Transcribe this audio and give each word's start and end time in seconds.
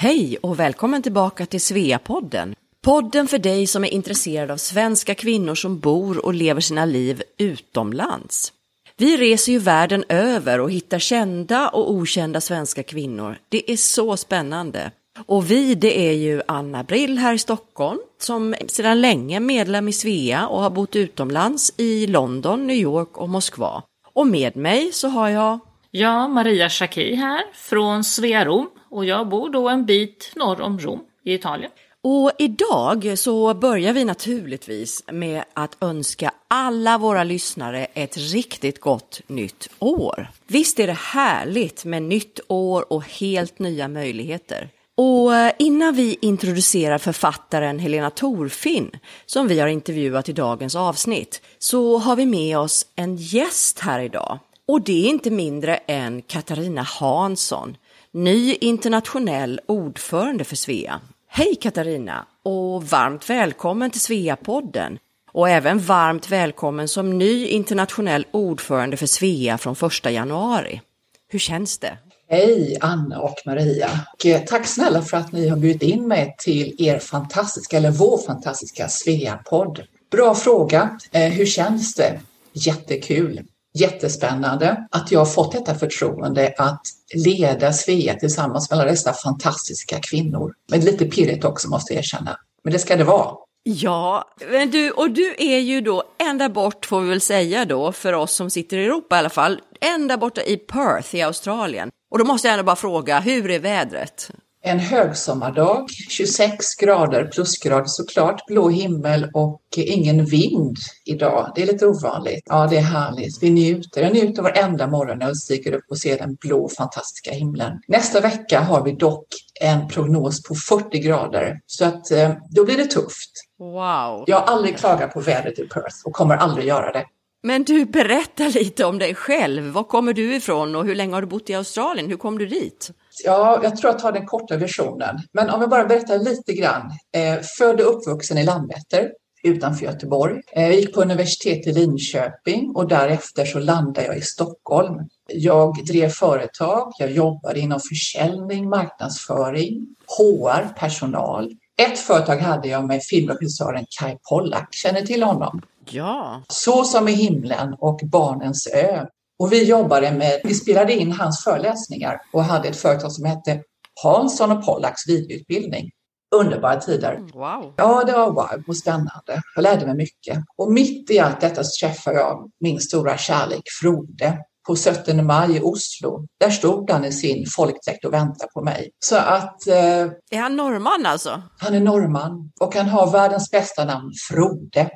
Hej 0.00 0.38
och 0.42 0.60
välkommen 0.60 1.02
tillbaka 1.02 1.46
till 1.46 1.60
Sveapodden. 1.60 2.54
Podden 2.84 3.26
för 3.26 3.38
dig 3.38 3.66
som 3.66 3.84
är 3.84 3.88
intresserad 3.88 4.50
av 4.50 4.56
svenska 4.56 5.14
kvinnor 5.14 5.54
som 5.54 5.78
bor 5.78 6.24
och 6.24 6.34
lever 6.34 6.60
sina 6.60 6.84
liv 6.84 7.22
utomlands. 7.38 8.52
Vi 8.96 9.16
reser 9.16 9.52
ju 9.52 9.58
världen 9.58 10.04
över 10.08 10.60
och 10.60 10.70
hittar 10.70 10.98
kända 10.98 11.68
och 11.68 11.92
okända 11.92 12.40
svenska 12.40 12.82
kvinnor. 12.82 13.38
Det 13.48 13.72
är 13.72 13.76
så 13.76 14.16
spännande. 14.16 14.90
Och 15.26 15.50
vi, 15.50 15.74
det 15.74 16.08
är 16.08 16.12
ju 16.12 16.42
Anna 16.48 16.84
Brill 16.84 17.18
här 17.18 17.34
i 17.34 17.38
Stockholm 17.38 18.00
som 18.20 18.54
sedan 18.66 19.00
länge 19.00 19.36
är 19.36 19.40
medlem 19.40 19.88
i 19.88 19.92
Svea 19.92 20.46
och 20.46 20.60
har 20.60 20.70
bott 20.70 20.96
utomlands 20.96 21.72
i 21.76 22.06
London, 22.06 22.66
New 22.66 22.76
York 22.76 23.16
och 23.16 23.28
Moskva. 23.28 23.82
Och 24.14 24.26
med 24.26 24.56
mig 24.56 24.92
så 24.92 25.08
har 25.08 25.28
jag 25.28 25.58
Ja, 25.90 26.28
Maria 26.28 26.68
Schacki 26.68 27.14
här 27.14 27.44
från 27.54 28.04
Svea 28.04 28.44
Rom 28.44 28.68
och 28.90 29.04
jag 29.04 29.28
bor 29.28 29.50
då 29.50 29.68
en 29.68 29.86
bit 29.86 30.32
norr 30.36 30.60
om 30.60 30.78
Rom 30.78 31.00
i 31.24 31.34
Italien. 31.34 31.70
Och 32.02 32.32
idag 32.38 33.18
så 33.18 33.54
börjar 33.54 33.92
vi 33.92 34.04
naturligtvis 34.04 35.04
med 35.12 35.44
att 35.54 35.76
önska 35.80 36.30
alla 36.48 36.98
våra 36.98 37.24
lyssnare 37.24 37.86
ett 37.94 38.16
riktigt 38.16 38.80
gott 38.80 39.20
nytt 39.26 39.68
år. 39.78 40.30
Visst 40.46 40.80
är 40.80 40.86
det 40.86 40.98
härligt 40.98 41.84
med 41.84 42.02
nytt 42.02 42.40
år 42.48 42.92
och 42.92 43.04
helt 43.04 43.58
nya 43.58 43.88
möjligheter. 43.88 44.68
Och 44.94 45.32
innan 45.58 45.94
vi 45.94 46.18
introducerar 46.20 46.98
författaren 46.98 47.78
Helena 47.78 48.10
Torfinn, 48.10 48.90
som 49.26 49.48
vi 49.48 49.60
har 49.60 49.68
intervjuat 49.68 50.28
i 50.28 50.32
dagens 50.32 50.76
avsnitt, 50.76 51.42
så 51.58 51.98
har 51.98 52.16
vi 52.16 52.26
med 52.26 52.58
oss 52.58 52.86
en 52.96 53.16
gäst 53.16 53.78
här 53.78 54.00
idag. 54.00 54.38
Och 54.66 54.82
det 54.82 55.06
är 55.06 55.08
inte 55.08 55.30
mindre 55.30 55.76
än 55.76 56.22
Katarina 56.22 56.82
Hansson, 56.82 57.76
ny 58.12 58.54
internationell 58.54 59.60
ordförande 59.66 60.44
för 60.44 60.56
Svea. 60.56 61.00
Hej 61.28 61.54
Katarina 61.54 62.26
och 62.42 62.84
varmt 62.84 63.30
välkommen 63.30 63.90
till 63.90 64.00
Svea-podden 64.00 64.98
och 65.32 65.48
även 65.48 65.78
varmt 65.78 66.30
välkommen 66.30 66.88
som 66.88 67.18
ny 67.18 67.46
internationell 67.46 68.26
ordförande 68.30 68.96
för 68.96 69.06
Svea 69.06 69.58
från 69.58 69.76
1 70.04 70.12
januari. 70.12 70.80
Hur 71.28 71.38
känns 71.38 71.78
det? 71.78 71.98
Hej 72.30 72.78
Anna 72.80 73.20
och 73.20 73.36
Maria. 73.46 73.90
Och 74.12 74.26
eh, 74.26 74.40
tack 74.44 74.66
snälla 74.66 75.02
för 75.02 75.16
att 75.16 75.32
ni 75.32 75.48
har 75.48 75.56
bjudit 75.56 75.82
in 75.82 76.08
mig 76.08 76.34
till 76.38 76.74
er 76.78 76.98
fantastiska, 76.98 77.76
eller 77.76 77.90
vår 77.90 78.18
fantastiska 78.18 78.88
Svea-podd. 78.88 79.82
Bra 80.10 80.34
fråga. 80.34 80.98
Eh, 81.12 81.32
hur 81.32 81.46
känns 81.46 81.94
det? 81.94 82.20
Jättekul 82.52 83.40
jättespännande 83.74 84.86
att 84.90 85.12
jag 85.12 85.20
har 85.20 85.26
fått 85.26 85.52
detta 85.52 85.74
förtroende 85.74 86.54
att 86.58 86.82
leda 87.14 87.72
Svea 87.72 88.14
tillsammans 88.14 88.70
med 88.70 88.78
alla 88.78 88.90
dessa 88.90 89.12
fantastiska 89.12 89.98
kvinnor. 90.02 90.52
Men 90.70 90.80
lite 90.80 91.04
pirrigt 91.04 91.44
också 91.44 91.68
måste 91.68 91.92
jag 91.92 91.98
erkänna. 91.98 92.36
Men 92.64 92.72
det 92.72 92.78
ska 92.78 92.96
det 92.96 93.04
vara. 93.04 93.34
Ja, 93.62 94.24
men 94.50 94.70
du, 94.70 94.90
och 94.90 95.10
du 95.10 95.34
är 95.38 95.58
ju 95.58 95.80
då 95.80 96.02
ända 96.18 96.48
bort 96.48 96.86
får 96.86 97.00
vi 97.00 97.08
väl 97.08 97.20
säga 97.20 97.64
då, 97.64 97.92
för 97.92 98.12
oss 98.12 98.32
som 98.32 98.50
sitter 98.50 98.76
i 98.76 98.84
Europa 98.84 99.16
i 99.16 99.18
alla 99.18 99.30
fall, 99.30 99.60
ända 99.80 100.16
borta 100.16 100.42
i 100.42 100.56
Perth 100.56 101.14
i 101.14 101.22
Australien. 101.22 101.90
Och 102.10 102.18
då 102.18 102.24
måste 102.24 102.48
jag 102.48 102.52
ändå 102.52 102.64
bara 102.64 102.76
fråga, 102.76 103.20
hur 103.20 103.50
är 103.50 103.58
vädret? 103.58 104.30
En 104.62 104.78
högsommardag, 104.78 105.90
26 106.08 106.74
grader 106.74 107.24
plusgrader 107.24 107.84
såklart, 107.86 108.46
blå 108.46 108.68
himmel 108.68 109.30
och 109.34 109.62
ingen 109.76 110.24
vind 110.24 110.76
idag. 111.04 111.52
Det 111.54 111.62
är 111.62 111.66
lite 111.66 111.86
ovanligt. 111.86 112.42
Ja, 112.46 112.66
det 112.66 112.76
är 112.76 112.82
härligt. 112.82 113.42
Vi 113.42 113.50
njuter. 113.50 114.02
Jag 114.02 114.12
njuter 114.12 114.42
varenda 114.42 114.86
morgon 114.86 115.18
när 115.18 115.26
jag 115.26 115.36
stiger 115.36 115.72
upp 115.72 115.84
och 115.90 115.98
ser 115.98 116.18
den 116.18 116.34
blå 116.34 116.68
fantastiska 116.68 117.30
himlen. 117.30 117.72
Nästa 117.88 118.20
vecka 118.20 118.60
har 118.60 118.84
vi 118.84 118.92
dock 118.92 119.26
en 119.60 119.88
prognos 119.88 120.42
på 120.42 120.54
40 120.54 120.98
grader 120.98 121.60
så 121.66 121.84
att 121.84 122.10
eh, 122.10 122.32
då 122.50 122.64
blir 122.64 122.76
det 122.76 122.86
tufft. 122.86 123.30
Wow! 123.58 124.24
Jag 124.26 124.40
har 124.40 124.46
aldrig 124.46 124.78
klagat 124.78 125.12
på 125.12 125.20
vädret 125.20 125.58
i 125.58 125.62
Perth 125.62 125.96
och 126.04 126.12
kommer 126.12 126.36
aldrig 126.36 126.66
göra 126.66 126.92
det. 126.92 127.04
Men 127.42 127.64
du, 127.64 127.84
berätta 127.84 128.48
lite 128.48 128.84
om 128.84 128.98
dig 128.98 129.14
själv. 129.14 129.64
Var 129.64 129.84
kommer 129.84 130.12
du 130.12 130.34
ifrån 130.34 130.76
och 130.76 130.84
hur 130.84 130.94
länge 130.94 131.14
har 131.14 131.20
du 131.20 131.26
bott 131.26 131.50
i 131.50 131.54
Australien? 131.54 132.08
Hur 132.08 132.16
kom 132.16 132.38
du 132.38 132.46
dit? 132.46 132.90
Ja, 133.24 133.60
jag 133.62 133.76
tror 133.76 133.92
jag 133.92 133.98
tar 133.98 134.12
den 134.12 134.26
korta 134.26 134.56
versionen. 134.56 135.18
Men 135.32 135.50
om 135.50 135.60
jag 135.60 135.70
bara 135.70 135.84
berättar 135.84 136.18
lite 136.18 136.52
grann. 136.52 136.90
Eh, 137.16 137.40
född 137.58 137.80
och 137.80 137.96
uppvuxen 137.96 138.38
i 138.38 138.44
Landvetter 138.44 139.10
utanför 139.42 139.84
Göteborg. 139.84 140.40
Eh, 140.52 140.62
jag 140.62 140.74
gick 140.74 140.94
på 140.94 141.02
universitet 141.02 141.66
i 141.66 141.72
Linköping 141.72 142.76
och 142.76 142.88
därefter 142.88 143.44
så 143.44 143.58
landade 143.58 144.06
jag 144.06 144.16
i 144.16 144.22
Stockholm. 144.22 145.08
Jag 145.28 145.84
drev 145.86 146.08
företag, 146.08 146.92
jag 146.98 147.10
jobbade 147.10 147.60
inom 147.60 147.80
försäljning, 147.80 148.68
marknadsföring, 148.68 149.86
HR, 150.18 150.74
personal. 150.78 151.50
Ett 151.82 151.98
företag 151.98 152.36
hade 152.36 152.68
jag 152.68 152.86
med 152.86 153.02
filmregissören 153.02 153.84
Kai 154.00 154.16
Pollak. 154.30 154.74
Känner 154.74 155.02
till 155.02 155.22
honom? 155.22 155.62
Ja. 155.90 156.42
Så 156.48 156.84
som 156.84 157.08
i 157.08 157.12
himlen 157.12 157.74
och 157.78 158.00
Barnens 158.04 158.66
ö. 158.66 159.06
Och 159.38 159.52
vi 159.52 159.64
jobbade 159.64 160.12
med, 160.12 160.40
vi 160.44 160.54
spelade 160.54 160.92
in 160.92 161.12
hans 161.12 161.44
föreläsningar 161.44 162.20
och 162.32 162.44
hade 162.44 162.68
ett 162.68 162.76
företag 162.76 163.12
som 163.12 163.24
hette 163.24 163.62
Hansson 164.02 164.52
och 164.52 164.64
Pollaks 164.64 165.08
videoutbildning. 165.08 165.90
Underbara 166.36 166.80
tider. 166.80 167.14
Mm, 167.14 167.26
wow. 167.26 167.74
Ja, 167.76 168.04
det 168.04 168.12
var 168.12 168.32
wow 168.32 168.64
och 168.66 168.76
spännande. 168.76 169.42
Jag 169.54 169.62
lärde 169.62 169.86
mig 169.86 169.96
mycket. 169.96 170.38
Och 170.56 170.72
mitt 170.72 171.10
i 171.10 171.18
allt 171.18 171.40
detta 171.40 171.64
så 171.64 171.86
träffade 171.86 172.16
jag 172.16 172.50
min 172.60 172.80
stora 172.80 173.16
kärlek 173.16 173.62
Frode 173.80 174.38
på 174.66 174.76
17 174.76 175.26
maj 175.26 175.56
i 175.56 175.60
Oslo. 175.60 176.26
Där 176.40 176.50
stod 176.50 176.90
han 176.90 177.04
i 177.04 177.12
sin 177.12 177.46
folkdräkt 177.56 178.04
och 178.04 178.12
väntade 178.12 178.50
på 178.54 178.60
mig. 178.60 178.90
Så 178.98 179.16
att... 179.16 179.66
Eh, 179.66 180.06
är 180.30 180.38
han 180.38 180.56
norrman 180.56 181.06
alltså? 181.06 181.42
Han 181.58 181.74
är 181.74 181.80
norrman 181.80 182.50
och 182.60 182.74
han 182.74 182.88
har 182.88 183.10
världens 183.10 183.50
bästa 183.50 183.84
namn, 183.84 184.12
Frode. 184.28 184.90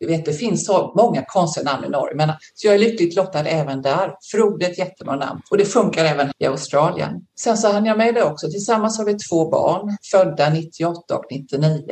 Du 0.00 0.06
vet, 0.06 0.24
det 0.24 0.32
finns 0.32 0.66
så 0.66 0.92
många 0.96 1.24
konstiga 1.26 1.64
namn 1.72 1.84
i 1.84 1.88
Norge, 1.88 2.14
men 2.14 2.32
så 2.54 2.66
jag 2.66 2.74
är 2.74 2.78
lyckligt 2.78 3.16
lottad 3.16 3.44
även 3.46 3.82
där. 3.82 4.14
Frode 4.32 4.66
är 4.66 4.70
ett 4.70 4.78
jättebra 4.78 5.16
namn 5.16 5.40
och 5.50 5.58
det 5.58 5.64
funkar 5.64 6.04
även 6.04 6.30
i 6.38 6.46
Australien. 6.46 7.12
Sen 7.40 7.58
så 7.58 7.72
hann 7.72 7.84
jag 7.86 7.98
med 7.98 8.14
det 8.14 8.22
också. 8.24 8.50
Tillsammans 8.50 8.98
har 8.98 9.04
vi 9.04 9.14
två 9.14 9.50
barn, 9.50 9.96
födda 10.10 10.50
98 10.50 11.16
och 11.16 11.24
99. 11.30 11.82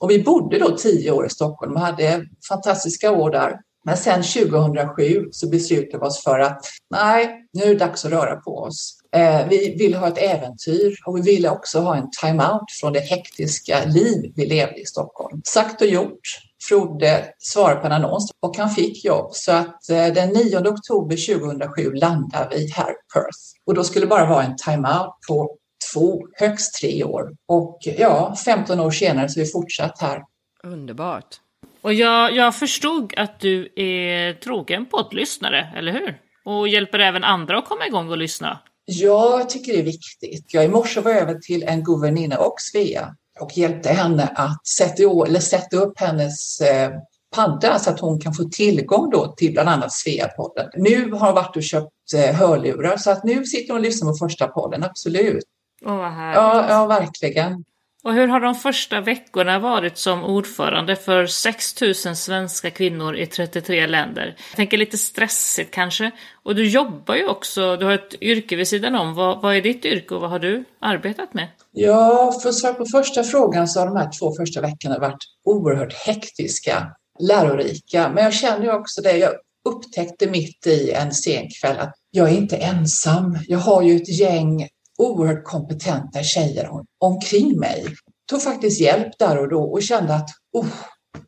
Och 0.00 0.10
vi 0.10 0.22
bodde 0.22 0.58
då 0.58 0.76
tio 0.76 1.10
år 1.10 1.26
i 1.26 1.30
Stockholm 1.30 1.74
och 1.74 1.80
hade 1.80 2.24
fantastiska 2.48 3.10
år 3.10 3.30
där. 3.30 3.56
Men 3.84 3.96
sen 3.96 4.22
2007 4.22 5.28
så 5.30 5.48
beslutade 5.48 5.98
vi 5.98 6.06
oss 6.06 6.24
för 6.24 6.38
att 6.38 6.64
nej, 6.90 7.48
nu 7.52 7.62
är 7.62 7.68
det 7.68 7.74
dags 7.74 8.04
att 8.04 8.10
röra 8.10 8.36
på 8.36 8.58
oss. 8.58 8.95
Eh, 9.12 9.48
vi 9.48 9.76
ville 9.78 9.96
ha 9.96 10.08
ett 10.08 10.18
äventyr 10.18 10.96
och 11.06 11.16
vi 11.16 11.20
ville 11.20 11.50
också 11.50 11.80
ha 11.80 11.96
en 11.96 12.10
time-out 12.22 12.70
från 12.80 12.92
det 12.92 13.00
hektiska 13.00 13.84
liv 13.84 14.32
vi 14.36 14.46
levde 14.46 14.80
i 14.80 14.84
Stockholm. 14.84 15.40
Sagt 15.44 15.80
och 15.80 15.88
gjort. 15.88 16.20
Frode 16.68 17.24
svarade 17.38 17.80
på 17.80 17.86
en 17.86 17.92
annons 17.92 18.30
och 18.40 18.56
han 18.56 18.70
fick 18.70 19.04
jobb. 19.04 19.30
Så 19.32 19.52
att 19.52 19.90
eh, 19.90 20.06
den 20.06 20.28
9 20.28 20.58
oktober 20.58 21.34
2007 21.34 21.92
landade 21.92 22.56
vi 22.56 22.70
här 22.70 22.90
i 22.90 22.96
Perth. 23.14 23.38
Och 23.66 23.74
då 23.74 23.84
skulle 23.84 24.04
det 24.04 24.10
bara 24.10 24.26
vara 24.26 24.44
en 24.44 24.56
time-out 24.56 25.10
på 25.28 25.56
två, 25.92 26.26
högst 26.32 26.74
tre 26.80 27.04
år. 27.04 27.30
Och 27.48 27.78
ja, 27.82 28.36
15 28.44 28.80
år 28.80 28.90
senare 28.90 29.28
så 29.28 29.40
är 29.40 29.44
vi 29.44 29.50
fortsatt 29.50 30.00
här. 30.00 30.22
Underbart. 30.62 31.36
Och 31.80 31.94
jag, 31.94 32.34
jag 32.34 32.56
förstod 32.56 33.14
att 33.16 33.40
du 33.40 33.72
är 33.76 34.32
trogen 34.32 34.86
poddlyssnare, 34.86 35.72
eller 35.76 35.92
hur? 35.92 36.18
Och 36.44 36.68
hjälper 36.68 36.98
även 36.98 37.24
andra 37.24 37.58
att 37.58 37.68
komma 37.68 37.86
igång 37.86 38.10
och 38.10 38.18
lyssna. 38.18 38.58
Ja, 38.88 39.38
jag 39.38 39.50
tycker 39.50 39.72
det 39.72 39.78
är 39.78 39.82
viktigt. 39.82 40.54
Jag 40.54 40.64
i 40.64 40.68
morse 40.68 41.00
var 41.00 41.12
över 41.12 41.34
till 41.34 41.62
en 41.62 41.84
guvernina 41.84 42.38
och 42.38 42.60
Svea 42.60 43.14
och 43.40 43.58
hjälpte 43.58 43.88
henne 43.88 44.32
att 44.34 44.66
sätta, 44.66 45.02
eller 45.02 45.40
sätta 45.40 45.76
upp 45.76 46.00
hennes 46.00 46.60
eh, 46.60 46.90
padda 47.34 47.78
så 47.78 47.90
att 47.90 48.00
hon 48.00 48.20
kan 48.20 48.34
få 48.34 48.44
tillgång 48.44 49.10
då 49.10 49.34
till 49.36 49.52
bland 49.52 49.68
annat 49.68 49.92
Svea-podden. 49.92 50.70
Nu 50.74 51.12
har 51.12 51.26
hon 51.26 51.34
varit 51.34 51.56
och 51.56 51.62
köpt 51.62 52.12
eh, 52.14 52.34
hörlurar 52.34 52.96
så 52.96 53.10
att 53.10 53.24
nu 53.24 53.44
sitter 53.44 53.72
hon 53.72 53.76
och 53.76 53.82
lyssnar 53.82 54.10
på 54.10 54.16
första 54.16 54.46
podden, 54.46 54.84
absolut. 54.84 55.44
Åh, 55.84 56.08
härligt. 56.08 56.36
Ja, 56.36 56.66
ja, 56.68 56.86
verkligen. 56.86 57.64
Och 58.06 58.14
hur 58.14 58.28
har 58.28 58.40
de 58.40 58.54
första 58.54 59.00
veckorna 59.00 59.58
varit 59.58 59.98
som 59.98 60.24
ordförande 60.24 60.96
för 60.96 61.26
6 61.26 61.80
000 61.80 61.94
svenska 61.94 62.70
kvinnor 62.70 63.16
i 63.16 63.26
33 63.26 63.86
länder? 63.86 64.36
Jag 64.50 64.56
tänker 64.56 64.76
lite 64.76 64.98
stressigt 64.98 65.70
kanske. 65.70 66.10
Och 66.42 66.54
du 66.54 66.68
jobbar 66.68 67.14
ju 67.14 67.28
också, 67.28 67.76
du 67.76 67.84
har 67.84 67.92
ett 67.92 68.22
yrke 68.22 68.56
vid 68.56 68.68
sidan 68.68 68.94
om. 68.94 69.14
Vad, 69.14 69.42
vad 69.42 69.56
är 69.56 69.62
ditt 69.62 69.84
yrke 69.84 70.14
och 70.14 70.20
vad 70.20 70.30
har 70.30 70.38
du 70.38 70.64
arbetat 70.80 71.34
med? 71.34 71.48
Ja, 71.72 72.38
för 72.42 72.48
att 72.48 72.54
svara 72.54 72.74
på 72.74 72.86
första 72.86 73.22
frågan 73.22 73.68
så 73.68 73.80
har 73.80 73.86
de 73.86 73.96
här 73.96 74.10
två 74.18 74.34
första 74.34 74.60
veckorna 74.60 74.98
varit 74.98 75.24
oerhört 75.44 75.92
hektiska, 75.92 76.86
lärorika. 77.18 78.10
Men 78.14 78.24
jag 78.24 78.34
känner 78.34 78.64
ju 78.64 78.72
också 78.72 79.02
det, 79.02 79.16
jag 79.16 79.32
upptäckte 79.68 80.30
mitt 80.30 80.66
i 80.66 80.90
en 80.90 81.12
sen 81.12 81.48
kväll 81.60 81.78
att 81.78 81.94
jag 82.10 82.28
är 82.30 82.36
inte 82.36 82.56
ensam. 82.56 83.38
Jag 83.48 83.58
har 83.58 83.82
ju 83.82 83.96
ett 83.96 84.18
gäng 84.20 84.68
oerhört 84.98 85.44
kompetenta 85.44 86.22
tjejer 86.22 86.70
omkring 86.98 87.58
mig. 87.58 87.86
Tog 88.30 88.42
faktiskt 88.42 88.80
hjälp 88.80 89.18
där 89.18 89.38
och 89.38 89.48
då 89.48 89.62
och 89.62 89.82
kände 89.82 90.14
att 90.14 90.28
oh, 90.52 90.66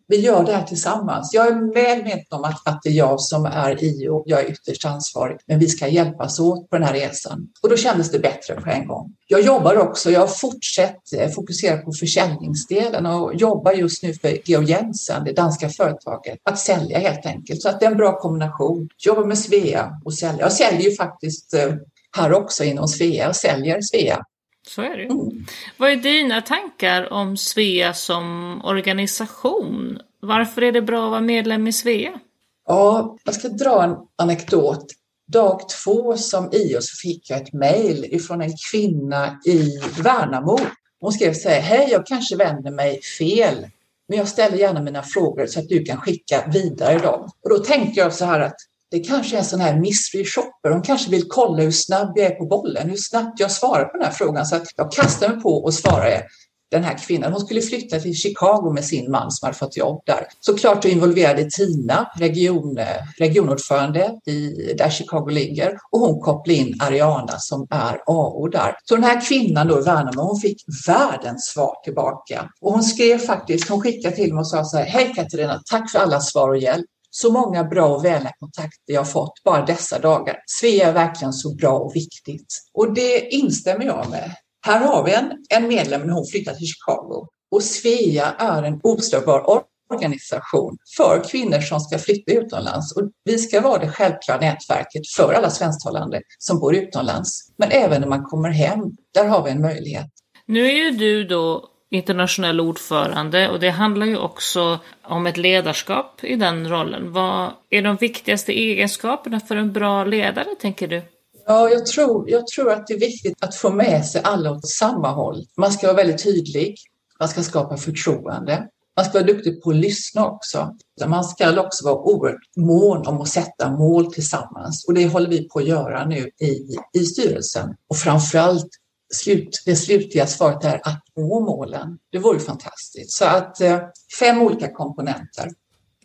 vi 0.08 0.20
gör 0.20 0.44
det 0.44 0.52
här 0.52 0.64
tillsammans. 0.64 1.30
Jag 1.34 1.46
är 1.46 1.52
väl 1.52 1.64
medveten 1.64 2.38
om 2.38 2.44
att, 2.44 2.68
att 2.68 2.80
det 2.82 2.88
är 2.88 2.94
jag 2.94 3.20
som 3.20 3.44
är 3.44 3.84
IO, 3.84 4.22
jag 4.26 4.40
är 4.40 4.50
ytterst 4.50 4.84
ansvarig, 4.84 5.36
men 5.46 5.58
vi 5.58 5.68
ska 5.68 5.88
hjälpas 5.88 6.40
åt 6.40 6.70
på 6.70 6.76
den 6.76 6.86
här 6.86 6.92
resan. 6.92 7.48
Och 7.62 7.68
då 7.68 7.76
kändes 7.76 8.10
det 8.10 8.18
bättre 8.18 8.54
på 8.54 8.70
en 8.70 8.86
gång. 8.86 9.14
Jag 9.26 9.40
jobbar 9.40 9.76
också, 9.76 10.10
jag 10.10 10.20
har 10.20 10.26
fortsatt 10.26 11.12
eh, 11.16 11.30
fokusera 11.30 11.76
på 11.76 11.92
försäljningsdelen 11.92 13.06
och 13.06 13.34
jobbar 13.34 13.72
just 13.72 14.02
nu 14.02 14.14
för 14.14 14.48
Georg 14.48 14.70
Jensen, 14.70 15.24
det 15.24 15.32
danska 15.32 15.68
företaget, 15.68 16.38
att 16.42 16.58
sälja 16.58 16.98
helt 16.98 17.26
enkelt. 17.26 17.62
Så 17.62 17.68
att 17.68 17.80
det 17.80 17.86
är 17.86 17.90
en 17.90 17.96
bra 17.96 18.20
kombination. 18.20 18.88
Jobbar 18.98 19.24
med 19.24 19.38
Svea 19.38 20.00
och 20.04 20.14
sälja. 20.14 20.40
Jag 20.40 20.52
säljer 20.52 20.90
ju 20.90 20.96
faktiskt 20.96 21.54
eh, 21.54 21.74
här 22.18 22.32
också 22.32 22.64
inom 22.64 22.88
Svea 22.88 23.28
och 23.28 23.36
säljer 23.36 23.80
Svea. 23.80 24.24
Så 24.68 24.82
är 24.82 24.96
det 24.96 25.02
ju. 25.02 25.10
Mm. 25.10 25.46
Vad 25.76 25.90
är 25.90 25.96
dina 25.96 26.42
tankar 26.42 27.12
om 27.12 27.36
Svea 27.36 27.94
som 27.94 28.60
organisation? 28.64 29.98
Varför 30.20 30.62
är 30.62 30.72
det 30.72 30.82
bra 30.82 31.04
att 31.04 31.10
vara 31.10 31.20
medlem 31.20 31.66
i 31.66 31.72
Svea? 31.72 32.20
Ja, 32.66 33.16
jag 33.24 33.34
ska 33.34 33.48
dra 33.48 33.84
en 33.84 33.96
anekdot. 34.16 34.86
Dag 35.32 35.68
två 35.68 36.16
som 36.16 36.50
IO 36.52 36.80
så 36.80 36.96
fick 36.96 37.30
jag 37.30 37.42
ett 37.42 37.52
mejl 37.52 38.04
ifrån 38.04 38.42
en 38.42 38.52
kvinna 38.70 39.38
i 39.46 39.80
Värnamo. 40.02 40.58
Hon 41.00 41.12
skrev 41.12 41.34
så 41.34 41.48
här, 41.48 41.60
hej 41.60 41.88
jag 41.90 42.06
kanske 42.06 42.36
vänder 42.36 42.70
mig 42.70 43.02
fel, 43.02 43.66
men 44.08 44.18
jag 44.18 44.28
ställer 44.28 44.56
gärna 44.56 44.82
mina 44.82 45.02
frågor 45.02 45.46
så 45.46 45.60
att 45.60 45.68
du 45.68 45.84
kan 45.84 46.00
skicka 46.00 46.50
vidare 46.52 46.98
dem. 46.98 47.30
Och 47.44 47.50
då 47.50 47.58
tänkte 47.58 48.00
jag 48.00 48.14
så 48.14 48.24
här 48.24 48.40
att 48.40 48.56
det 48.90 48.98
kanske 48.98 49.38
är 49.38 49.42
sådana 49.42 49.64
här 49.64 49.80
mystery 49.80 50.24
shopper. 50.24 50.70
De 50.70 50.82
kanske 50.82 51.10
vill 51.10 51.24
kolla 51.28 51.62
hur 51.62 51.70
snabb 51.70 52.12
jag 52.16 52.26
är 52.26 52.34
på 52.34 52.46
bollen, 52.46 52.88
hur 52.88 52.96
snabbt 52.96 53.40
jag 53.40 53.50
svarar 53.50 53.84
på 53.84 53.96
den 53.96 54.06
här 54.06 54.12
frågan. 54.12 54.46
Så 54.46 54.56
att 54.56 54.66
jag 54.76 54.92
kastar 54.92 55.28
mig 55.28 55.40
på 55.40 55.64
och 55.64 55.74
svarar 55.74 56.22
den 56.70 56.84
här 56.84 56.98
kvinnan. 56.98 57.32
Hon 57.32 57.40
skulle 57.40 57.60
flytta 57.60 58.00
till 58.00 58.14
Chicago 58.14 58.72
med 58.74 58.84
sin 58.84 59.10
man 59.10 59.30
som 59.30 59.46
hade 59.46 59.58
fått 59.58 59.76
jobb 59.76 60.02
där. 60.06 60.26
Såklart 60.40 60.82
då 60.82 60.88
involverade 60.88 61.50
Tina, 61.50 62.10
region, 62.16 62.78
regionordförande 63.18 64.18
i, 64.26 64.48
där 64.78 64.90
Chicago 64.90 65.28
ligger 65.28 65.78
och 65.90 66.00
hon 66.00 66.20
kopplade 66.20 66.58
in 66.58 66.80
Ariana 66.80 67.38
som 67.38 67.66
är 67.70 67.98
AO 68.06 68.48
där. 68.48 68.76
Så 68.84 68.94
den 68.94 69.04
här 69.04 69.28
kvinnan 69.28 69.68
då 69.68 69.78
i 69.78 69.82
Värnamo, 69.82 70.22
hon 70.22 70.40
fick 70.40 70.64
världens 70.88 71.46
svar 71.46 71.74
tillbaka. 71.84 72.50
Och 72.60 72.72
hon 72.72 72.82
skrev 72.82 73.18
faktiskt, 73.18 73.68
hon 73.68 73.80
skickade 73.80 74.16
till 74.16 74.34
mig 74.34 74.40
och 74.40 74.48
sa 74.48 74.64
så 74.64 74.76
här, 74.76 74.84
hej 74.84 75.12
Katarina, 75.16 75.62
tack 75.70 75.90
för 75.90 75.98
alla 75.98 76.20
svar 76.20 76.48
och 76.48 76.58
hjälp. 76.58 76.86
Så 77.20 77.32
många 77.32 77.64
bra 77.64 77.88
och 77.88 78.04
vänliga 78.04 78.32
kontakter 78.38 78.92
jag 78.92 79.12
fått 79.12 79.42
bara 79.44 79.64
dessa 79.64 79.98
dagar. 79.98 80.36
Svea 80.46 80.88
är 80.88 80.92
verkligen 80.92 81.32
så 81.32 81.54
bra 81.54 81.78
och 81.78 81.96
viktigt. 81.96 82.46
Och 82.74 82.94
det 82.94 83.28
instämmer 83.34 83.84
jag 83.84 84.10
med. 84.10 84.34
Här 84.66 84.86
har 84.86 85.04
vi 85.04 85.14
en, 85.14 85.32
en 85.48 85.68
medlem 85.68 86.00
när 86.00 86.14
hon 86.14 86.26
flyttar 86.26 86.54
till 86.54 86.66
Chicago 86.66 87.26
och 87.50 87.62
Svea 87.62 88.34
är 88.38 88.62
en 88.62 88.80
oslagbar 88.82 89.64
organisation 89.94 90.76
för 90.96 91.24
kvinnor 91.30 91.60
som 91.60 91.80
ska 91.80 91.98
flytta 91.98 92.32
utomlands. 92.32 92.96
Och 92.96 93.10
vi 93.24 93.38
ska 93.38 93.60
vara 93.60 93.78
det 93.78 93.88
självklara 93.88 94.40
nätverket 94.40 95.02
för 95.16 95.32
alla 95.32 95.50
svensktalande 95.50 96.20
som 96.38 96.60
bor 96.60 96.74
utomlands. 96.74 97.52
Men 97.56 97.70
även 97.70 98.00
när 98.00 98.08
man 98.08 98.24
kommer 98.24 98.50
hem, 98.50 98.80
där 99.14 99.24
har 99.24 99.44
vi 99.44 99.50
en 99.50 99.60
möjlighet. 99.60 100.10
Nu 100.46 100.66
är 100.66 100.72
ju 100.72 100.90
du 100.90 101.24
då 101.24 101.64
internationell 101.90 102.60
ordförande 102.60 103.48
och 103.48 103.60
det 103.60 103.70
handlar 103.70 104.06
ju 104.06 104.16
också 104.16 104.78
om 105.02 105.26
ett 105.26 105.36
ledarskap 105.36 106.24
i 106.24 106.36
den 106.36 106.68
rollen. 106.68 107.12
Vad 107.12 107.50
är 107.70 107.82
de 107.82 107.96
viktigaste 107.96 108.52
egenskaperna 108.52 109.40
för 109.40 109.56
en 109.56 109.72
bra 109.72 110.04
ledare, 110.04 110.54
tänker 110.60 110.88
du? 110.88 111.02
Ja, 111.46 111.70
jag 111.70 111.86
tror, 111.86 112.30
jag 112.30 112.46
tror 112.46 112.72
att 112.72 112.86
det 112.86 112.94
är 112.94 113.00
viktigt 113.00 113.36
att 113.40 113.54
få 113.54 113.70
med 113.70 114.06
sig 114.06 114.20
alla 114.24 114.50
åt 114.50 114.68
samma 114.68 115.10
håll. 115.10 115.44
Man 115.56 115.72
ska 115.72 115.86
vara 115.86 115.96
väldigt 115.96 116.22
tydlig. 116.22 116.76
Man 117.18 117.28
ska 117.28 117.42
skapa 117.42 117.76
förtroende. 117.76 118.68
Man 118.96 119.04
ska 119.04 119.18
vara 119.18 119.26
duktig 119.26 119.62
på 119.62 119.70
att 119.70 119.76
lyssna 119.76 120.26
också. 120.26 120.76
Man 121.06 121.24
ska 121.24 121.60
också 121.60 121.84
vara 121.84 121.96
oerhört 121.96 122.56
mån 122.56 123.06
om 123.06 123.20
att 123.20 123.28
sätta 123.28 123.70
mål 123.70 124.12
tillsammans 124.12 124.84
och 124.88 124.94
det 124.94 125.06
håller 125.06 125.28
vi 125.28 125.48
på 125.48 125.58
att 125.58 125.66
göra 125.66 126.04
nu 126.06 126.30
i, 126.40 126.76
i 126.92 127.04
styrelsen. 127.04 127.74
Och 127.88 127.96
framförallt 127.96 128.68
slut, 129.14 129.62
det 129.66 129.76
slutliga 129.76 130.26
svaret 130.26 130.64
är 130.64 130.80
att 130.84 131.02
nå 131.16 131.40
målen. 131.40 131.98
Det 132.12 132.18
vore 132.18 132.38
fantastiskt. 132.38 133.12
Så 133.12 133.24
att 133.24 133.60
eh, 133.60 133.78
fem 134.20 134.42
olika 134.42 134.72
komponenter. 134.72 135.48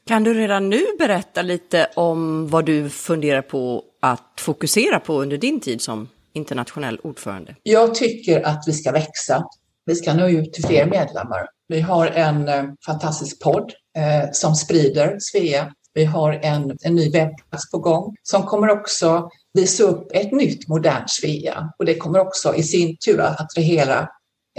Kan 0.05 0.23
du 0.23 0.33
redan 0.33 0.69
nu 0.69 0.85
berätta 0.99 1.41
lite 1.41 1.87
om 1.95 2.47
vad 2.47 2.65
du 2.65 2.89
funderar 2.89 3.41
på 3.41 3.83
att 4.01 4.33
fokusera 4.39 4.99
på 4.99 5.21
under 5.21 5.37
din 5.37 5.59
tid 5.59 5.81
som 5.81 6.09
internationell 6.33 6.99
ordförande? 7.03 7.55
Jag 7.63 7.95
tycker 7.95 8.41
att 8.41 8.63
vi 8.67 8.73
ska 8.73 8.91
växa. 8.91 9.45
Vi 9.85 9.95
ska 9.95 10.13
nå 10.13 10.29
ut 10.29 10.53
till 10.53 10.65
fler 10.65 10.85
medlemmar. 10.85 11.47
Vi 11.67 11.81
har 11.81 12.07
en 12.07 12.47
eh, 12.47 12.63
fantastisk 12.85 13.41
podd 13.41 13.71
eh, 13.97 14.29
som 14.31 14.55
sprider 14.55 15.15
Svea. 15.19 15.73
Vi 15.93 16.05
har 16.05 16.33
en, 16.33 16.77
en 16.81 16.95
ny 16.95 17.11
webbplats 17.11 17.71
på 17.71 17.77
gång 17.77 18.15
som 18.23 18.43
kommer 18.43 18.69
också 18.69 19.29
visa 19.53 19.83
upp 19.83 20.11
ett 20.13 20.31
nytt 20.31 20.67
modernt 20.67 21.09
Svea 21.09 21.73
och 21.79 21.85
det 21.85 21.95
kommer 21.95 22.19
också 22.19 22.55
i 22.55 22.63
sin 22.63 22.97
tur 22.97 23.19
att 23.19 23.41
attrahera 23.41 23.99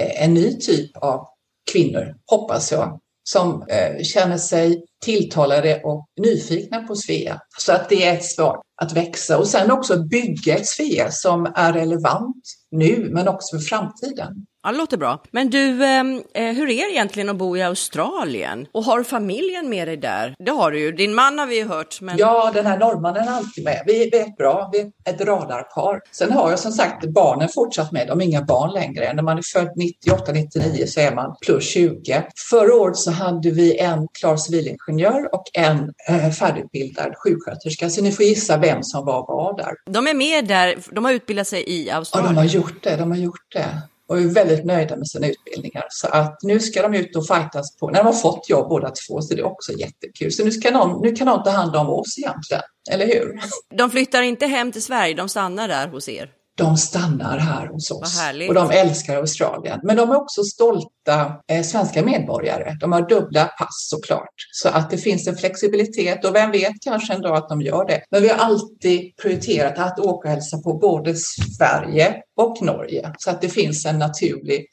eh, 0.00 0.24
en 0.24 0.34
ny 0.34 0.58
typ 0.58 0.96
av 0.96 1.26
kvinnor, 1.72 2.16
hoppas 2.26 2.72
jag, 2.72 3.00
som 3.28 3.62
eh, 3.68 4.02
känner 4.02 4.38
sig 4.38 4.84
tilltalade 5.04 5.80
och 5.82 6.06
nyfikna 6.20 6.82
på 6.82 6.96
Svea. 6.96 7.40
Så 7.58 7.72
att 7.72 7.88
det 7.88 8.04
är 8.04 8.14
ett 8.14 8.24
svar 8.24 8.60
att 8.82 8.92
växa 8.92 9.38
och 9.38 9.48
sen 9.48 9.70
också 9.70 10.02
bygga 10.02 10.56
ett 10.56 10.66
Svea 10.66 11.10
som 11.10 11.52
är 11.54 11.72
relevant 11.72 12.44
nu 12.70 13.08
men 13.12 13.28
också 13.28 13.56
för 13.56 13.64
framtiden. 13.64 14.46
Ja, 14.64 14.72
det 14.72 14.78
låter 14.78 14.96
bra. 14.96 15.18
Men 15.30 15.50
du, 15.50 15.84
ehm, 15.84 16.22
eh, 16.34 16.44
hur 16.44 16.70
är 16.70 16.86
det 16.86 16.92
egentligen 16.92 17.28
att 17.28 17.36
bo 17.36 17.56
i 17.56 17.62
Australien? 17.62 18.66
Och 18.72 18.84
har 18.84 18.98
du 18.98 19.04
familjen 19.04 19.68
med 19.68 19.88
dig 19.88 19.96
där? 19.96 20.34
Det 20.38 20.50
har 20.50 20.70
du 20.70 20.78
ju. 20.78 20.92
Din 20.92 21.14
man 21.14 21.38
har 21.38 21.46
vi 21.46 21.56
ju 21.56 21.68
hört. 21.68 22.00
Men... 22.00 22.16
Ja, 22.18 22.50
den 22.54 22.66
här 22.66 22.78
norrmannen 22.78 23.28
är 23.28 23.32
alltid 23.32 23.64
med. 23.64 23.82
Vi, 23.86 24.10
vi 24.12 24.18
är 24.18 24.26
ett 24.26 24.36
bra, 24.36 24.70
vi 24.72 24.80
är 24.80 25.14
ett 25.14 25.20
radarpar. 25.20 26.00
Sen 26.12 26.32
har 26.32 26.50
jag 26.50 26.58
som 26.58 26.72
sagt 26.72 27.04
barnen 27.04 27.48
fortsatt 27.54 27.92
med. 27.92 28.08
De 28.08 28.20
är 28.20 28.24
inga 28.24 28.42
barn 28.42 28.72
längre. 28.74 29.12
När 29.12 29.22
man 29.22 29.38
är 29.38 29.42
född 29.42 29.72
98, 29.76 30.32
99 30.32 30.86
så 30.86 31.00
är 31.00 31.14
man 31.14 31.36
plus 31.46 31.64
20. 31.64 32.22
Förra 32.50 32.74
året 32.74 32.96
så 32.96 33.10
hade 33.10 33.50
vi 33.50 33.78
en 33.78 34.08
klar 34.20 34.36
civilingenjör 34.36 35.34
och 35.34 35.44
en 35.52 35.92
eh, 36.08 36.30
färdigutbildad 36.30 37.14
sjuksköterska. 37.24 37.90
Så 37.90 38.02
ni 38.02 38.12
får 38.12 38.24
gissa 38.24 38.56
vem 38.56 38.82
som 38.82 39.04
var 39.04 39.26
var 39.26 39.56
där. 39.56 39.72
De 39.90 40.06
är 40.06 40.14
med 40.14 40.46
där. 40.46 40.78
De 40.92 41.04
har 41.04 41.12
utbildat 41.12 41.46
sig 41.46 41.64
i 41.66 41.90
Australien. 41.90 42.34
Ja, 42.34 42.40
de 42.42 42.48
har 42.48 42.54
gjort 42.54 42.82
det. 42.82 42.96
De 42.96 43.10
har 43.10 43.18
gjort 43.18 43.52
det 43.54 43.66
och 44.14 44.20
är 44.20 44.34
väldigt 44.34 44.64
nöjda 44.64 44.96
med 44.96 45.08
sina 45.08 45.26
utbildningar. 45.26 45.84
Så 45.90 46.08
att 46.08 46.38
nu 46.42 46.60
ska 46.60 46.82
de 46.82 46.94
ut 46.94 47.16
och 47.16 47.26
fightas 47.26 47.76
på, 47.76 47.90
när 47.90 47.98
de 47.98 48.06
har 48.06 48.12
fått 48.12 48.50
jobb 48.50 48.68
båda 48.68 48.90
två, 48.90 49.20
så 49.20 49.34
det 49.34 49.40
är 49.40 49.46
också 49.46 49.72
jättekul. 49.72 50.32
Så 50.32 50.44
nu, 50.44 50.50
ska 50.50 50.70
någon, 50.70 51.02
nu 51.02 51.12
kan 51.12 51.26
någon 51.26 51.44
ta 51.44 51.50
hand 51.50 51.76
om 51.76 51.88
oss 51.88 52.18
egentligen, 52.18 52.62
eller 52.90 53.06
hur? 53.06 53.40
De 53.74 53.90
flyttar 53.90 54.22
inte 54.22 54.46
hem 54.46 54.72
till 54.72 54.82
Sverige, 54.82 55.14
de 55.14 55.28
stannar 55.28 55.68
där 55.68 55.88
hos 55.88 56.08
er? 56.08 56.30
De 56.56 56.76
stannar 56.76 57.38
här 57.38 57.66
hos 57.66 57.90
oss 57.90 58.20
och 58.48 58.54
de 58.54 58.70
älskar 58.70 59.16
Australien. 59.16 59.80
Men 59.82 59.96
de 59.96 60.10
är 60.10 60.16
också 60.16 60.42
stolta 60.42 61.32
eh, 61.50 61.62
svenska 61.62 62.04
medborgare. 62.04 62.76
De 62.80 62.92
har 62.92 63.08
dubbla 63.08 63.44
pass 63.44 63.88
såklart. 63.90 64.34
Så 64.52 64.68
att 64.68 64.90
det 64.90 64.98
finns 64.98 65.28
en 65.28 65.36
flexibilitet 65.36 66.24
och 66.24 66.34
vem 66.34 66.50
vet 66.50 66.72
kanske 66.84 67.14
en 67.14 67.22
dag 67.22 67.36
att 67.36 67.48
de 67.48 67.60
gör 67.60 67.86
det. 67.86 68.02
Men 68.10 68.22
vi 68.22 68.28
har 68.28 68.36
alltid 68.36 69.16
prioriterat 69.16 69.78
att 69.78 69.98
åka 69.98 70.28
och 70.28 70.34
hälsa 70.34 70.58
på 70.58 70.78
både 70.78 71.14
Sverige 71.58 72.16
och 72.36 72.62
Norge 72.62 73.12
så 73.18 73.30
att 73.30 73.40
det 73.40 73.48
finns 73.48 73.86
en 73.86 73.98
naturlig 73.98 74.66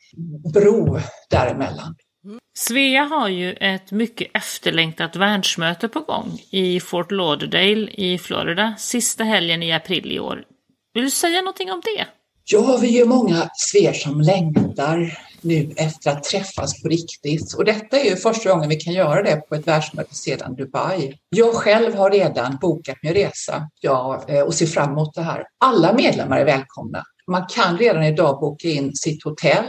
bro 0.54 1.00
däremellan. 1.30 1.96
Svea 2.58 3.04
har 3.04 3.30
ju 3.30 3.54
ett 3.54 3.92
mycket 3.92 4.28
efterlängtat 4.34 5.16
världsmöte 5.16 5.88
på 5.88 6.00
gång 6.00 6.40
i 6.52 6.80
Fort 6.80 7.12
Lauderdale 7.12 7.90
i 7.92 8.18
Florida 8.18 8.76
sista 8.78 9.24
helgen 9.24 9.64
i 9.64 9.72
april 9.72 10.12
i 10.12 10.20
år. 10.20 10.44
Vill 10.94 11.04
du 11.04 11.10
säga 11.10 11.42
någonting 11.42 11.72
om 11.72 11.82
det? 11.84 12.08
Ja, 12.44 12.78
vi 12.82 13.02
är 13.02 13.06
många 13.06 13.50
sver 13.54 13.94
som 13.94 14.22
längtar 14.22 15.18
nu 15.42 15.74
efter 15.76 16.12
att 16.12 16.24
träffas 16.24 16.82
på 16.82 16.88
riktigt. 16.88 17.54
Och 17.58 17.66
detta 17.66 18.00
är 18.00 18.10
ju 18.10 18.16
första 18.16 18.50
gången 18.50 18.70
vi 18.70 18.76
kan 18.76 18.94
göra 18.94 19.24
det 19.24 19.36
på 19.36 19.56
ett 19.56 19.68
världsmöte 19.68 20.16
sedan 20.16 20.56
Dubai. 20.56 21.14
Jag 21.30 21.54
själv 21.54 21.96
har 21.96 22.12
redan 22.12 22.58
bokat 22.62 22.98
min 23.02 23.14
resa 23.14 23.70
ja, 23.80 24.26
eh, 24.28 24.42
och 24.42 24.54
ser 24.54 24.66
fram 24.66 24.92
emot 24.92 25.14
det 25.14 25.22
här. 25.22 25.44
Alla 25.58 25.94
medlemmar 25.94 26.38
är 26.38 26.46
välkomna. 26.46 27.04
Man 27.28 27.46
kan 27.46 27.78
redan 27.78 28.04
idag 28.04 28.40
boka 28.40 28.68
in 28.68 28.96
sitt 28.96 29.24
hotell, 29.24 29.66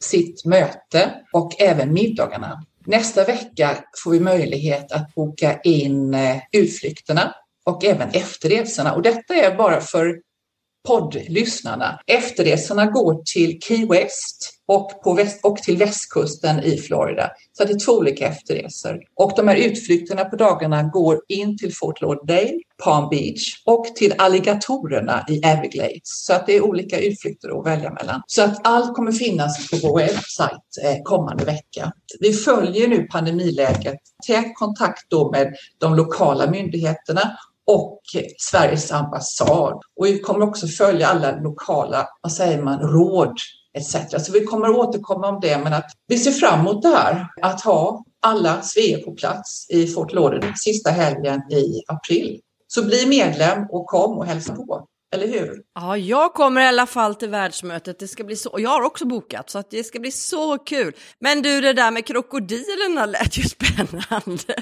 sitt 0.00 0.44
möte 0.44 1.14
och 1.32 1.60
även 1.60 1.92
middagarna. 1.92 2.64
Nästa 2.86 3.24
vecka 3.24 3.78
får 4.04 4.10
vi 4.10 4.20
möjlighet 4.20 4.92
att 4.92 5.14
boka 5.14 5.60
in 5.60 6.14
eh, 6.14 6.36
utflykterna 6.52 7.34
och 7.64 7.84
även 7.84 8.08
efterresorna. 8.08 8.94
Och 8.94 9.02
detta 9.02 9.34
är 9.34 9.56
bara 9.56 9.80
för 9.80 10.16
poddlyssnarna. 10.88 12.00
Efterresorna 12.06 12.86
går 12.86 13.22
till 13.24 13.60
Key 13.60 13.86
West 13.86 14.52
och, 14.66 15.02
på 15.02 15.14
väst, 15.14 15.40
och 15.42 15.56
till 15.56 15.76
västkusten 15.76 16.60
i 16.62 16.76
Florida. 16.76 17.30
Så 17.52 17.64
det 17.64 17.72
är 17.72 17.78
två 17.86 17.92
olika 17.92 18.26
efterresor. 18.26 19.00
Och 19.16 19.32
de 19.36 19.48
här 19.48 19.56
utflykterna 19.56 20.24
på 20.24 20.36
dagarna 20.36 20.82
går 20.82 21.20
in 21.28 21.58
till 21.58 21.74
Fort 21.74 22.00
Lauderdale, 22.00 22.60
Palm 22.84 23.08
Beach 23.08 23.62
och 23.66 23.84
till 23.84 24.14
alligatorerna 24.18 25.24
i 25.28 25.40
Everglades. 25.44 26.00
Så 26.04 26.32
att 26.32 26.46
det 26.46 26.56
är 26.56 26.64
olika 26.64 27.00
utflykter 27.00 27.58
att 27.58 27.66
välja 27.66 27.90
mellan. 27.90 28.22
Så 28.26 28.42
att 28.42 28.66
allt 28.66 28.94
kommer 28.94 29.12
finnas 29.12 29.70
på 29.70 29.76
vår 29.76 29.98
webbsajt 29.98 30.52
eh, 30.84 31.02
kommande 31.02 31.44
vecka. 31.44 31.92
Vi 32.20 32.32
följer 32.32 32.88
nu 32.88 33.02
pandemiläget, 33.02 33.98
tät 34.26 34.54
kontakt 34.54 35.10
då 35.10 35.30
med 35.30 35.54
de 35.78 35.94
lokala 35.94 36.50
myndigheterna 36.50 37.36
och 37.66 38.00
Sveriges 38.38 38.92
ambassad. 38.92 39.80
Och 39.96 40.06
vi 40.06 40.18
kommer 40.18 40.42
också 40.42 40.66
följa 40.66 41.06
alla 41.06 41.36
lokala, 41.36 42.08
vad 42.22 42.32
säger 42.32 42.62
man, 42.62 42.80
råd 42.80 43.36
etc. 43.78 43.96
Så 44.26 44.32
vi 44.32 44.44
kommer 44.44 44.70
återkomma 44.70 45.28
om 45.28 45.40
det, 45.40 45.58
men 45.58 45.72
att 45.72 45.90
vi 46.06 46.18
ser 46.18 46.30
fram 46.30 46.60
emot 46.60 46.82
det 46.82 46.88
här, 46.88 47.26
att 47.42 47.60
ha 47.60 48.04
alla 48.22 48.62
Svea 48.62 48.98
på 48.98 49.12
plats 49.12 49.66
i 49.70 49.86
Fort 49.86 50.12
Lauderdale 50.12 50.56
sista 50.56 50.90
helgen 50.90 51.52
i 51.52 51.82
april. 51.86 52.40
Så 52.66 52.84
bli 52.84 53.06
medlem 53.06 53.66
och 53.70 53.86
kom 53.86 54.18
och 54.18 54.26
hälsa 54.26 54.54
på. 54.54 54.86
Eller 55.14 55.26
hur? 55.26 55.62
Ja, 55.74 55.96
jag 55.96 56.34
kommer 56.34 56.60
i 56.60 56.66
alla 56.66 56.86
fall 56.86 57.14
till 57.14 57.28
världsmötet. 57.28 57.98
Det 57.98 58.08
ska 58.08 58.24
bli 58.24 58.36
så, 58.36 58.50
och 58.50 58.60
jag 58.60 58.70
har 58.70 58.82
också 58.82 59.06
bokat, 59.06 59.50
så 59.50 59.58
att 59.58 59.70
det 59.70 59.84
ska 59.84 60.00
bli 60.00 60.10
så 60.10 60.58
kul. 60.58 60.94
Men 61.18 61.42
du, 61.42 61.60
det 61.60 61.72
där 61.72 61.90
med 61.90 62.06
krokodilerna 62.06 63.06
lät 63.06 63.38
ju 63.38 63.42
spännande. 63.48 64.54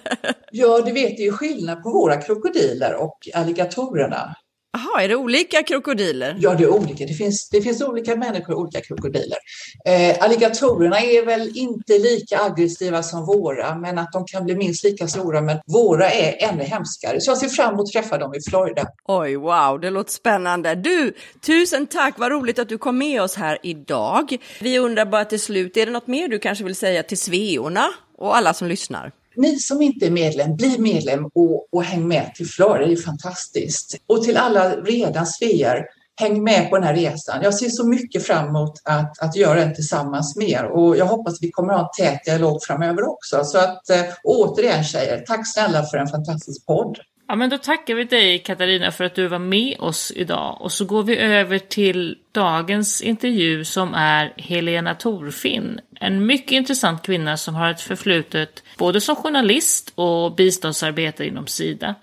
Ja, 0.50 0.80
du 0.80 0.92
vet, 0.92 1.16
det 1.16 1.22
är 1.22 1.26
ju 1.26 1.32
skillnad 1.32 1.82
på 1.82 1.90
våra 1.90 2.16
krokodiler 2.16 2.94
och 2.94 3.18
alligatorerna. 3.34 4.34
Jaha, 4.72 5.02
är 5.02 5.08
det 5.08 5.16
olika 5.16 5.62
krokodiler? 5.62 6.36
Ja, 6.40 6.54
det 6.54 6.64
är 6.64 6.68
olika. 6.68 7.06
Det 7.06 7.14
finns, 7.14 7.48
det 7.48 7.62
finns 7.62 7.82
olika 7.82 8.16
människor 8.16 8.54
och 8.54 8.60
olika 8.60 8.80
krokodiler. 8.80 9.38
Eh, 9.86 10.24
alligatorerna 10.24 11.00
är 11.00 11.26
väl 11.26 11.56
inte 11.56 11.98
lika 11.98 12.40
aggressiva 12.40 13.02
som 13.02 13.26
våra, 13.26 13.74
men 13.74 13.98
att 13.98 14.12
de 14.12 14.24
kan 14.26 14.44
bli 14.44 14.56
minst 14.56 14.84
lika 14.84 15.08
stora. 15.08 15.40
Men 15.40 15.58
våra 15.66 16.10
är 16.10 16.48
ännu 16.48 16.64
hemskare. 16.64 17.20
Så 17.20 17.30
jag 17.30 17.38
ser 17.38 17.48
fram 17.48 17.74
emot 17.74 17.88
att 17.88 17.92
träffa 17.92 18.18
dem 18.18 18.34
i 18.34 18.50
Florida. 18.50 18.86
Oj, 19.04 19.36
wow, 19.36 19.80
det 19.80 19.90
låter 19.90 20.12
spännande. 20.12 20.74
Du, 20.74 21.14
tusen 21.46 21.86
tack. 21.86 22.14
Vad 22.18 22.32
roligt 22.32 22.58
att 22.58 22.68
du 22.68 22.78
kom 22.78 22.98
med 22.98 23.22
oss 23.22 23.36
här 23.36 23.58
idag. 23.62 24.36
Vi 24.60 24.78
undrar 24.78 25.04
bara 25.04 25.24
till 25.24 25.40
slut, 25.40 25.76
är 25.76 25.86
det 25.86 25.92
något 25.92 26.06
mer 26.06 26.28
du 26.28 26.38
kanske 26.38 26.64
vill 26.64 26.76
säga 26.76 27.02
till 27.02 27.18
sveorna 27.18 27.88
och 28.18 28.36
alla 28.36 28.54
som 28.54 28.68
lyssnar? 28.68 29.12
Ni 29.40 29.58
som 29.58 29.82
inte 29.82 30.06
är 30.06 30.10
medlem, 30.10 30.56
bli 30.56 30.78
medlem 30.78 31.24
och, 31.24 31.68
och 31.72 31.84
häng 31.84 32.08
med 32.08 32.34
till 32.34 32.46
Florida, 32.46 32.86
det 32.86 32.92
är 32.92 32.96
fantastiskt. 32.96 33.96
Och 34.06 34.24
till 34.24 34.36
alla 34.36 34.76
redan 34.76 35.26
svear, 35.26 35.86
häng 36.20 36.44
med 36.44 36.70
på 36.70 36.76
den 36.76 36.84
här 36.84 36.94
resan. 36.94 37.42
Jag 37.42 37.54
ser 37.54 37.68
så 37.68 37.86
mycket 37.86 38.26
fram 38.26 38.48
emot 38.48 38.72
att, 38.84 39.18
att 39.22 39.36
göra 39.36 39.60
den 39.60 39.74
tillsammans 39.74 40.36
med 40.36 40.48
er 40.48 40.64
och 40.64 40.96
jag 40.96 41.06
hoppas 41.06 41.34
att 41.34 41.42
vi 41.42 41.50
kommer 41.50 41.72
att 41.72 41.78
ha 41.78 41.90
en 42.04 42.06
tät 42.06 42.24
dialog 42.24 42.62
framöver 42.62 43.08
också. 43.08 43.44
Så 43.44 43.58
att 43.58 43.90
eh, 43.90 44.02
återigen 44.24 44.84
tjejer, 44.84 45.24
tack 45.26 45.52
snälla 45.52 45.84
för 45.84 45.98
en 45.98 46.08
fantastisk 46.08 46.66
podd. 46.66 46.98
Ja, 47.30 47.36
men 47.36 47.50
då 47.50 47.58
tackar 47.58 47.94
vi 47.94 48.04
dig 48.04 48.38
Katarina 48.38 48.90
för 48.90 49.04
att 49.04 49.14
du 49.14 49.28
var 49.28 49.38
med 49.38 49.76
oss 49.78 50.12
idag 50.16 50.56
och 50.60 50.72
så 50.72 50.84
går 50.84 51.02
vi 51.02 51.16
över 51.16 51.58
till 51.58 52.18
dagens 52.32 53.02
intervju 53.02 53.64
som 53.64 53.94
är 53.94 54.32
Helena 54.36 54.94
Torfinn. 54.94 55.80
En 56.00 56.26
mycket 56.26 56.52
intressant 56.52 57.02
kvinna 57.02 57.36
som 57.36 57.54
har 57.54 57.70
ett 57.70 57.80
förflutet 57.80 58.62
både 58.78 59.00
som 59.00 59.16
journalist 59.16 59.92
och 59.94 60.34
biståndsarbetare 60.34 61.26
inom 61.26 61.46
Sida. 61.46 61.94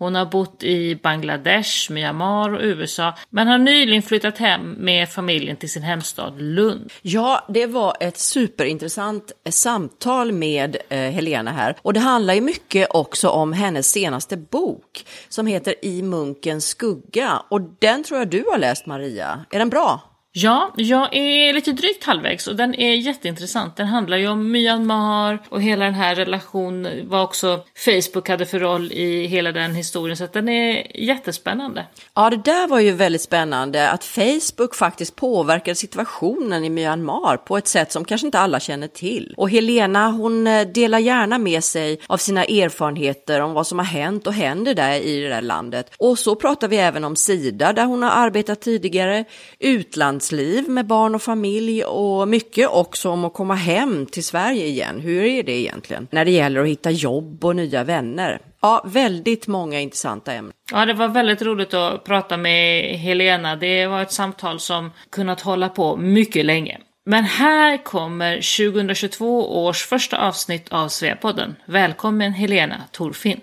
Hon 0.00 0.14
har 0.14 0.26
bott 0.26 0.62
i 0.62 0.94
Bangladesh, 0.94 1.92
Myanmar 1.92 2.54
och 2.54 2.60
USA, 2.62 3.14
men 3.30 3.48
har 3.48 3.58
nyligen 3.58 4.02
flyttat 4.02 4.38
hem 4.38 4.70
med 4.70 5.08
familjen 5.08 5.56
till 5.56 5.70
sin 5.70 5.82
hemstad 5.82 6.42
Lund. 6.42 6.92
Ja, 7.02 7.44
det 7.48 7.66
var 7.66 7.96
ett 8.00 8.18
superintressant 8.18 9.32
eh, 9.44 9.50
samtal 9.50 10.32
med 10.32 10.76
eh, 10.88 10.98
Helena 10.98 11.50
här 11.50 11.76
och 11.82 11.92
det 11.92 12.00
handlar 12.00 12.34
ju 12.34 12.40
mycket 12.40 12.88
också 12.90 13.28
om 13.28 13.52
hennes 13.52 13.90
senaste 13.90 14.36
bok 14.36 15.04
som 15.28 15.46
heter 15.46 15.74
I 15.82 16.02
munkens 16.02 16.66
skugga 16.66 17.42
och 17.48 17.60
den 17.60 18.04
tror 18.04 18.18
jag 18.18 18.28
du 18.28 18.44
har 18.50 18.58
läst 18.58 18.86
Maria. 18.86 19.44
Är 19.50 19.58
den 19.58 19.68
bra? 19.68 20.09
Ja, 20.32 20.72
jag 20.76 21.16
är 21.16 21.52
lite 21.52 21.72
drygt 21.72 22.04
halvvägs 22.04 22.46
och 22.46 22.56
den 22.56 22.74
är 22.74 22.94
jätteintressant. 22.94 23.76
Den 23.76 23.86
handlar 23.86 24.16
ju 24.16 24.28
om 24.28 24.50
Myanmar 24.50 25.42
och 25.48 25.62
hela 25.62 25.84
den 25.84 25.94
här 25.94 26.14
relationen, 26.14 27.08
vad 27.08 27.22
också 27.22 27.64
Facebook 27.84 28.28
hade 28.28 28.46
för 28.46 28.58
roll 28.58 28.92
i 28.92 29.26
hela 29.26 29.52
den 29.52 29.74
historien. 29.74 30.16
Så 30.16 30.24
att 30.24 30.32
den 30.32 30.48
är 30.48 30.96
jättespännande. 30.96 31.86
Ja, 32.14 32.30
det 32.30 32.36
där 32.36 32.68
var 32.68 32.80
ju 32.80 32.92
väldigt 32.92 33.22
spännande 33.22 33.90
att 33.90 34.04
Facebook 34.04 34.74
faktiskt 34.74 35.16
påverkade 35.16 35.74
situationen 35.74 36.64
i 36.64 36.70
Myanmar 36.70 37.36
på 37.36 37.56
ett 37.56 37.68
sätt 37.68 37.92
som 37.92 38.04
kanske 38.04 38.26
inte 38.26 38.38
alla 38.38 38.60
känner 38.60 38.88
till. 38.88 39.34
Och 39.36 39.50
Helena, 39.50 40.10
hon 40.10 40.46
eh, 40.46 40.66
delar 40.66 40.98
gärna 40.98 41.38
med 41.38 41.64
sig 41.64 42.00
av 42.06 42.16
sina 42.16 42.44
erfarenheter 42.44 43.40
om 43.40 43.52
vad 43.52 43.66
som 43.66 43.78
har 43.78 43.86
hänt 43.86 44.26
och 44.26 44.32
händer 44.32 44.74
där 44.74 45.00
i 45.00 45.20
det 45.20 45.28
där 45.28 45.42
landet. 45.42 45.92
Och 45.98 46.18
så 46.18 46.36
pratar 46.36 46.68
vi 46.68 46.76
även 46.76 47.04
om 47.04 47.16
Sida 47.16 47.72
där 47.72 47.84
hon 47.84 48.02
har 48.02 48.10
arbetat 48.10 48.60
tidigare, 48.60 49.24
utland 49.58 50.19
utlandsliv 50.20 50.68
med 50.68 50.86
barn 50.86 51.14
och 51.14 51.22
familj 51.22 51.84
och 51.84 52.28
mycket 52.28 52.68
också 52.68 53.10
om 53.10 53.24
att 53.24 53.34
komma 53.34 53.54
hem 53.54 54.06
till 54.06 54.24
Sverige 54.24 54.66
igen. 54.66 55.00
Hur 55.00 55.24
är 55.24 55.42
det 55.42 55.52
egentligen 55.52 56.08
när 56.10 56.24
det 56.24 56.30
gäller 56.30 56.60
att 56.60 56.68
hitta 56.68 56.90
jobb 56.90 57.44
och 57.44 57.56
nya 57.56 57.84
vänner? 57.84 58.40
Ja, 58.62 58.84
väldigt 58.86 59.46
många 59.46 59.80
intressanta 59.80 60.32
ämnen. 60.32 60.52
Ja, 60.72 60.86
det 60.86 60.94
var 60.94 61.08
väldigt 61.08 61.42
roligt 61.42 61.74
att 61.74 62.04
prata 62.04 62.36
med 62.36 62.82
Helena. 62.98 63.56
Det 63.56 63.86
var 63.86 64.02
ett 64.02 64.12
samtal 64.12 64.60
som 64.60 64.90
kunnat 65.10 65.40
hålla 65.40 65.68
på 65.68 65.96
mycket 65.96 66.46
länge. 66.46 66.78
Men 67.06 67.24
här 67.24 67.84
kommer 67.84 68.36
2022 68.36 69.64
års 69.64 69.86
första 69.86 70.18
avsnitt 70.18 70.68
av 70.68 70.88
Sveapodden. 70.88 71.56
Välkommen 71.66 72.32
Helena 72.32 72.82
Torfinn. 72.92 73.40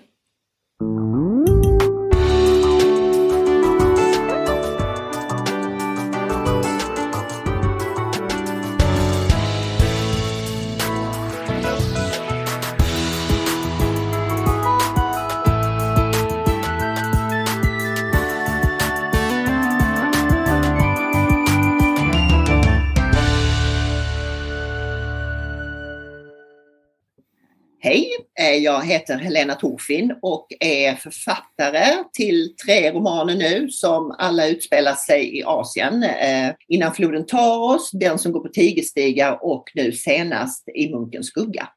Eh, 28.40 28.54
jag 28.54 28.86
heter 28.86 29.18
Helena 29.18 29.54
Torfin 29.54 30.14
och 30.22 30.46
är 30.60 30.94
författare 30.94 32.04
till 32.12 32.56
tre 32.66 32.92
romaner 32.92 33.34
nu 33.34 33.70
som 33.70 34.14
alla 34.18 34.46
utspelar 34.48 34.94
sig 34.94 35.38
i 35.38 35.44
Asien. 35.44 36.02
Eh, 36.02 36.50
Innan 36.68 36.94
floden 36.94 37.26
tar 37.26 37.74
oss, 37.74 37.90
Den 37.92 38.18
som 38.18 38.32
går 38.32 38.40
på 38.40 38.48
tigerstigar 38.48 39.38
och 39.42 39.64
nu 39.74 39.92
senast 39.92 40.68
I 40.74 40.90
munkens 40.90 41.26
skugga. 41.26 41.68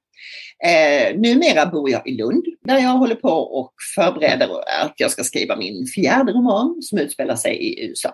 Eh, 0.66 1.18
numera 1.18 1.66
bor 1.66 1.90
jag 1.90 2.08
i 2.08 2.12
Lund 2.12 2.46
där 2.62 2.78
jag 2.78 2.90
håller 2.90 3.16
på 3.16 3.30
och 3.30 3.74
förbereder 3.96 4.50
att 4.84 4.94
jag 4.98 5.12
ska 5.12 5.24
skriva 5.24 5.56
min 5.56 5.88
fjärde 5.88 6.32
roman 6.32 6.82
som 6.82 7.00
utspelar 7.00 7.36
sig 7.36 7.56
i 7.56 7.86
USA. 7.86 8.12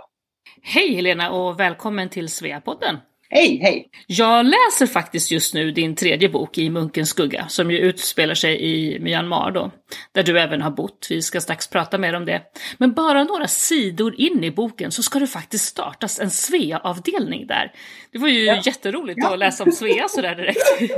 Hej 0.61 0.93
Helena 0.95 1.31
och 1.31 1.59
välkommen 1.59 2.09
till 2.09 2.29
Sveapodden! 2.29 2.97
Hej, 3.29 3.59
hej! 3.63 3.89
Jag 4.07 4.45
läser 4.45 4.85
faktiskt 4.85 5.31
just 5.31 5.53
nu 5.53 5.71
din 5.71 5.95
tredje 5.95 6.29
bok 6.29 6.57
i 6.57 6.69
Munkens 6.69 7.09
skugga, 7.09 7.47
som 7.47 7.71
ju 7.71 7.77
utspelar 7.77 8.33
sig 8.33 8.61
i 8.61 8.99
Myanmar 8.99 9.51
då, 9.51 9.71
där 10.11 10.23
du 10.23 10.39
även 10.39 10.61
har 10.61 10.71
bott. 10.71 11.07
Vi 11.09 11.21
ska 11.21 11.41
strax 11.41 11.67
prata 11.67 11.97
mer 11.97 12.13
om 12.13 12.25
det. 12.25 12.41
Men 12.77 12.93
bara 12.93 13.23
några 13.23 13.47
sidor 13.47 14.15
in 14.21 14.43
i 14.43 14.51
boken 14.51 14.91
så 14.91 15.03
ska 15.03 15.19
det 15.19 15.27
faktiskt 15.27 15.65
startas 15.65 16.19
en 16.19 16.31
Svea-avdelning 16.31 17.47
där. 17.47 17.71
Det 18.11 18.17
var 18.17 18.27
ju 18.27 18.43
ja. 18.43 18.61
jätteroligt 18.65 19.19
ja. 19.21 19.33
att 19.33 19.39
läsa 19.39 19.63
om 19.63 19.71
Svea 19.71 20.07
sådär 20.07 20.35
direkt. 20.35 20.93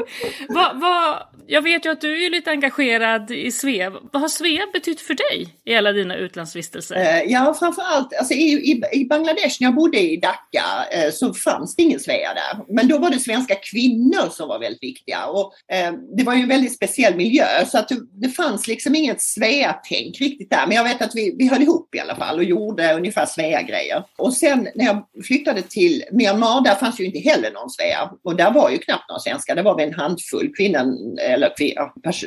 va, 0.50 0.72
va, 0.74 1.29
jag 1.48 1.62
vet 1.62 1.86
ju 1.86 1.91
att 1.91 2.01
du 2.01 2.25
är 2.25 2.29
lite 2.29 2.51
engagerad 2.51 3.31
i 3.31 3.51
Svea. 3.51 3.89
Vad 4.12 4.22
har 4.22 4.29
Svea 4.29 4.67
betytt 4.74 5.01
för 5.01 5.13
dig 5.13 5.55
i 5.65 5.75
alla 5.75 5.91
dina 5.91 6.15
utlandsvistelser? 6.15 6.96
Uh, 6.96 7.31
ja, 7.31 7.55
framförallt 7.60 8.13
alltså, 8.13 8.34
i, 8.34 8.72
i, 8.72 8.81
i 8.93 9.05
Bangladesh, 9.05 9.58
när 9.60 9.67
jag 9.67 9.75
bodde 9.75 10.00
i 10.00 10.17
Dhaka, 10.17 10.65
uh, 11.05 11.12
så 11.12 11.34
fanns 11.34 11.75
det 11.75 11.84
ingen 11.84 12.00
Svea 12.00 12.34
där. 12.34 12.74
Men 12.74 12.88
då 12.88 12.98
var 12.98 13.10
det 13.10 13.19
svenska 13.19 13.55
kvinnor 13.55 14.29
som 14.31 14.48
var 14.48 14.60
väldigt 14.60 14.84
viktiga 14.84 15.25
och 15.25 15.53
eh, 15.72 15.93
det 16.17 16.24
var 16.24 16.34
ju 16.34 16.41
en 16.41 16.50
väldigt 16.50 16.75
speciell 16.75 17.15
miljö 17.15 17.65
så 17.65 17.77
att 17.77 17.88
det, 17.88 17.98
det 18.12 18.29
fanns 18.29 18.67
liksom 18.67 18.78
liksom 18.79 18.95
inget 18.95 19.21
Svea-tänk 19.21 20.21
riktigt 20.21 20.50
där. 20.50 20.67
Men 20.67 20.75
jag 20.75 20.83
vet 20.83 21.01
att 21.01 21.15
vi, 21.15 21.36
vi 21.38 21.48
höll 21.48 21.62
ihop 21.62 21.95
i 21.95 22.00
alla 22.00 22.15
fall 22.15 22.38
och 22.38 22.43
gjorde 22.43 22.93
ungefär 22.93 23.25
Svea-grejer. 23.25 24.03
Och 24.17 24.33
sen 24.33 24.67
när 24.75 24.86
jag 24.86 25.05
flyttade 25.25 25.62
till 25.62 26.03
Myanmar, 26.12 26.63
där 26.63 26.75
fanns 26.75 27.00
ju 27.00 27.05
inte 27.05 27.19
heller 27.19 27.51
någon 27.51 27.69
Svea. 27.69 28.12
Och 28.24 28.36
där 28.36 28.51
var 28.51 28.69
ju 28.69 28.77
knappt 28.77 29.09
några 29.09 29.19
svenskar. 29.19 29.55
Där 29.55 29.63
var 29.63 29.77
vi 29.77 29.83
en 29.83 29.93
handfull 29.93 30.53
kvinnor, 30.57 30.95
eller 31.21 31.51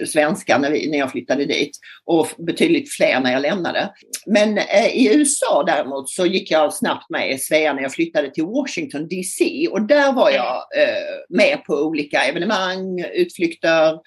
svenskar 0.07 0.59
när, 0.59 0.71
vi, 0.71 0.91
när 0.91 0.99
jag 0.99 1.11
flyttade 1.11 1.45
dit. 1.45 1.71
Och 2.05 2.29
betydligt 2.39 2.93
fler 2.93 3.21
när 3.21 3.33
jag 3.33 3.43
lämnade. 3.43 3.91
Men 4.27 4.59
eh, 4.59 4.87
i 4.87 5.15
USA 5.15 5.65
däremot 5.67 6.11
så 6.11 6.27
gick 6.27 6.51
jag 6.51 6.75
snabbt 6.75 7.11
med 7.11 7.31
i 7.31 7.39
Svea 7.39 7.73
när 7.73 7.83
jag 7.83 7.93
flyttade 7.93 8.31
till 8.31 8.45
Washington 8.45 9.09
DC. 9.09 9.69
Och 9.71 9.83
där 9.83 10.13
var 10.13 10.31
jag 10.31 10.55
eh, 10.55 11.39
med 11.39 11.65
på 11.65 11.75
olika 11.75 12.25
evenemang, 12.25 13.05
utflykter, 13.15 13.99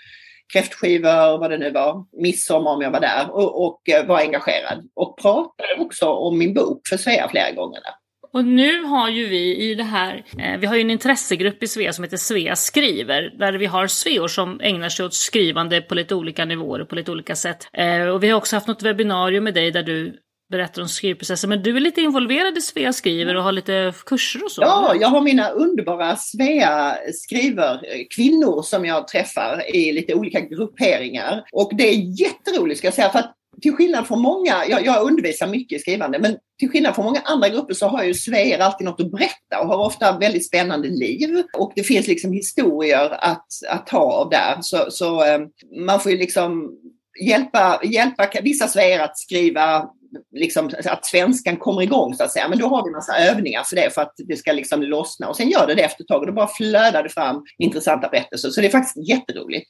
kräftskivor, 0.54 1.38
vad 1.38 1.52
det 1.52 1.58
nu 1.58 1.72
var, 1.72 2.06
midsommar 2.22 2.72
om 2.72 2.82
jag 2.82 2.92
var 2.92 3.00
där 3.00 3.32
och, 3.32 3.66
och 3.66 3.90
eh, 3.90 4.06
var 4.06 4.20
engagerad. 4.20 4.90
Och 4.94 5.18
pratade 5.22 5.76
också 5.80 6.06
om 6.06 6.38
min 6.38 6.54
bok 6.54 6.82
för 6.90 6.98
Svea 6.98 7.30
flera 7.30 7.52
gånger 7.52 7.82
där. 7.82 7.94
Och 8.36 8.46
nu 8.46 8.84
har 8.84 9.10
ju 9.10 9.28
vi 9.28 9.56
i 9.56 9.76
det 9.76 9.84
här, 9.84 10.26
eh, 10.40 10.60
vi 10.60 10.68
har 10.68 10.76
ju 10.76 10.82
en 10.82 10.92
intressegrupp 10.92 11.64
i 11.64 11.68
Svea 11.68 11.94
som 11.94 12.04
heter 12.04 12.18
Svea 12.18 12.56
skriver, 12.56 13.34
där 13.40 13.54
vi 13.54 13.66
har 13.66 13.88
sveor 13.88 14.28
som 14.28 14.60
ägnar 14.62 14.90
sig 14.90 15.06
åt 15.06 15.14
skrivande 15.14 15.82
på 15.82 15.96
lite 15.96 16.16
olika 16.16 16.46
nivåer 16.46 16.82
och 16.82 16.90
på 16.90 16.96
lite 16.96 17.12
olika 17.12 17.36
sätt. 17.36 17.68
Eh, 17.74 18.08
och 18.08 18.24
vi 18.24 18.30
har 18.30 18.38
också 18.38 18.56
haft 18.56 18.68
något 18.68 18.84
webbinarium 18.84 19.44
med 19.44 19.54
dig 19.54 19.72
där 19.72 19.84
du 19.84 20.20
berättar 20.50 20.82
om 20.82 20.88
skrivprocessen. 20.88 21.50
Men 21.50 21.64
du 21.64 21.76
är 21.76 21.80
lite 21.80 22.02
involverad 22.02 22.58
i 22.58 22.62
Svea 22.62 22.94
skriver 22.94 23.36
och 23.36 23.44
har 23.44 23.52
lite 23.52 23.94
kurser 24.06 24.44
och 24.44 24.52
så? 24.52 24.62
Ja, 24.62 24.96
jag 25.00 25.08
har 25.08 25.22
mina 25.22 25.50
underbara 25.50 26.16
Svea 26.16 26.98
skriver 27.14 27.80
kvinnor 28.16 28.62
som 28.62 28.86
jag 28.86 29.08
träffar 29.08 29.76
i 29.76 29.92
lite 29.92 30.14
olika 30.14 30.40
grupperingar. 30.40 31.44
Och 31.52 31.72
det 31.78 31.90
är 31.90 32.22
jätteroligt 32.22 32.78
ska 32.78 32.88
jag 32.88 32.94
säga 32.94 33.10
för 33.10 33.20
att 33.20 33.36
till 33.62 33.74
skillnad 33.74 34.08
från 34.08 34.22
många, 34.22 34.66
jag, 34.70 34.86
jag 34.86 35.08
undervisar 35.08 35.48
mycket 35.48 35.80
i 35.80 35.82
skrivande, 35.82 36.20
men 36.20 36.38
till 36.60 36.70
skillnad 36.70 36.96
från 36.96 37.06
många 37.06 37.20
andra 37.20 37.50
grupper 37.50 37.74
så 37.74 37.88
har 37.88 38.04
ju 38.04 38.14
Sveer 38.14 38.60
alltid 38.60 38.86
något 38.86 39.02
att 39.02 39.12
berätta 39.12 39.60
och 39.62 39.68
har 39.68 39.86
ofta 39.86 40.18
väldigt 40.18 40.48
spännande 40.48 40.88
liv. 40.88 41.44
Och 41.58 41.74
det 41.76 41.84
finns 41.84 42.08
liksom 42.08 42.32
historier 42.32 43.18
att, 43.24 43.48
att 43.70 43.88
ta 43.88 43.98
av 43.98 44.30
där. 44.30 44.58
Så, 44.62 44.86
så 44.90 45.24
eh, 45.24 45.40
man 45.86 46.00
får 46.00 46.12
ju 46.12 46.18
liksom 46.18 46.72
hjälpa, 47.28 47.82
hjälpa 47.84 48.30
vissa 48.44 48.68
Sveer 48.68 49.00
att 49.00 49.18
skriva 49.18 49.90
liksom, 50.32 50.70
att 50.86 51.06
svenskan 51.06 51.58
kommer 51.58 51.82
igång 51.82 52.14
så 52.14 52.24
att 52.24 52.32
säga. 52.32 52.48
Men 52.50 52.60
då 52.60 52.68
har 52.68 52.86
vi 52.86 52.92
massa 52.92 53.18
övningar 53.18 53.64
för 53.64 53.76
det 53.76 53.94
för 53.94 54.02
att 54.02 54.14
det 54.18 54.36
ska 54.36 54.52
liksom 54.52 54.84
lossna 54.84 55.30
och 55.30 55.36
sen 55.36 55.50
gör 55.50 55.68
det 55.68 55.76
det 55.76 55.82
efter 55.82 56.04
ett 56.04 56.08
tag 56.08 56.22
och 56.22 56.28
då 56.28 56.34
bara 56.34 56.48
flödar 56.48 57.04
det 57.04 57.10
fram 57.10 57.44
intressanta 57.58 58.10
berättelser. 58.10 58.50
Så 58.50 58.62
det 58.62 58.68
är 58.68 58.72
faktiskt 58.72 59.10
jätteroligt. 59.10 59.70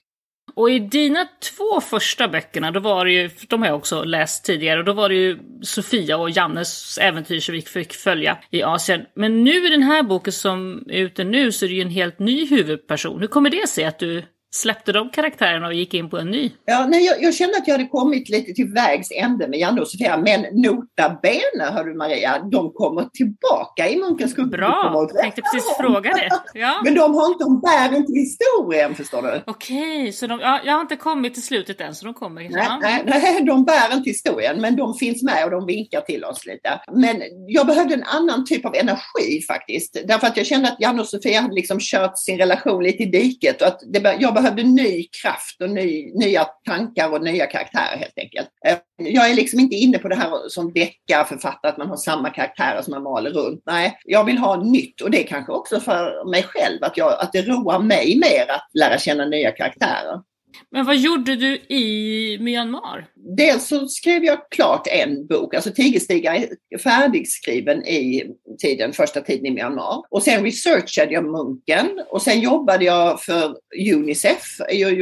Och 0.54 0.72
i 0.72 0.80
dina 0.80 1.28
två 1.56 1.82
första 1.82 2.28
böckerna, 2.28 2.72
då 2.72 2.80
var 2.80 3.06
det 3.06 3.12
ju, 3.12 3.30
de 3.48 3.62
har 3.62 3.70
jag 3.70 3.78
också 3.78 4.04
läst 4.04 4.46
tidigare, 4.46 4.80
och 4.80 4.86
då 4.86 4.94
var 4.94 5.10
det 5.10 5.16
ju 5.16 5.40
Sofia 5.62 6.18
och 6.18 6.30
Jannes 6.30 6.98
äventyr 6.98 7.40
som 7.40 7.54
vi 7.54 7.62
fick 7.62 7.94
följa 7.94 8.38
i 8.52 8.64
Asien. 8.64 9.06
Men 9.16 9.44
nu 9.44 9.68
i 9.68 9.70
den 9.70 9.84
här 9.84 10.04
boken 10.04 10.34
som 10.34 10.84
är 10.90 10.98
ute 10.98 11.24
nu 11.24 11.52
så 11.52 11.66
är 11.66 11.70
det 11.70 11.76
ju 11.76 11.82
en 11.82 11.90
helt 11.90 12.20
ny 12.20 12.46
huvudperson. 12.48 13.20
Hur 13.20 13.28
kommer 13.28 13.50
det 13.50 13.70
sig 13.70 13.86
att 13.86 14.00
du 14.00 14.24
släppte 14.56 14.92
de 14.92 15.10
karaktärerna 15.10 15.68
och 15.68 15.74
gick 15.74 15.94
in 15.94 16.10
på 16.10 16.18
en 16.18 16.32
ny? 16.32 16.52
Ja, 16.66 16.88
nej, 16.90 17.06
jag, 17.06 17.24
jag 17.24 17.34
kände 17.34 17.58
att 17.58 17.68
jag 17.68 17.74
hade 17.74 17.90
kommit 17.90 18.30
lite 18.30 18.54
till 18.54 18.68
vägs 18.68 19.12
ände 19.12 19.48
med 19.48 19.60
Janne 19.60 19.82
och 19.82 19.88
Sofia. 19.88 20.18
Men 20.18 20.42
nota 20.42 21.18
bene, 21.22 21.72
hör 21.72 21.84
du 21.84 21.94
Maria, 21.94 22.40
de 22.52 22.74
kommer 22.74 23.04
tillbaka 23.04 23.90
i 23.90 23.96
Munkens 24.00 24.32
skugga. 24.32 24.58
Bra, 24.58 24.92
jag 24.94 25.22
tänkte 25.22 25.42
precis 25.42 25.78
fråga 25.80 26.14
det. 26.14 26.30
Ja. 26.60 26.82
Men 26.84 26.94
de, 26.94 27.16
har 27.16 27.28
inte, 27.28 27.44
de 27.44 27.62
bär 27.62 27.98
inte 27.98 28.14
historien, 28.14 28.96
förstår 28.96 29.22
du. 29.22 29.42
Okej, 29.46 30.12
så 30.12 30.28
de, 30.28 30.40
ja, 30.40 30.62
jag 30.66 30.74
har 30.74 30.82
inte 30.82 30.96
kommit 30.96 31.34
till 31.34 31.44
slutet 31.44 31.82
än, 31.82 31.96
så 31.96 32.06
de 32.06 32.14
kommer. 32.14 32.42
Nej, 32.42 32.68
nej, 32.82 33.04
nej, 33.06 33.44
de 33.44 33.66
bär 33.66 33.94
inte 33.94 34.10
historien, 34.10 34.62
men 34.62 34.76
de 34.76 34.94
finns 34.94 35.24
med 35.24 35.46
och 35.46 35.52
de 35.52 35.66
vinkar 35.66 36.02
till 36.02 36.24
oss 36.24 36.46
lite. 36.46 36.82
Men 36.92 37.22
jag 37.48 37.68
behövde 37.68 37.94
en 37.94 38.04
annan 38.04 38.46
typ 38.46 38.66
av 38.66 38.76
energi 38.76 39.42
faktiskt. 39.48 39.98
Därför 40.08 40.28
att 40.28 40.38
jag 40.38 40.46
kände 40.46 40.68
att 40.68 40.82
Janne 40.82 41.02
och 41.02 41.08
Sofia 41.08 41.42
hade 41.42 41.56
liksom 41.56 41.78
kört 41.80 42.18
sin 42.18 42.38
relation 42.38 42.84
lite 42.84 43.04
i 43.04 43.06
diket 43.06 43.62
och 43.62 43.68
att 43.68 43.80
det, 43.94 44.18
jag 44.20 44.34
behövde 44.34 44.45
behövde 44.46 44.64
ny 44.64 45.04
kraft 45.22 45.62
och 45.62 45.70
ny, 45.70 46.12
nya 46.14 46.46
tankar 46.68 47.12
och 47.12 47.24
nya 47.24 47.46
karaktärer 47.46 47.98
helt 47.98 48.18
enkelt. 48.18 48.50
Eh, 48.68 48.78
jag 48.98 49.30
är 49.30 49.36
liksom 49.36 49.60
inte 49.60 49.76
inne 49.76 49.98
på 49.98 50.08
det 50.08 50.16
här 50.16 50.50
som 50.50 50.74
deckarförfattare, 50.74 51.72
att 51.72 51.78
man 51.78 51.90
har 51.90 51.98
samma 51.98 52.30
karaktärer 52.30 52.82
som 52.82 52.92
man 52.92 53.04
maler 53.04 53.32
runt. 53.32 53.64
Nej, 53.66 54.00
jag 54.06 54.24
vill 54.24 54.38
ha 54.38 54.64
nytt 54.64 55.02
och 55.02 55.12
det 55.12 55.24
är 55.24 55.28
kanske 55.28 55.52
också 55.52 55.80
för 55.80 56.30
mig 56.32 56.44
själv, 56.44 56.84
att, 56.84 56.98
jag, 56.98 57.22
att 57.22 57.34
det 57.34 57.42
roar 57.42 57.80
mig 57.80 58.20
mer 58.20 58.52
att 58.52 58.70
lära 58.74 58.98
känna 58.98 59.26
nya 59.26 59.52
karaktärer. 59.52 60.22
Men 60.72 60.86
vad 60.86 60.98
gjorde 60.98 61.36
du 61.36 61.56
i 61.56 62.38
Myanmar? 62.42 63.08
Dels 63.38 63.68
så 63.68 63.88
skrev 63.88 64.24
jag 64.24 64.50
klart 64.50 64.88
en 64.88 65.28
bok, 65.28 65.54
alltså 65.54 65.72
Tigerstiga 65.72 66.36
är 66.36 66.78
färdigskriven 66.78 67.86
i 67.88 68.24
tiden, 68.62 68.94
första 68.94 69.22
tiden 69.22 69.46
i 69.46 69.52
Myanmar. 69.52 70.04
Och 70.10 70.24
sen 70.24 70.44
researchade 70.44 71.14
jag 71.14 71.26
munken 71.26 72.02
och 72.10 72.22
sen 72.22 72.40
jobbade 72.40 72.86
jag 72.86 73.22
för 73.22 73.56
Unicef. 73.94 74.58
Jag 74.70 75.00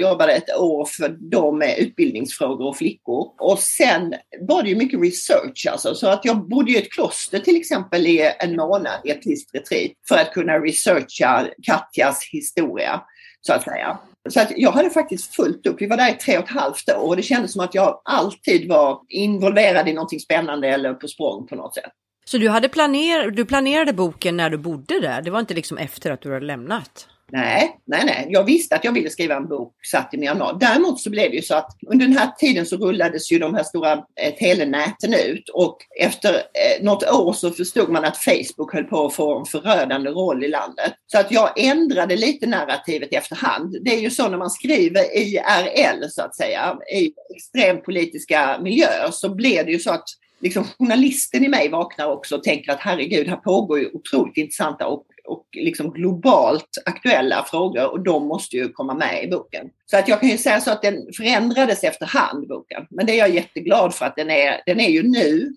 jobbade 0.00 0.32
ett 0.32 0.58
år 0.58 0.84
för 0.84 1.08
dem 1.08 1.58
med 1.58 1.78
utbildningsfrågor 1.78 2.66
och 2.66 2.76
flickor. 2.76 3.32
Och 3.38 3.58
sen 3.58 4.14
var 4.40 4.62
det 4.62 4.68
ju 4.68 4.76
mycket 4.76 5.02
research 5.02 5.66
alltså, 5.70 5.94
så 5.94 6.08
att 6.08 6.24
jag 6.24 6.48
bodde 6.48 6.72
i 6.72 6.76
ett 6.76 6.92
kloster 6.92 7.38
till 7.38 7.56
exempel 7.56 8.06
i 8.06 8.32
en 8.38 8.56
månad 8.56 9.00
i 9.04 9.10
ett 9.10 9.26
visst 9.26 9.54
retreat 9.54 9.90
för 10.08 10.16
att 10.16 10.32
kunna 10.32 10.58
researcha 10.58 11.48
Katjas 11.62 12.28
historia 12.32 13.00
så 13.40 13.52
att 13.52 13.62
säga. 13.62 13.98
Så 14.30 14.40
att 14.40 14.52
jag 14.56 14.72
hade 14.72 14.90
faktiskt 14.90 15.34
fullt 15.34 15.66
upp. 15.66 15.76
Vi 15.78 15.86
var 15.86 15.96
där 15.96 16.10
i 16.10 16.14
tre 16.14 16.38
och 16.38 16.44
ett 16.44 16.50
halvt 16.50 16.88
år 16.88 17.08
och 17.08 17.16
det 17.16 17.22
kändes 17.22 17.52
som 17.52 17.60
att 17.60 17.74
jag 17.74 18.00
alltid 18.04 18.68
var 18.68 19.00
involverad 19.08 19.88
i 19.88 19.92
någonting 19.92 20.20
spännande 20.20 20.68
eller 20.68 20.94
på 20.94 21.08
språng 21.08 21.46
på 21.46 21.56
något 21.56 21.74
sätt. 21.74 21.92
Så 22.24 22.38
du, 22.38 22.48
hade 22.48 22.68
planer, 22.68 23.30
du 23.30 23.44
planerade 23.44 23.92
boken 23.92 24.36
när 24.36 24.50
du 24.50 24.58
bodde 24.58 25.00
där? 25.00 25.22
Det 25.22 25.30
var 25.30 25.40
inte 25.40 25.54
liksom 25.54 25.78
efter 25.78 26.10
att 26.10 26.20
du 26.20 26.32
hade 26.32 26.46
lämnat? 26.46 27.08
Nej, 27.32 27.80
nej, 27.86 28.02
nej. 28.04 28.26
Jag 28.28 28.44
visste 28.44 28.76
att 28.76 28.84
jag 28.84 28.92
ville 28.92 29.10
skriva 29.10 29.36
en 29.36 29.48
bok 29.48 29.74
satt 29.86 30.14
i 30.14 30.18
Myanmar. 30.18 30.56
Däremot 30.60 31.00
så 31.00 31.10
blev 31.10 31.30
det 31.30 31.36
ju 31.36 31.42
så 31.42 31.54
att 31.54 31.76
under 31.86 32.06
den 32.06 32.18
här 32.18 32.30
tiden 32.38 32.66
så 32.66 32.76
rullades 32.76 33.32
ju 33.32 33.38
de 33.38 33.54
här 33.54 33.62
stora 33.62 33.92
eh, 33.92 34.34
telenäten 34.38 35.14
ut 35.14 35.48
och 35.48 35.76
efter 36.00 36.34
eh, 36.34 36.84
något 36.84 37.10
år 37.10 37.32
så 37.32 37.50
förstod 37.50 37.88
man 37.88 38.04
att 38.04 38.16
Facebook 38.16 38.72
höll 38.72 38.84
på 38.84 39.06
att 39.06 39.14
få 39.14 39.38
en 39.38 39.44
förödande 39.44 40.10
roll 40.10 40.44
i 40.44 40.48
landet. 40.48 40.92
Så 41.06 41.18
att 41.18 41.32
jag 41.32 41.60
ändrade 41.60 42.16
lite 42.16 42.46
narrativet 42.46 43.08
efterhand. 43.12 43.76
Det 43.84 43.94
är 43.94 44.00
ju 44.00 44.10
så 44.10 44.28
när 44.28 44.38
man 44.38 44.50
skriver 44.50 45.16
IRL 45.16 46.08
så 46.10 46.22
att 46.22 46.36
säga, 46.36 46.76
i 46.94 47.12
extrempolitiska 47.36 48.58
miljöer 48.62 49.10
så 49.10 49.34
blir 49.34 49.64
det 49.64 49.72
ju 49.72 49.78
så 49.78 49.90
att 49.90 50.08
liksom, 50.40 50.64
journalisten 50.78 51.44
i 51.44 51.48
mig 51.48 51.68
vaknar 51.68 52.06
också 52.06 52.36
och 52.36 52.42
tänker 52.42 52.72
att 52.72 52.80
herregud, 52.80 53.28
här 53.28 53.36
pågår 53.36 53.78
ju 53.78 53.90
otroligt 53.92 54.36
intressanta 54.36 54.86
och 54.86 55.04
och 55.28 55.46
liksom 55.52 55.92
globalt 55.92 56.68
aktuella 56.84 57.44
frågor 57.50 57.90
och 57.90 58.00
de 58.00 58.26
måste 58.26 58.56
ju 58.56 58.68
komma 58.68 58.94
med 58.94 59.24
i 59.24 59.30
boken. 59.30 59.70
Så 59.86 59.96
att 59.96 60.08
jag 60.08 60.20
kan 60.20 60.28
ju 60.28 60.38
säga 60.38 60.60
så 60.60 60.70
att 60.70 60.82
den 60.82 61.12
förändrades 61.16 61.84
efterhand, 61.84 62.48
boken. 62.48 62.86
Men 62.90 63.06
det 63.06 63.12
är 63.12 63.18
jag 63.18 63.34
jätteglad 63.34 63.94
för 63.94 64.06
att 64.06 64.16
den 64.16 64.30
är, 64.30 64.60
den 64.66 64.80
är 64.80 64.88
ju 64.88 65.02
nu 65.02 65.54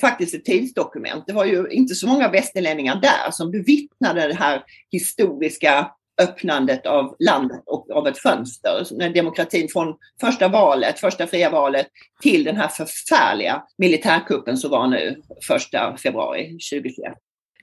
faktiskt 0.00 0.34
ett 0.34 0.44
tidsdokument. 0.44 1.24
Det 1.26 1.32
var 1.32 1.44
ju 1.44 1.68
inte 1.70 1.94
så 1.94 2.06
många 2.06 2.28
västerlänningar 2.28 2.96
där 2.96 3.30
som 3.30 3.50
bevittnade 3.50 4.28
det 4.28 4.34
här 4.34 4.62
historiska 4.90 5.90
öppnandet 6.22 6.86
av 6.86 7.16
landet 7.18 7.62
och 7.66 7.90
av 7.90 8.08
ett 8.08 8.18
fönster. 8.18 8.86
När 8.90 9.10
demokratin 9.10 9.68
från 9.72 9.94
första 10.20 10.48
valet, 10.48 11.00
första 11.00 11.26
fria 11.26 11.50
valet 11.50 11.86
till 12.22 12.44
den 12.44 12.56
här 12.56 12.68
förfärliga 12.68 13.62
militärkuppen 13.78 14.56
som 14.56 14.70
var 14.70 14.86
nu 14.86 15.16
första 15.48 15.96
februari 15.96 16.44
2021. 16.44 17.14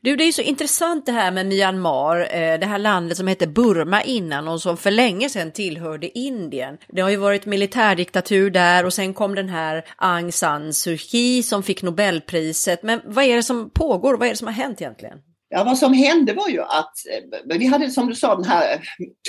Du, 0.04 0.16
det 0.16 0.24
är 0.24 0.32
så 0.32 0.42
intressant 0.42 1.06
det 1.06 1.12
här 1.12 1.32
med 1.32 1.46
Myanmar, 1.46 2.20
eh, 2.20 2.60
det 2.60 2.66
här 2.66 2.78
landet 2.78 3.18
som 3.18 3.28
hette 3.28 3.48
Burma 3.48 4.04
innan 4.04 4.48
och 4.48 4.62
som 4.62 4.78
för 4.78 4.92
länge 4.92 5.30
sedan 5.30 5.52
tillhörde 5.52 6.20
Indien. 6.20 6.78
Det 6.88 7.02
har 7.02 7.10
ju 7.10 7.18
varit 7.18 7.46
militärdiktatur 7.46 8.50
där 8.50 8.86
och 8.86 8.94
sen 8.94 9.14
kom 9.14 9.36
den 9.36 9.50
här 9.50 9.86
Aung 9.98 10.32
San 10.32 10.74
Suu 10.74 10.98
Kyi 10.98 11.44
som 11.44 11.64
fick 11.64 11.82
Nobelpriset. 11.82 12.84
Men 12.84 13.02
vad 13.06 13.26
är 13.26 13.36
det 13.36 13.44
som 13.44 13.70
pågår? 13.70 14.18
Vad 14.18 14.28
är 14.28 14.32
det 14.32 14.38
som 14.38 14.48
har 14.48 14.54
hänt 14.54 14.82
egentligen? 14.82 15.18
Ja, 15.54 15.64
vad 15.64 15.78
som 15.78 15.94
hände 15.94 16.34
var 16.34 16.50
ju 16.50 16.62
att 16.62 16.94
eh, 17.12 17.58
vi 17.58 17.66
hade 17.66 17.90
som 17.90 18.08
du 18.08 18.16
sa 18.16 18.36
den 18.36 18.46
här 18.46 18.82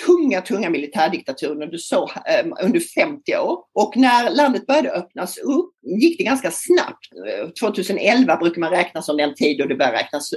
tunga, 0.06 0.40
tunga 0.40 0.70
militärdiktaturen 0.70 1.62
eh, 1.62 1.64
under, 1.64 1.78
så, 1.78 2.10
under 2.62 2.80
50 2.80 3.36
år. 3.36 3.58
Och 3.74 3.96
när 3.96 4.30
landet 4.30 4.66
började 4.66 4.90
öppnas 4.90 5.38
upp 5.38 5.74
gick 6.00 6.18
det 6.18 6.24
ganska 6.24 6.50
snabbt. 6.50 7.08
Eh, 7.28 7.48
2011 7.48 8.36
brukar 8.36 8.60
man 8.60 8.70
räkna 8.70 9.02
som 9.02 9.16
den 9.16 9.34
tid 9.34 9.58
då 9.58 9.66
det 9.66 9.74
började, 9.74 9.96
räknas, 9.96 10.30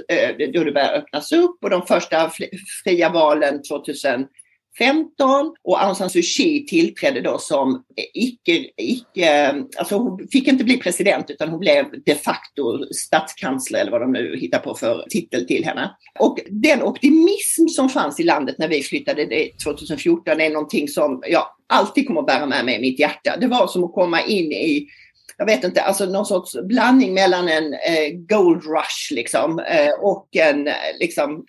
då 0.54 0.64
det 0.64 0.72
började 0.72 0.98
öppnas 0.98 1.32
upp 1.32 1.64
och 1.64 1.70
de 1.70 1.86
första 1.86 2.30
fria 2.84 3.08
valen 3.08 3.62
2000 3.62 4.26
15 4.78 5.54
och 5.64 5.82
Aung 5.82 5.94
San 5.94 6.10
Suu 6.10 6.22
Kyi 6.22 6.66
tillträdde 6.66 7.20
då 7.20 7.38
som 7.38 7.84
icke, 8.14 8.66
icke, 8.76 9.54
alltså 9.78 9.96
hon 9.96 10.28
fick 10.32 10.48
inte 10.48 10.64
bli 10.64 10.76
president 10.76 11.30
utan 11.30 11.48
hon 11.48 11.60
blev 11.60 11.84
de 12.04 12.14
facto 12.14 12.84
statskansler 12.94 13.80
eller 13.80 13.90
vad 13.90 14.00
de 14.00 14.12
nu 14.12 14.36
hittar 14.36 14.58
på 14.58 14.74
för 14.74 15.04
titel 15.10 15.46
till 15.46 15.64
henne. 15.64 15.90
Och 16.18 16.38
den 16.50 16.82
optimism 16.82 17.66
som 17.68 17.88
fanns 17.88 18.20
i 18.20 18.22
landet 18.22 18.58
när 18.58 18.68
vi 18.68 18.82
flyttade 18.82 19.50
2014 19.64 20.40
är 20.40 20.50
någonting 20.50 20.88
som 20.88 21.22
jag 21.26 21.46
alltid 21.68 22.06
kommer 22.06 22.20
att 22.20 22.26
bära 22.26 22.46
med 22.46 22.64
mig 22.64 22.76
i 22.76 22.80
mitt 22.80 23.00
hjärta. 23.00 23.36
Det 23.40 23.46
var 23.46 23.66
som 23.66 23.84
att 23.84 23.92
komma 23.92 24.22
in 24.22 24.52
i 24.52 24.88
jag 25.38 25.46
vet 25.46 25.64
inte, 25.64 25.82
alltså 25.82 26.06
någon 26.06 26.26
sorts 26.26 26.56
blandning 26.62 27.14
mellan 27.14 27.48
en 27.48 27.74
eh, 27.74 28.12
gold 28.28 28.62
rush 28.62 29.12
liksom 29.12 29.58
eh, 29.58 29.92
och 30.00 30.28
en 30.36 30.68
eh, 30.68 30.74
liksom 31.00 31.44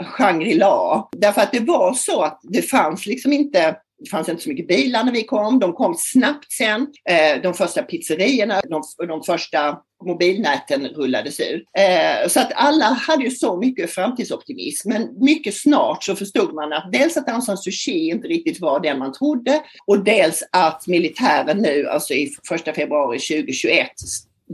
Shangri-La. 0.00 1.08
Därför 1.12 1.40
att 1.40 1.52
det 1.52 1.60
var 1.60 1.94
så 1.94 2.22
att 2.22 2.40
det 2.42 2.62
fanns 2.62 3.06
liksom 3.06 3.32
inte 3.32 3.76
det 3.98 4.10
fanns 4.10 4.28
inte 4.28 4.42
så 4.42 4.48
mycket 4.48 4.68
bilar 4.68 5.04
när 5.04 5.12
vi 5.12 5.22
kom. 5.22 5.58
De 5.58 5.72
kom 5.72 5.94
snabbt 5.98 6.52
sen. 6.52 6.86
Eh, 7.08 7.42
de 7.42 7.54
första 7.54 7.82
pizzerierna, 7.82 8.60
de, 8.70 8.82
de 9.08 9.22
första 9.22 9.78
mobilnäten 10.04 10.86
rullades 10.86 11.40
ut. 11.40 11.64
Eh, 11.78 12.28
så 12.28 12.40
att 12.40 12.52
alla 12.54 12.84
hade 12.84 13.24
ju 13.24 13.30
så 13.30 13.56
mycket 13.56 13.90
framtidsoptimism. 13.90 14.88
Men 14.88 15.08
mycket 15.20 15.54
snart 15.54 16.04
så 16.04 16.16
förstod 16.16 16.54
man 16.54 16.72
att 16.72 16.92
dels 16.92 17.16
att 17.16 17.28
Aung 17.28 17.42
San 17.42 17.58
Suu 17.58 17.72
Kyi 17.72 18.10
inte 18.10 18.28
riktigt 18.28 18.60
var 18.60 18.80
den 18.80 18.98
man 18.98 19.12
trodde 19.12 19.62
och 19.86 20.04
dels 20.04 20.48
att 20.52 20.86
militären 20.86 21.58
nu, 21.58 21.88
alltså 21.88 22.14
i 22.14 22.36
första 22.48 22.72
februari 22.72 23.18
2021, 23.18 23.88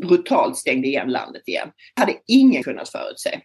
brutalt 0.01 0.57
stängde 0.57 0.89
igen 0.89 1.09
landet 1.09 1.49
igen. 1.49 1.69
Det 1.95 2.01
hade 2.01 2.15
ingen 2.27 2.63
kunnat 2.63 2.89
förutse. 2.89 3.41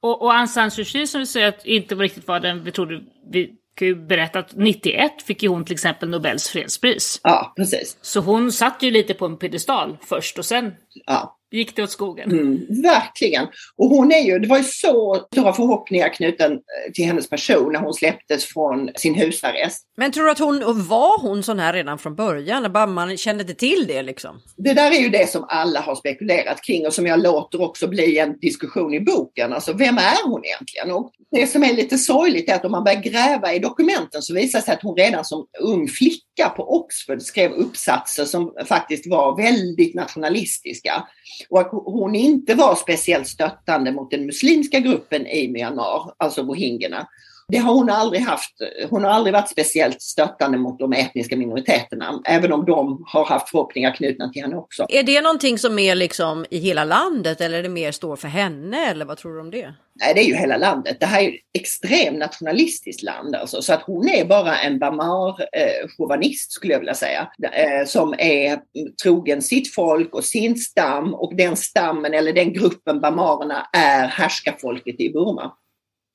Och, 0.00 0.22
och 0.22 0.34
Aung 0.34 0.48
San 0.48 0.70
Suu 0.70 0.84
Kyi 0.84 1.06
som 1.06 1.20
du 1.20 1.26
säger 1.26 1.48
att 1.48 1.66
inte 1.66 1.94
riktigt 1.94 2.28
var 2.28 2.40
den 2.40 2.64
vi 2.64 2.72
trodde 2.72 3.00
vi 3.32 3.59
kan 3.80 3.88
ju 3.88 4.06
berätta 4.06 4.38
att 4.38 4.56
91 4.56 5.22
fick 5.22 5.42
ju 5.42 5.48
hon 5.48 5.64
till 5.64 5.74
exempel 5.74 6.08
Nobels 6.08 6.48
fredspris. 6.48 7.20
Ja, 7.22 7.52
precis. 7.56 7.98
Så 8.00 8.20
hon 8.20 8.52
satt 8.52 8.82
ju 8.82 8.90
lite 8.90 9.14
på 9.14 9.26
en 9.26 9.36
piedestal 9.36 9.98
först 10.02 10.38
och 10.38 10.44
sen 10.44 10.72
ja 11.06 11.39
gick 11.50 11.76
det 11.76 11.82
åt 11.82 11.90
skogen. 11.90 12.30
Mm, 12.30 12.66
verkligen. 12.82 13.46
Och 13.76 13.88
hon 13.88 14.12
är 14.12 14.20
ju, 14.20 14.38
det 14.38 14.48
var 14.48 14.58
ju 14.58 14.64
så 14.64 15.26
stora 15.32 15.52
förhoppningar 15.52 16.08
knuten 16.08 16.52
eh, 16.52 16.92
till 16.92 17.04
hennes 17.04 17.28
person 17.28 17.72
när 17.72 17.80
hon 17.80 17.94
släpptes 17.94 18.44
från 18.44 18.90
sin 18.94 19.14
husarrest. 19.14 19.86
Men 19.96 20.12
tror 20.12 20.24
du 20.24 20.30
att 20.30 20.38
hon 20.38 20.86
var 20.88 21.22
hon 21.22 21.42
sån 21.42 21.58
här 21.58 21.72
redan 21.72 21.98
från 21.98 22.14
början? 22.14 22.72
Bara 22.72 22.86
man 22.86 23.16
kände 23.16 23.42
inte 23.42 23.54
till 23.54 23.86
det 23.88 24.02
liksom? 24.02 24.40
Det 24.56 24.74
där 24.74 24.90
är 24.90 25.00
ju 25.00 25.08
det 25.08 25.30
som 25.30 25.44
alla 25.48 25.80
har 25.80 25.94
spekulerat 25.94 26.62
kring 26.62 26.86
och 26.86 26.94
som 26.94 27.06
jag 27.06 27.22
låter 27.22 27.62
också 27.62 27.88
bli 27.88 28.18
en 28.18 28.38
diskussion 28.38 28.94
i 28.94 29.00
boken. 29.00 29.52
Alltså 29.52 29.72
vem 29.72 29.98
är 29.98 30.24
hon 30.24 30.44
egentligen? 30.44 30.90
Och 30.90 31.12
det 31.30 31.46
som 31.46 31.64
är 31.64 31.72
lite 31.72 31.98
sorgligt 31.98 32.50
är 32.50 32.54
att 32.54 32.64
om 32.64 32.72
man 32.72 32.84
börjar 32.84 33.00
gräva 33.00 33.54
i 33.54 33.58
dokumenten 33.58 34.22
så 34.22 34.34
visar 34.34 34.58
det 34.58 34.64
sig 34.64 34.74
att 34.74 34.82
hon 34.82 34.96
redan 34.96 35.24
som 35.24 35.46
ung 35.60 35.88
flicka 35.88 36.48
på 36.56 36.76
Oxford 36.76 37.22
skrev 37.22 37.50
uppsatser 37.52 38.24
som 38.24 38.54
faktiskt 38.66 39.06
var 39.06 39.36
väldigt 39.36 39.94
nationalistiska 39.94 41.06
och 41.48 41.60
att 41.60 41.70
hon 41.70 42.14
inte 42.14 42.54
var 42.54 42.74
speciellt 42.74 43.28
stöttande 43.28 43.92
mot 43.92 44.10
den 44.10 44.26
muslimska 44.26 44.80
gruppen 44.80 45.26
i 45.26 45.48
Myanmar, 45.48 46.14
alltså 46.16 46.42
rohingyerna. 46.42 47.08
Det 47.50 47.58
har 47.58 47.74
hon 47.74 47.90
aldrig 47.90 48.22
haft. 48.22 48.54
Hon 48.90 49.04
har 49.04 49.10
aldrig 49.10 49.34
varit 49.34 49.48
speciellt 49.48 50.02
stöttande 50.02 50.58
mot 50.58 50.78
de 50.78 50.92
etniska 50.92 51.36
minoriteterna, 51.36 52.22
även 52.24 52.52
om 52.52 52.64
de 52.64 53.04
har 53.06 53.24
haft 53.24 53.48
förhoppningar 53.48 53.94
knutna 53.94 54.28
till 54.28 54.42
henne 54.42 54.56
också. 54.56 54.86
Är 54.88 55.02
det 55.02 55.20
någonting 55.20 55.58
som 55.58 55.78
är 55.78 55.94
liksom 55.94 56.46
i 56.50 56.58
hela 56.58 56.84
landet 56.84 57.40
eller 57.40 57.58
är 57.58 57.62
det 57.62 57.68
mer 57.68 57.92
står 57.92 58.16
för 58.16 58.28
henne 58.28 58.90
eller 58.90 59.04
vad 59.04 59.18
tror 59.18 59.34
du 59.34 59.40
om 59.40 59.50
det? 59.50 59.74
Nej, 60.00 60.14
det 60.14 60.20
är 60.20 60.24
ju 60.24 60.34
hela 60.34 60.56
landet. 60.56 60.96
Det 61.00 61.06
här 61.06 61.22
är 61.22 61.28
ett 61.28 61.34
extremt 61.58 62.18
nationalistiskt 62.18 63.02
land 63.02 63.36
alltså, 63.36 63.62
så 63.62 63.72
att 63.72 63.82
hon 63.82 64.08
är 64.08 64.24
bara 64.24 64.58
en 64.58 64.78
Bamar-chauvinist 64.78 66.52
skulle 66.52 66.72
jag 66.72 66.80
vilja 66.80 66.94
säga, 66.94 67.28
eh, 67.52 67.86
som 67.86 68.14
är 68.18 68.58
trogen 69.02 69.42
sitt 69.42 69.74
folk 69.74 70.14
och 70.14 70.24
sin 70.24 70.56
stam 70.56 71.14
och 71.14 71.36
den 71.36 71.56
stammen 71.56 72.14
eller 72.14 72.32
den 72.32 72.52
gruppen 72.52 73.00
bamarerna 73.00 73.66
är 73.72 74.06
härskarfolket 74.06 75.00
i 75.00 75.12
Burma. 75.12 75.52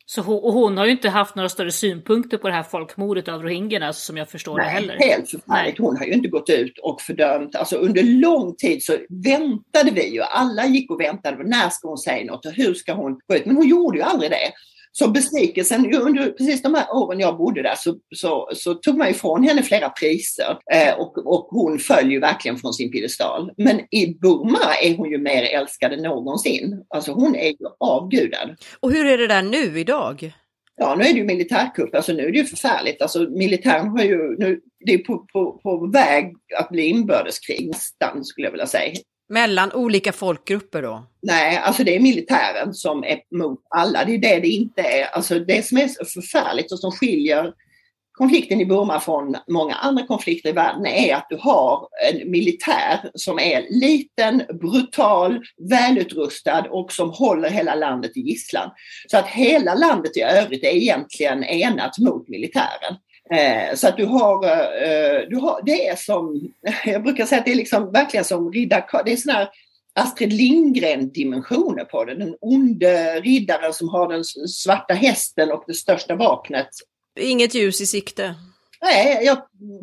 Så 0.07 0.21
hon, 0.21 0.43
och 0.43 0.53
hon 0.53 0.77
har 0.77 0.85
ju 0.85 0.91
inte 0.91 1.09
haft 1.09 1.35
några 1.35 1.49
större 1.49 1.71
synpunkter 1.71 2.37
på 2.37 2.47
det 2.47 2.53
här 2.53 2.63
folkmordet 2.63 3.27
av 3.27 3.43
rohingyerna 3.43 3.93
som 3.93 4.17
jag 4.17 4.29
förstår 4.29 4.57
Nej, 4.57 4.65
det 4.65 4.71
heller. 4.71 4.97
helt 4.99 5.29
förfärligt. 5.29 5.77
Hon 5.77 5.97
har 5.97 6.05
ju 6.05 6.13
inte 6.13 6.27
gått 6.29 6.49
ut 6.49 6.77
och 6.77 7.01
fördömt. 7.01 7.55
Alltså 7.55 7.75
under 7.75 8.03
lång 8.03 8.55
tid 8.55 8.83
så 8.83 8.93
väntade 9.09 9.91
vi 9.91 10.13
ju. 10.13 10.21
Alla 10.21 10.65
gick 10.65 10.91
och 10.91 10.99
väntade. 11.01 11.43
När 11.43 11.69
ska 11.69 11.87
hon 11.87 11.97
säga 11.97 12.31
något 12.31 12.45
och 12.45 12.51
hur 12.51 12.73
ska 12.73 12.93
hon 12.93 13.19
gå 13.27 13.35
ut? 13.35 13.45
Men 13.45 13.55
hon 13.55 13.67
gjorde 13.67 13.97
ju 13.97 14.03
aldrig 14.03 14.31
det. 14.31 14.51
Så 14.97 15.07
besvikelsen 15.07 15.93
under 15.93 16.31
precis 16.31 16.61
de 16.61 16.73
här 16.73 16.85
åren 16.91 17.19
jag 17.19 17.37
bodde 17.37 17.61
där 17.61 17.75
så, 17.77 17.95
så, 18.15 18.49
så 18.53 18.73
tog 18.73 18.97
man 18.97 19.07
ifrån 19.07 19.43
henne 19.43 19.63
flera 19.63 19.89
priser 19.89 20.57
eh, 20.73 20.93
och, 20.99 21.17
och 21.17 21.47
hon 21.49 21.79
föll 21.79 22.11
ju 22.11 22.19
verkligen 22.19 22.57
från 22.57 22.73
sin 22.73 22.91
piedestal. 22.91 23.51
Men 23.57 23.79
i 23.91 24.17
Burma 24.21 24.75
är 24.83 24.97
hon 24.97 25.11
ju 25.11 25.17
mer 25.17 25.43
älskad 25.43 25.93
än 25.93 26.01
någonsin. 26.01 26.85
Alltså 26.89 27.11
hon 27.11 27.35
är 27.35 27.47
ju 27.47 27.67
avgudad. 27.79 28.55
Och 28.79 28.91
hur 28.91 29.05
är 29.05 29.17
det 29.17 29.27
där 29.27 29.41
nu 29.41 29.79
idag? 29.79 30.33
Ja, 30.77 30.95
nu 30.95 31.03
är 31.03 31.13
det 31.13 31.19
ju 31.19 31.25
militärkupp. 31.25 31.95
Alltså 31.95 32.13
nu 32.13 32.25
är 32.25 32.31
det 32.31 32.37
ju 32.37 32.45
förfärligt. 32.45 33.01
Alltså 33.01 33.19
militären 33.19 33.87
har 33.87 34.03
ju, 34.03 34.37
nu, 34.37 34.61
det 34.85 34.93
är 34.93 34.97
på, 34.97 35.25
på, 35.33 35.59
på 35.63 35.89
väg 35.93 36.33
att 36.59 36.69
bli 36.69 36.85
inbördeskrig 36.85 37.67
nästan 37.67 38.23
skulle 38.23 38.47
jag 38.47 38.51
vilja 38.51 38.67
säga. 38.67 38.93
Mellan 39.29 39.71
olika 39.71 40.11
folkgrupper 40.11 40.81
då? 40.81 41.03
Nej, 41.21 41.57
alltså 41.57 41.83
det 41.83 41.95
är 41.95 41.99
militären 41.99 42.73
som 42.73 43.03
är 43.03 43.19
mot 43.37 43.59
alla. 43.69 44.05
Det 44.05 44.13
är 44.13 44.17
det 44.17 44.39
det 44.39 44.47
inte 44.47 44.81
är. 44.81 45.05
Alltså 45.05 45.39
det 45.39 45.65
som 45.65 45.77
är 45.77 45.87
så 45.87 46.05
förfärligt 46.05 46.71
och 46.71 46.79
som 46.79 46.91
skiljer 46.91 47.53
konflikten 48.17 48.61
i 48.61 48.65
Burma 48.65 48.99
från 48.99 49.35
många 49.47 49.75
andra 49.75 50.07
konflikter 50.07 50.49
i 50.49 50.53
världen 50.53 50.85
är 50.85 51.15
att 51.15 51.27
du 51.29 51.37
har 51.41 51.87
en 52.11 52.31
militär 52.31 53.11
som 53.13 53.39
är 53.39 53.65
liten, 53.69 54.43
brutal, 54.61 55.41
välutrustad 55.69 56.65
och 56.69 56.91
som 56.91 57.09
håller 57.09 57.49
hela 57.49 57.75
landet 57.75 58.17
i 58.17 58.19
gisslan. 58.19 58.69
Så 59.11 59.17
att 59.17 59.27
hela 59.27 59.75
landet 59.75 60.17
i 60.17 60.21
övrigt 60.21 60.63
är 60.63 60.75
egentligen 60.75 61.43
enat 61.43 61.97
mot 61.99 62.27
militären. 62.27 62.95
Eh, 63.31 63.75
så 63.75 63.87
att 63.87 63.97
du 63.97 64.05
har, 64.05 64.43
eh, 64.43 65.29
du 65.29 65.35
har, 65.35 65.61
det 65.65 65.87
är 65.87 65.95
som, 65.95 66.49
jag 66.85 67.03
brukar 67.03 67.25
säga 67.25 67.39
att 67.39 67.45
det 67.45 67.51
är 67.51 67.55
liksom 67.55 67.91
verkligen 67.91 68.25
som 68.25 68.51
riddarkarl, 68.51 69.01
det 69.05 69.13
är 69.13 69.17
sån 69.17 69.33
här 69.33 69.49
Astrid 69.99 70.33
Lindgren-dimensioner 70.33 71.85
på 71.85 72.05
det. 72.05 72.15
Den 72.15 72.35
onde 72.41 73.21
riddaren 73.21 73.73
som 73.73 73.89
har 73.89 74.09
den 74.13 74.23
svarta 74.49 74.93
hästen 74.93 75.51
och 75.51 75.63
det 75.67 75.73
största 75.73 76.15
vapnet. 76.15 76.69
Inget 77.19 77.55
ljus 77.55 77.81
i 77.81 77.85
sikte? 77.85 78.35
Nej, 78.85 79.19
jag, 79.25 79.37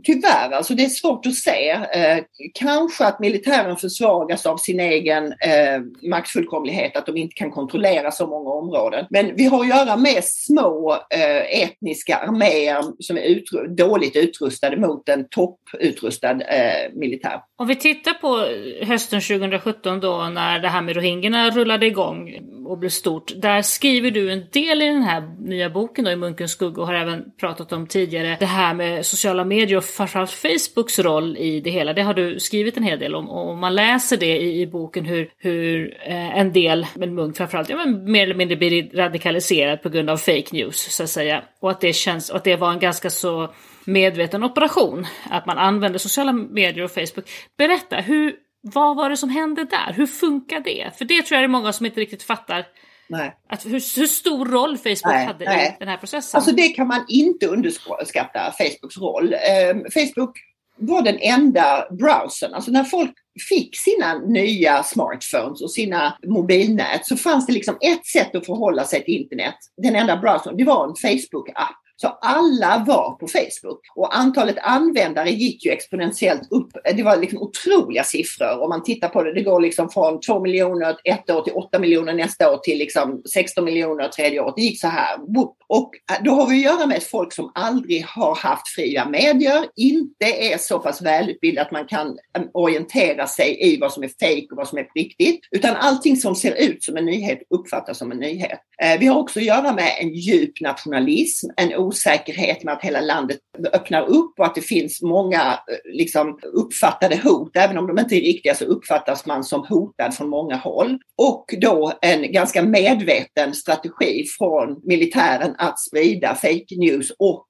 tyvärr 0.04 0.50
alltså 0.50 0.74
det 0.74 0.84
är 0.84 0.88
svårt 0.88 1.26
att 1.26 1.34
se. 1.34 1.70
Eh, 1.70 2.24
kanske 2.54 3.04
att 3.04 3.20
militären 3.20 3.76
försvagas 3.76 4.46
av 4.46 4.56
sin 4.56 4.80
egen 4.80 5.26
eh, 5.26 6.08
maktfullkomlighet, 6.10 6.96
att 6.96 7.06
de 7.06 7.16
inte 7.16 7.34
kan 7.34 7.50
kontrollera 7.50 8.10
så 8.10 8.26
många 8.26 8.50
områden. 8.50 9.06
Men 9.10 9.36
vi 9.36 9.44
har 9.44 9.60
att 9.60 9.68
göra 9.68 9.96
med 9.96 10.24
små 10.24 10.92
eh, 10.92 11.62
etniska 11.62 12.16
arméer 12.16 12.84
som 12.98 13.16
är 13.16 13.22
utru 13.22 13.66
dåligt 13.68 14.16
utrustade 14.16 14.76
mot 14.76 15.08
en 15.08 15.28
topputrustad 15.28 16.30
eh, 16.30 16.92
militär. 16.92 17.40
Om 17.56 17.68
vi 17.68 17.76
tittar 17.76 18.12
på 18.12 18.46
hösten 18.86 19.20
2017 19.20 20.00
då 20.00 20.28
när 20.34 20.58
det 20.58 20.68
här 20.68 20.82
med 20.82 20.96
rohingyerna 20.96 21.50
rullade 21.50 21.86
igång 21.86 22.38
och 22.66 22.78
blev 22.78 22.88
stort. 22.88 23.32
Där 23.36 23.62
skriver 23.62 24.10
du 24.10 24.32
en 24.32 24.44
del 24.52 24.82
i 24.82 24.86
den 24.86 25.02
här 25.02 25.20
nya 25.38 25.70
boken 25.70 26.04
då 26.04 26.10
i 26.10 26.16
Munkens 26.16 26.52
skugga 26.52 26.80
och 26.82 26.86
har 26.86 26.94
även 26.94 27.24
pratat 27.40 27.72
om 27.72 27.86
tidigare 27.86 28.36
det 28.40 28.46
här 28.46 28.74
med 28.74 29.06
sociala 29.06 29.44
medier 29.44 29.76
och 29.76 29.84
framförallt 29.84 30.30
Facebooks 30.30 30.98
roll 30.98 31.36
i 31.36 31.60
det 31.60 31.70
hela. 31.70 31.92
Det 31.92 32.02
har 32.02 32.14
du 32.14 32.40
skrivit 32.40 32.76
en 32.76 32.82
hel 32.82 32.98
del 32.98 33.14
om 33.14 33.30
och 33.30 33.58
man 33.58 33.74
läser 33.74 34.16
det 34.16 34.36
i, 34.38 34.60
i 34.60 34.66
boken 34.66 35.04
hur, 35.04 35.30
hur 35.38 35.96
eh, 36.06 36.38
en 36.38 36.52
del, 36.52 36.86
men 36.94 37.14
Munk 37.14 37.36
framförallt, 37.36 37.68
ja, 37.68 37.76
men 37.76 38.12
mer 38.12 38.22
eller 38.22 38.34
mindre 38.34 38.56
blir 38.56 38.90
radikaliserad 38.96 39.82
på 39.82 39.88
grund 39.88 40.10
av 40.10 40.16
fake 40.16 40.48
news 40.52 40.96
så 40.96 41.02
att 41.02 41.10
säga. 41.10 41.42
Och 41.60 41.70
att 41.70 41.80
det 41.80 41.92
känns, 41.92 42.30
och 42.30 42.36
att 42.36 42.44
det 42.44 42.56
var 42.56 42.70
en 42.70 42.78
ganska 42.78 43.10
så 43.10 43.54
medveten 43.84 44.44
operation 44.44 45.06
att 45.30 45.46
man 45.46 45.58
använder 45.58 45.98
sociala 45.98 46.32
medier 46.32 46.84
och 46.84 46.90
Facebook. 46.90 47.30
Berätta, 47.58 47.96
hur, 47.96 48.34
vad 48.62 48.96
var 48.96 49.10
det 49.10 49.16
som 49.16 49.30
hände 49.30 49.64
där? 49.64 49.92
Hur 49.92 50.06
funkar 50.06 50.60
det? 50.60 50.90
För 50.98 51.04
det 51.04 51.22
tror 51.22 51.36
jag 51.36 51.42
det 51.42 51.46
är 51.46 51.48
många 51.48 51.72
som 51.72 51.86
inte 51.86 52.00
riktigt 52.00 52.22
fattar. 52.22 52.66
Nej. 53.08 53.36
Att 53.48 53.66
hur, 53.66 53.98
hur 54.00 54.06
stor 54.06 54.46
roll 54.46 54.78
Facebook 54.78 55.00
Nej, 55.04 55.26
hade 55.26 55.44
nej. 55.44 55.68
i 55.68 55.76
den 55.78 55.88
här 55.88 55.96
processen. 55.96 56.38
Alltså 56.38 56.52
det 56.52 56.68
kan 56.68 56.86
man 56.86 57.04
inte 57.08 57.46
underskatta 57.46 58.52
Facebooks 58.58 58.98
roll. 58.98 59.32
Eh, 59.32 59.76
Facebook 59.94 60.38
var 60.76 61.02
den 61.02 61.18
enda 61.18 61.86
browsern. 61.90 62.54
Alltså 62.54 62.70
när 62.70 62.84
folk 62.84 63.12
fick 63.48 63.76
sina 63.76 64.18
nya 64.18 64.82
smartphones 64.82 65.62
och 65.62 65.70
sina 65.70 66.18
mobilnät 66.26 67.06
så 67.06 67.16
fanns 67.16 67.46
det 67.46 67.52
liksom 67.52 67.76
ett 67.80 68.06
sätt 68.06 68.34
att 68.34 68.46
förhålla 68.46 68.84
sig 68.84 69.04
till 69.04 69.14
internet. 69.14 69.54
Den 69.76 69.96
enda 69.96 70.16
browsern, 70.16 70.56
det 70.56 70.64
var 70.64 70.84
en 70.84 70.94
Facebook-app. 70.94 71.78
Så 72.02 72.08
alla 72.20 72.84
var 72.86 73.10
på 73.10 73.28
Facebook 73.28 73.80
och 73.94 74.16
antalet 74.16 74.58
användare 74.58 75.30
gick 75.30 75.64
ju 75.64 75.70
exponentiellt 75.70 76.52
upp. 76.52 76.70
Det 76.96 77.02
var 77.02 77.16
liksom 77.16 77.38
otroliga 77.38 78.04
siffror 78.04 78.62
om 78.62 78.68
man 78.68 78.82
tittar 78.82 79.08
på 79.08 79.22
det. 79.22 79.34
Det 79.34 79.42
går 79.42 79.60
liksom 79.60 79.90
från 79.90 80.20
2 80.20 80.40
miljoner 80.40 80.96
ett 81.04 81.30
år 81.30 81.42
till 81.42 81.52
8 81.52 81.78
miljoner 81.78 82.14
nästa 82.14 82.52
år 82.52 82.56
till 82.56 82.78
liksom 82.78 83.22
16 83.32 83.64
miljoner 83.64 84.08
tredje 84.08 84.40
året. 84.40 84.54
Det 84.56 84.62
gick 84.62 84.80
så 84.80 84.88
här. 84.88 85.18
Och 85.66 85.90
äh, 86.12 86.24
då 86.24 86.30
har 86.30 86.46
vi 86.46 86.56
att 86.56 86.72
göra 86.72 86.86
med 86.86 87.02
folk 87.02 87.32
som 87.32 87.52
aldrig 87.54 88.04
har 88.04 88.34
haft 88.34 88.68
fria 88.68 89.08
medier, 89.08 89.64
inte 89.76 90.24
är 90.24 90.58
så 90.58 90.78
pass 90.78 91.02
välutbildade 91.02 91.66
att 91.66 91.72
man 91.72 91.86
kan 91.86 92.18
ähm, 92.38 92.48
orientera 92.52 93.26
sig 93.26 93.74
i 93.74 93.78
vad 93.80 93.92
som 93.92 94.02
är 94.02 94.10
fejk 94.20 94.52
och 94.52 94.56
vad 94.56 94.68
som 94.68 94.78
är 94.78 94.88
riktigt. 94.94 95.40
Utan 95.50 95.76
allting 95.76 96.16
som 96.16 96.34
ser 96.34 96.62
ut 96.62 96.84
som 96.84 96.96
en 96.96 97.06
nyhet 97.06 97.38
uppfattas 97.50 97.98
som 97.98 98.12
en 98.12 98.18
nyhet. 98.18 98.60
Äh, 98.82 99.00
vi 99.00 99.06
har 99.06 99.18
också 99.18 99.38
att 99.38 99.44
göra 99.44 99.72
med 99.72 99.90
en 100.00 100.14
djup 100.14 100.60
nationalism, 100.60 101.50
en 101.56 101.74
osäkerhet 101.92 102.64
med 102.64 102.74
att 102.74 102.82
hela 102.82 103.00
landet 103.00 103.38
öppnar 103.72 104.02
upp 104.02 104.38
och 104.38 104.46
att 104.46 104.54
det 104.54 104.60
finns 104.60 105.02
många 105.02 105.40
eh, 105.40 105.92
liksom, 105.92 106.38
uppfattade 106.42 107.20
hot. 107.24 107.56
Även 107.56 107.78
om 107.78 107.86
de 107.86 107.98
inte 107.98 108.16
är 108.16 108.20
riktiga 108.20 108.54
så 108.54 108.64
uppfattas 108.64 109.26
man 109.26 109.44
som 109.44 109.66
hotad 109.68 110.14
från 110.14 110.28
många 110.28 110.56
håll. 110.56 110.98
Och 111.16 111.54
då 111.58 111.92
en 112.02 112.32
ganska 112.32 112.62
medveten 112.62 113.54
strategi 113.54 114.24
från 114.38 114.80
militären 114.84 115.54
att 115.58 115.80
sprida 115.80 116.34
fake 116.34 116.76
news 116.76 117.12
och 117.18 117.46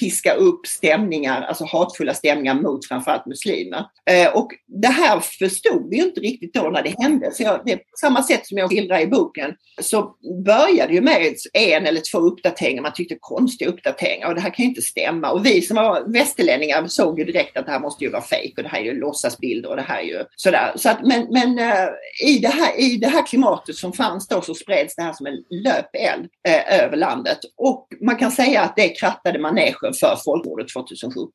piska 0.00 0.34
upp 0.34 0.66
stämningar, 0.66 1.42
alltså 1.42 1.64
hatfulla 1.64 2.14
stämningar 2.14 2.54
mot 2.54 2.86
framförallt 2.86 3.26
muslimer. 3.26 3.84
Eh, 4.10 4.36
och 4.36 4.50
det 4.66 4.88
här 4.88 5.20
förstod 5.20 5.90
vi 5.90 5.96
inte 5.96 6.20
riktigt 6.20 6.54
då 6.54 6.70
när 6.70 6.82
det 6.82 6.94
hände. 6.98 7.32
Så 7.32 7.42
jag, 7.42 7.60
det, 7.64 7.76
på 7.76 7.96
samma 8.00 8.22
sätt 8.22 8.46
som 8.46 8.58
jag 8.58 8.70
skildrar 8.70 9.00
i 9.00 9.06
boken 9.06 9.54
så 9.80 10.16
började 10.44 10.94
ju 10.94 11.00
med 11.00 11.34
en 11.52 11.86
eller 11.86 12.00
två 12.12 12.18
uppdateringar. 12.18 12.82
Man 12.82 12.92
tyckte 12.92 13.14
konstiga 13.46 13.70
uppdateringar 13.70 14.28
och 14.28 14.34
det 14.34 14.40
här 14.40 14.50
kan 14.50 14.62
ju 14.62 14.68
inte 14.68 14.82
stämma. 14.82 15.30
Och 15.30 15.46
vi 15.46 15.62
som 15.62 15.76
var 15.76 16.12
västerlänningar 16.12 16.86
såg 16.86 17.18
ju 17.18 17.24
direkt 17.24 17.56
att 17.56 17.66
det 17.66 17.72
här 17.72 17.80
måste 17.80 18.04
ju 18.04 18.10
vara 18.10 18.22
fejk 18.22 18.58
och 18.58 18.62
det 18.62 18.68
här 18.68 18.80
är 18.80 18.84
ju 18.84 19.00
låtsasbilder 19.00 19.68
och 19.70 19.76
det 19.76 19.82
här 19.82 19.98
är 19.98 20.02
ju 20.02 20.24
sådär. 20.36 20.72
Så 20.76 20.90
att, 20.90 21.06
men 21.06 21.26
men 21.30 21.58
eh, 21.58 21.88
i, 22.26 22.38
det 22.38 22.48
här, 22.48 22.80
i 22.80 22.96
det 22.96 23.08
här 23.08 23.26
klimatet 23.26 23.76
som 23.76 23.92
fanns 23.92 24.28
då 24.28 24.40
så 24.40 24.54
spreds 24.54 24.96
det 24.96 25.02
här 25.02 25.12
som 25.12 25.26
en 25.26 25.44
löpeld 25.50 26.28
eh, 26.48 26.82
över 26.82 26.96
landet. 26.96 27.38
Och 27.56 27.88
man 28.00 28.16
kan 28.16 28.30
säga 28.30 28.62
att 28.62 28.76
det 28.76 28.88
krattade 28.88 29.38
manegen 29.38 29.92
för 30.00 30.16
folkmordet 30.24 30.68
2017. 30.68 31.30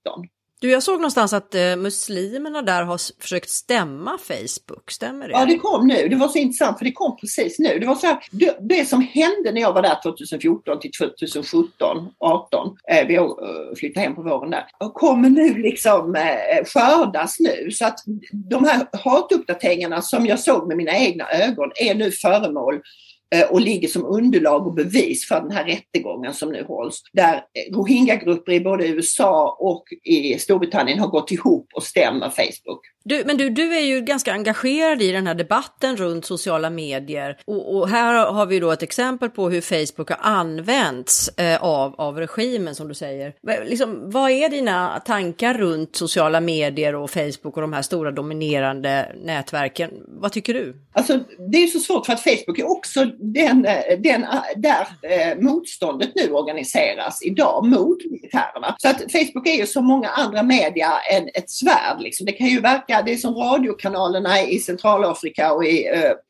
Du, 0.62 0.72
jag 0.72 0.84
såg 0.84 0.96
någonstans 0.96 1.34
att 1.34 1.56
eh, 1.56 1.76
muslimerna 1.76 2.62
där 2.62 2.84
har 2.84 3.22
försökt 3.22 3.50
stämma 3.50 4.18
Facebook, 4.18 4.92
stämmer 4.92 5.28
det? 5.28 5.34
Ja, 5.34 5.46
det 5.46 5.58
kom 5.58 5.88
nu. 5.88 6.08
Det 6.08 6.16
var 6.16 6.28
så 6.28 6.38
intressant 6.38 6.78
för 6.78 6.86
det 6.86 6.92
kom 6.92 7.18
precis 7.18 7.60
nu. 7.60 7.80
Det 7.80 7.86
var 7.86 7.96
så 7.96 8.08
här, 8.08 8.18
det, 8.32 8.58
det 8.60 8.86
som 8.86 9.02
hände 9.02 9.52
när 9.52 9.62
jag 9.62 9.74
var 9.74 9.82
där 9.82 10.02
2014 10.04 10.80
till 10.80 10.92
2017, 10.92 11.98
18, 12.20 12.78
eh, 12.92 13.08
vi 13.08 13.16
eh, 13.16 13.26
flyttade 13.78 14.06
hem 14.06 14.16
på 14.16 14.22
våren 14.22 14.50
där, 14.50 14.66
kommer 14.94 15.30
nu 15.30 15.58
liksom 15.58 16.16
eh, 16.16 16.66
skördas 16.66 17.40
nu. 17.40 17.72
Så 17.72 17.86
att 17.86 18.00
de 18.32 18.66
här 18.66 18.88
hatuppdateringarna 19.04 20.02
som 20.02 20.26
jag 20.26 20.40
såg 20.40 20.68
med 20.68 20.78
mina 20.78 20.98
egna 20.98 21.30
ögon 21.30 21.72
är 21.76 21.96
nu 21.96 22.12
föremål 22.12 22.82
och 23.50 23.62
ligger 23.62 23.88
som 23.88 24.06
underlag 24.06 24.68
och 24.68 24.74
bevis 24.74 25.28
för 25.28 25.42
den 25.42 25.52
här 25.52 25.66
rättegången 25.66 26.34
som 26.34 26.52
nu 26.52 26.64
hålls. 26.64 27.02
Där 27.14 27.36
eh, 27.36 27.76
rohingya-grupper 27.76 28.52
i 28.52 28.60
både 28.60 28.88
USA 28.88 29.58
och 29.60 29.84
i 30.04 30.40
Storbritannien 30.40 31.00
har 31.00 31.08
gått 31.08 31.32
ihop 31.32 31.68
och 31.74 31.84
stämmer 31.84 32.30
Facebook. 32.30 32.82
Du, 33.04 33.24
men 33.26 33.38
du, 33.38 33.50
du 33.50 33.76
är 33.76 33.82
ju 33.82 34.02
ganska 34.02 34.34
engagerad 34.34 35.02
i 35.02 35.12
den 35.12 35.28
här 35.28 35.34
debatten 35.34 35.98
runt 35.98 36.26
sociala 36.26 36.70
medier 36.70 37.38
och, 37.46 37.76
och 37.76 37.90
här 37.90 38.32
har 38.32 38.46
vi 38.46 38.60
då 38.60 38.72
ett 38.72 38.84
exempel 38.84 39.30
på 39.30 39.50
hur 39.50 39.62
Facebook 39.62 40.10
har 40.10 40.18
använts 40.22 41.28
eh, 41.28 41.64
av, 41.64 41.96
av 41.98 42.18
regimen 42.18 42.76
som 42.76 42.88
du 42.88 42.94
säger. 42.94 43.34
Liksom, 43.66 44.12
vad 44.12 44.32
är 44.32 44.50
dina 44.50 45.00
tankar 45.00 45.54
runt 45.54 45.96
sociala 45.96 46.42
medier 46.42 46.96
och 46.96 47.10
Facebook 47.10 47.56
och 47.56 47.62
de 47.62 47.74
här 47.74 47.82
stora 47.82 48.12
dominerande 48.12 49.16
nätverken? 49.24 49.92
Vad 50.08 50.32
tycker 50.32 50.54
du? 50.54 50.76
Alltså, 50.94 51.20
det 51.52 51.58
är 51.58 51.68
så 51.68 51.80
svårt 51.80 52.06
för 52.06 52.14
att 52.14 52.24
Facebook 52.24 52.60
är 52.60 52.72
också 52.72 53.06
den, 53.22 53.66
eh, 53.66 54.00
den, 54.00 54.24
eh, 54.24 54.42
där 54.56 54.88
eh, 55.02 55.38
motståndet 55.40 56.12
nu 56.16 56.32
organiseras 56.32 57.24
idag 57.24 57.66
mot 57.66 57.98
militärerna. 58.12 58.76
Så 58.78 58.90
att 58.90 58.98
Facebook 59.12 59.48
är 59.48 59.58
ju 59.58 59.66
som 59.66 59.86
många 59.86 60.10
andra 60.10 60.44
media 60.44 60.92
en, 61.12 61.30
ett 61.34 61.50
svärd. 61.50 62.02
Liksom. 62.02 62.26
Det 62.26 62.32
kan 62.32 62.48
ju 62.48 62.62
verka, 62.62 63.02
det 63.02 63.14
är 63.14 63.18
som 63.18 63.36
radiokanalerna 63.36 64.42
i 64.42 64.60
Centralafrika 64.60 65.54
och 65.54 65.66
i, 65.66 65.88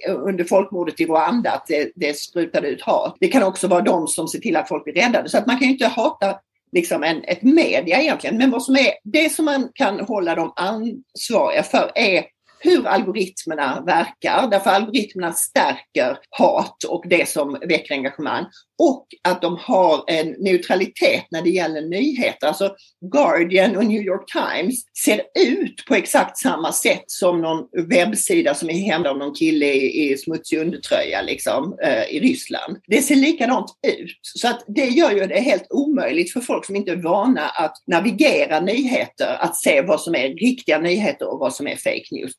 under 0.07 0.43
folkmordet 0.43 0.99
i 0.99 1.05
Rwanda, 1.05 1.51
att 1.51 1.67
det, 1.67 1.91
det 1.95 2.17
sprutade 2.17 2.67
ut 2.67 2.81
hat. 2.81 3.17
Det 3.19 3.27
kan 3.27 3.43
också 3.43 3.67
vara 3.67 3.81
de 3.81 4.07
som 4.07 4.27
ser 4.27 4.39
till 4.39 4.55
att 4.55 4.67
folk 4.67 4.83
blir 4.83 4.93
räddade. 4.93 5.29
Så 5.29 5.37
att 5.37 5.47
man 5.47 5.57
kan 5.57 5.67
ju 5.67 5.73
inte 5.73 5.87
hata 5.87 6.35
liksom 6.71 7.03
en, 7.03 7.23
ett 7.23 7.41
media 7.41 8.01
egentligen. 8.01 8.37
Men 8.37 8.51
vad 8.51 8.63
som 8.63 8.75
är, 8.75 8.91
det 9.03 9.31
som 9.31 9.45
man 9.45 9.69
kan 9.73 9.99
hålla 9.99 10.35
dem 10.35 10.53
ansvariga 10.55 11.63
för 11.63 11.91
är 11.95 12.23
hur 12.63 12.87
algoritmerna 12.87 13.83
verkar, 13.85 14.47
därför 14.51 14.69
algoritmerna 14.69 15.33
stärker 15.33 16.17
hat 16.29 16.83
och 16.83 17.03
det 17.09 17.29
som 17.29 17.57
väcker 17.67 17.93
engagemang. 17.93 18.45
Och 18.79 19.07
att 19.23 19.41
de 19.41 19.57
har 19.61 20.03
en 20.07 20.35
neutralitet 20.39 21.25
när 21.31 21.41
det 21.41 21.49
gäller 21.49 21.81
nyheter. 21.81 22.47
Alltså 22.47 22.75
Guardian 23.13 23.77
och 23.77 23.85
New 23.85 24.01
York 24.01 24.31
Times 24.31 24.83
ser 25.03 25.21
ut 25.39 25.85
på 25.87 25.95
exakt 25.95 26.37
samma 26.37 26.71
sätt 26.71 27.03
som 27.07 27.41
någon 27.41 27.67
webbsida 27.87 28.53
som 28.53 28.69
är 28.69 28.73
hemma 28.73 29.09
av 29.09 29.17
någon 29.17 29.35
kille 29.35 29.65
i, 29.65 30.11
i 30.11 30.17
smutsig 30.17 30.59
undertröja 30.59 31.21
liksom, 31.21 31.77
eh, 31.83 32.03
i 32.03 32.19
Ryssland. 32.19 32.77
Det 32.87 33.01
ser 33.01 33.15
likadant 33.15 33.71
ut. 33.87 34.19
Så 34.21 34.47
att 34.47 34.63
det 34.67 34.85
gör 34.85 35.11
ju 35.11 35.27
det 35.27 35.39
helt 35.39 35.67
omöjligt 35.69 36.33
för 36.33 36.39
folk 36.39 36.65
som 36.65 36.75
inte 36.75 36.91
är 36.91 36.95
vana 36.95 37.49
att 37.49 37.77
navigera 37.87 38.59
nyheter, 38.59 39.37
att 39.39 39.55
se 39.55 39.81
vad 39.81 40.01
som 40.01 40.15
är 40.15 40.29
riktiga 40.29 40.79
nyheter 40.79 41.33
och 41.33 41.39
vad 41.39 41.53
som 41.53 41.67
är 41.67 41.75
fake 41.75 42.07
news. 42.11 42.31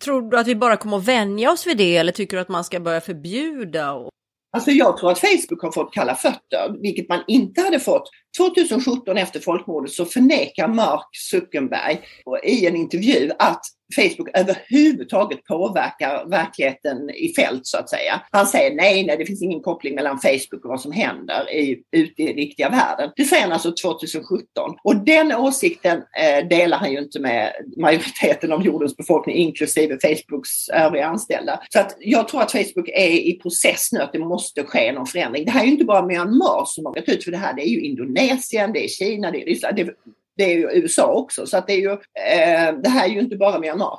Tror 0.00 0.30
du 0.30 0.38
att 0.38 0.46
vi 0.46 0.54
bara 0.54 0.76
kommer 0.76 0.96
att 0.96 1.08
vänja 1.08 1.52
oss 1.52 1.66
vid 1.66 1.76
det 1.76 1.96
eller 1.96 2.12
tycker 2.12 2.36
du 2.36 2.40
att 2.40 2.48
man 2.48 2.64
ska 2.64 2.80
börja 2.80 3.00
förbjuda? 3.00 4.08
Alltså 4.56 4.70
jag 4.70 4.96
tror 4.96 5.10
att 5.10 5.18
Facebook 5.18 5.62
har 5.62 5.72
fått 5.72 5.94
kalla 5.94 6.14
fötter, 6.14 6.82
vilket 6.82 7.08
man 7.08 7.24
inte 7.28 7.60
hade 7.60 7.80
fått 7.80 8.10
2017 8.38 9.16
efter 9.16 9.40
folkmordet 9.40 9.90
så 9.92 10.04
förnekar 10.04 10.68
Mark 10.68 11.08
Zuckerberg 11.30 12.00
i 12.44 12.66
en 12.66 12.76
intervju 12.76 13.30
att 13.38 13.60
Facebook 13.94 14.28
överhuvudtaget 14.34 15.44
påverkar 15.44 16.30
verkligheten 16.30 17.10
i 17.10 17.34
fält 17.34 17.66
så 17.66 17.78
att 17.78 17.90
säga. 17.90 18.20
Han 18.30 18.46
säger 18.46 18.74
nej, 18.74 19.06
nej, 19.06 19.16
det 19.16 19.26
finns 19.26 19.42
ingen 19.42 19.60
koppling 19.60 19.94
mellan 19.94 20.18
Facebook 20.18 20.64
och 20.64 20.70
vad 20.70 20.80
som 20.80 20.92
händer 20.92 21.54
i, 21.54 21.82
ute 21.92 22.22
i 22.22 22.32
riktiga 22.32 22.68
världen. 22.68 23.10
Det 23.16 23.24
säger 23.24 23.42
han 23.42 23.52
alltså 23.52 23.72
2017 23.82 24.44
och 24.84 24.96
den 24.96 25.32
åsikten 25.32 25.96
eh, 25.96 26.48
delar 26.48 26.78
han 26.78 26.92
ju 26.92 26.98
inte 26.98 27.20
med 27.20 27.52
majoriteten 27.76 28.52
av 28.52 28.62
jordens 28.62 28.96
befolkning 28.96 29.36
inklusive 29.36 29.98
Facebooks 30.02 30.68
övriga 30.68 31.06
anställda. 31.06 31.60
Så 31.68 31.80
att 31.80 31.96
jag 32.00 32.28
tror 32.28 32.42
att 32.42 32.52
Facebook 32.52 32.88
är 32.88 33.10
i 33.10 33.38
process 33.42 33.92
nu 33.92 34.00
att 34.00 34.12
det 34.12 34.18
måste 34.18 34.64
ske 34.64 34.92
någon 34.92 35.06
förändring. 35.06 35.44
Det 35.44 35.50
här 35.50 35.60
är 35.60 35.66
ju 35.66 35.72
inte 35.72 35.84
bara 35.84 36.06
Myanmar 36.06 36.64
som 36.66 36.86
har 36.86 36.94
gått 36.94 37.08
ut 37.08 37.24
för 37.24 37.30
det 37.30 37.36
här, 37.36 37.54
det 37.54 37.62
är 37.62 37.70
ju 37.70 37.80
Indonesien, 37.80 38.72
det 38.72 38.84
är 38.84 38.88
Kina, 38.88 39.30
det 39.30 39.42
är 39.42 39.46
Ryssland. 39.46 39.76
Det, 39.76 39.94
det 40.36 40.44
är 40.44 40.56
ju 40.56 40.82
USA 40.82 41.06
också. 41.06 41.46
Så 41.46 41.56
att 41.56 41.66
det, 41.66 41.72
är 41.72 41.80
ju, 41.80 41.90
eh, 41.92 42.74
det 42.82 42.88
här 42.88 43.08
är 43.08 43.12
ju 43.12 43.20
inte 43.20 43.36
bara 43.36 43.58
Myanmar. 43.58 43.98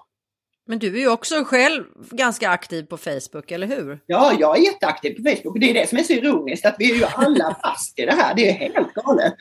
Men 0.68 0.80
du 0.80 0.96
är 0.96 1.00
ju 1.00 1.10
också 1.12 1.44
själv 1.44 1.84
ganska 2.12 2.50
aktiv 2.50 2.84
på 2.84 2.98
Facebook, 2.98 3.52
eller 3.52 3.68
hur? 3.68 4.00
Ja, 4.06 4.34
jag 4.40 4.58
är 4.58 4.62
jätteaktiv 4.62 5.16
på 5.16 5.30
Facebook. 5.30 5.60
Det 5.60 5.70
är 5.70 5.74
det 5.74 5.90
som 5.90 5.98
är 5.98 6.04
så 6.04 6.14
ironiskt, 6.14 6.66
att 6.66 6.76
vi 6.80 6.92
är 6.92 6.96
ju 6.96 7.06
alla 7.06 7.58
fast 7.64 8.00
i 8.00 8.06
det 8.06 8.12
här. 8.12 8.36
Det 8.36 8.50
är 8.50 8.54
helt 8.54 8.94
galet. 8.94 9.34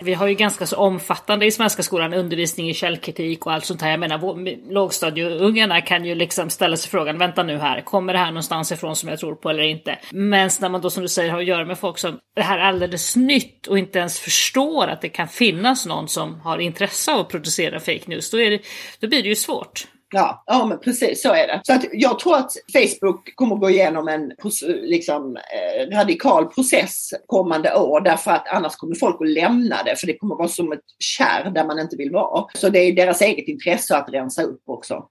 Vi 0.00 0.14
har 0.14 0.26
ju 0.26 0.34
ganska 0.34 0.66
så 0.66 0.76
omfattande 0.76 1.46
i 1.46 1.50
svenska 1.50 1.82
skolan 1.82 2.14
undervisning 2.14 2.70
i 2.70 2.74
källkritik 2.74 3.46
och 3.46 3.52
allt 3.52 3.64
sånt 3.64 3.82
här. 3.82 3.90
Jag 3.90 4.00
menar 4.00 4.72
lågstadieungarna 4.72 5.80
kan 5.80 6.04
ju 6.04 6.14
liksom 6.14 6.50
ställa 6.50 6.76
sig 6.76 6.90
frågan, 6.90 7.18
vänta 7.18 7.42
nu 7.42 7.58
här, 7.58 7.80
kommer 7.80 8.12
det 8.12 8.18
här 8.18 8.26
någonstans 8.26 8.72
ifrån 8.72 8.96
som 8.96 9.08
jag 9.08 9.18
tror 9.18 9.34
på 9.34 9.50
eller 9.50 9.62
inte? 9.62 9.98
Men 10.10 10.50
när 10.60 10.68
man 10.68 10.80
då 10.80 10.90
som 10.90 11.02
du 11.02 11.08
säger 11.08 11.30
har 11.30 11.38
att 11.38 11.46
göra 11.46 11.64
med 11.64 11.78
folk 11.78 11.98
som 11.98 12.18
det 12.36 12.42
här 12.42 12.58
är 12.58 12.62
alldeles 12.62 13.16
nytt 13.16 13.66
och 13.66 13.78
inte 13.78 13.98
ens 13.98 14.20
förstår 14.20 14.86
att 14.86 15.00
det 15.00 15.08
kan 15.08 15.28
finnas 15.28 15.86
någon 15.86 16.08
som 16.08 16.40
har 16.40 16.58
intresse 16.58 17.12
av 17.12 17.20
att 17.20 17.28
producera 17.28 17.80
fake 17.80 18.02
news, 18.06 18.30
då, 18.30 18.40
är 18.40 18.50
det, 18.50 18.60
då 19.00 19.08
blir 19.08 19.22
det 19.22 19.28
ju 19.28 19.36
svårt. 19.36 19.86
Ja, 20.16 20.42
ja 20.46 20.66
men 20.66 20.78
precis 20.78 21.22
så 21.22 21.32
är 21.32 21.46
det. 21.46 21.60
Så 21.64 21.72
att 21.72 21.84
jag 21.92 22.18
tror 22.18 22.36
att 22.36 22.52
Facebook 22.72 23.34
kommer 23.34 23.54
att 23.54 23.60
gå 23.60 23.70
igenom 23.70 24.08
en 24.08 24.32
liksom, 24.66 25.36
eh, 25.36 25.96
radikal 25.96 26.46
process 26.46 27.10
kommande 27.26 27.74
år 27.74 28.00
därför 28.00 28.30
att 28.30 28.48
annars 28.48 28.76
kommer 28.76 28.94
folk 28.94 29.16
att 29.20 29.28
lämna 29.28 29.82
det 29.82 29.96
för 29.96 30.06
det 30.06 30.18
kommer 30.18 30.34
att 30.34 30.38
vara 30.38 30.48
som 30.48 30.72
ett 30.72 30.80
kärr 30.98 31.50
där 31.50 31.64
man 31.64 31.78
inte 31.78 31.96
vill 31.96 32.10
vara. 32.10 32.46
Så 32.54 32.68
det 32.68 32.78
är 32.78 32.92
deras 32.92 33.22
eget 33.22 33.48
intresse 33.48 33.96
att 33.96 34.12
rensa 34.12 34.42
upp 34.42 34.62
också. 34.66 35.04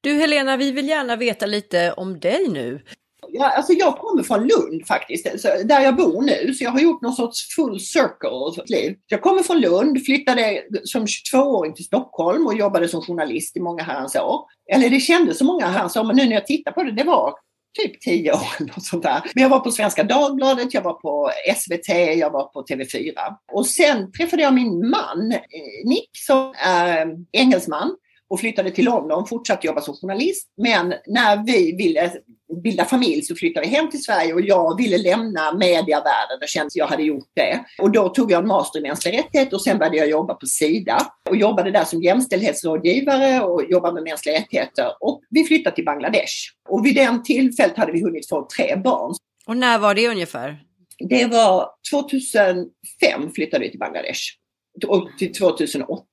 Du 0.00 0.14
Helena, 0.14 0.56
vi 0.56 0.70
vill 0.72 0.88
gärna 0.88 1.16
veta 1.16 1.46
lite 1.46 1.92
om 1.92 2.20
dig 2.20 2.48
nu. 2.48 2.80
Ja, 3.32 3.50
alltså 3.56 3.72
jag 3.72 3.98
kommer 3.98 4.22
från 4.22 4.48
Lund 4.48 4.86
faktiskt, 4.86 5.26
där 5.64 5.80
jag 5.80 5.96
bor 5.96 6.22
nu. 6.22 6.54
Så 6.54 6.64
jag 6.64 6.70
har 6.70 6.80
gjort 6.80 7.02
någon 7.02 7.12
sorts 7.12 7.54
full 7.54 7.80
circle 7.80 8.64
liv. 8.66 8.96
Jag 9.06 9.22
kommer 9.22 9.42
från 9.42 9.60
Lund, 9.60 10.04
flyttade 10.04 10.62
som 10.84 11.06
22-åring 11.06 11.74
till 11.74 11.84
Stockholm 11.84 12.46
och 12.46 12.54
jobbade 12.54 12.88
som 12.88 13.02
journalist 13.02 13.56
i 13.56 13.60
många 13.60 13.82
herrans 13.82 14.16
år. 14.16 14.40
Eller 14.72 14.90
det 14.90 15.00
kändes 15.00 15.38
som 15.38 15.46
många 15.46 15.66
herrans 15.66 15.96
år, 15.96 16.04
men 16.04 16.16
nu 16.16 16.24
när 16.24 16.32
jag 16.32 16.46
tittar 16.46 16.72
på 16.72 16.82
det, 16.82 16.92
det 16.92 17.04
var 17.04 17.34
typ 17.78 18.00
tio 18.00 18.32
år 18.32 18.48
eller 18.58 18.68
något 18.68 18.84
sånt 18.84 19.02
där. 19.02 19.22
Men 19.34 19.42
jag 19.42 19.50
var 19.50 19.60
på 19.60 19.70
Svenska 19.70 20.04
Dagbladet, 20.04 20.74
jag 20.74 20.82
var 20.82 20.92
på 20.92 21.30
SVT, 21.56 21.88
jag 22.18 22.30
var 22.30 22.44
på 22.44 22.64
TV4. 22.64 23.12
Och 23.52 23.66
sen 23.66 24.12
träffade 24.12 24.42
jag 24.42 24.54
min 24.54 24.90
man, 24.90 25.32
eh, 25.32 25.88
Nick, 25.88 26.10
som 26.12 26.54
är 26.66 27.16
engelsman 27.32 27.96
och 28.30 28.40
flyttade 28.40 28.70
till 28.70 28.84
London, 28.84 29.26
fortsatte 29.26 29.66
jobba 29.66 29.80
som 29.80 29.94
journalist. 29.94 30.48
Men 30.56 30.94
när 31.06 31.44
vi 31.46 31.76
ville 31.76 32.12
bilda 32.62 32.84
familj 32.84 33.22
så 33.22 33.34
flyttade 33.34 33.66
vi 33.66 33.72
hem 33.72 33.90
till 33.90 34.02
Sverige 34.02 34.34
och 34.34 34.40
jag 34.40 34.76
ville 34.76 34.98
lämna 34.98 35.52
medievärlden. 35.52 36.38
Det 36.40 36.48
kändes 36.48 36.76
jag 36.76 36.86
hade 36.86 37.02
gjort 37.02 37.28
det. 37.34 37.64
Och 37.78 37.90
då 37.90 38.08
tog 38.08 38.32
jag 38.32 38.42
en 38.42 38.48
master 38.48 38.78
i 38.78 38.82
mänskliga 38.82 39.18
rättigheter 39.18 39.56
och 39.56 39.62
sen 39.62 39.78
började 39.78 39.96
jag 39.96 40.10
jobba 40.10 40.34
på 40.34 40.46
Sida 40.46 41.06
och 41.30 41.36
jobbade 41.36 41.70
där 41.70 41.84
som 41.84 42.02
jämställdhetsrådgivare 42.02 43.40
och 43.40 43.64
jobbade 43.70 43.94
med 43.94 44.02
mänskliga 44.02 44.34
rättigheter. 44.34 44.86
Och 45.00 45.20
vi 45.30 45.44
flyttade 45.44 45.76
till 45.76 45.84
Bangladesh. 45.84 46.34
Och 46.68 46.86
vid 46.86 46.94
den 46.94 47.22
tillfället 47.22 47.76
hade 47.76 47.92
vi 47.92 48.02
hunnit 48.02 48.28
få 48.28 48.48
tre 48.56 48.76
barn. 48.76 49.14
Och 49.46 49.56
när 49.56 49.78
var 49.78 49.94
det 49.94 50.08
ungefär? 50.08 50.60
Det 50.98 51.26
var 51.26 51.68
2005 51.92 52.70
flyttade 53.34 53.64
vi 53.64 53.70
till 53.70 53.78
Bangladesh. 53.78 54.20
Och 54.86 55.08
till 55.18 55.34
2008. 55.34 56.04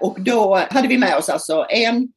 Och 0.00 0.20
då 0.20 0.60
hade 0.70 0.88
vi 0.88 0.98
med 0.98 1.16
oss 1.16 1.28
alltså 1.28 1.66
en 1.68 2.08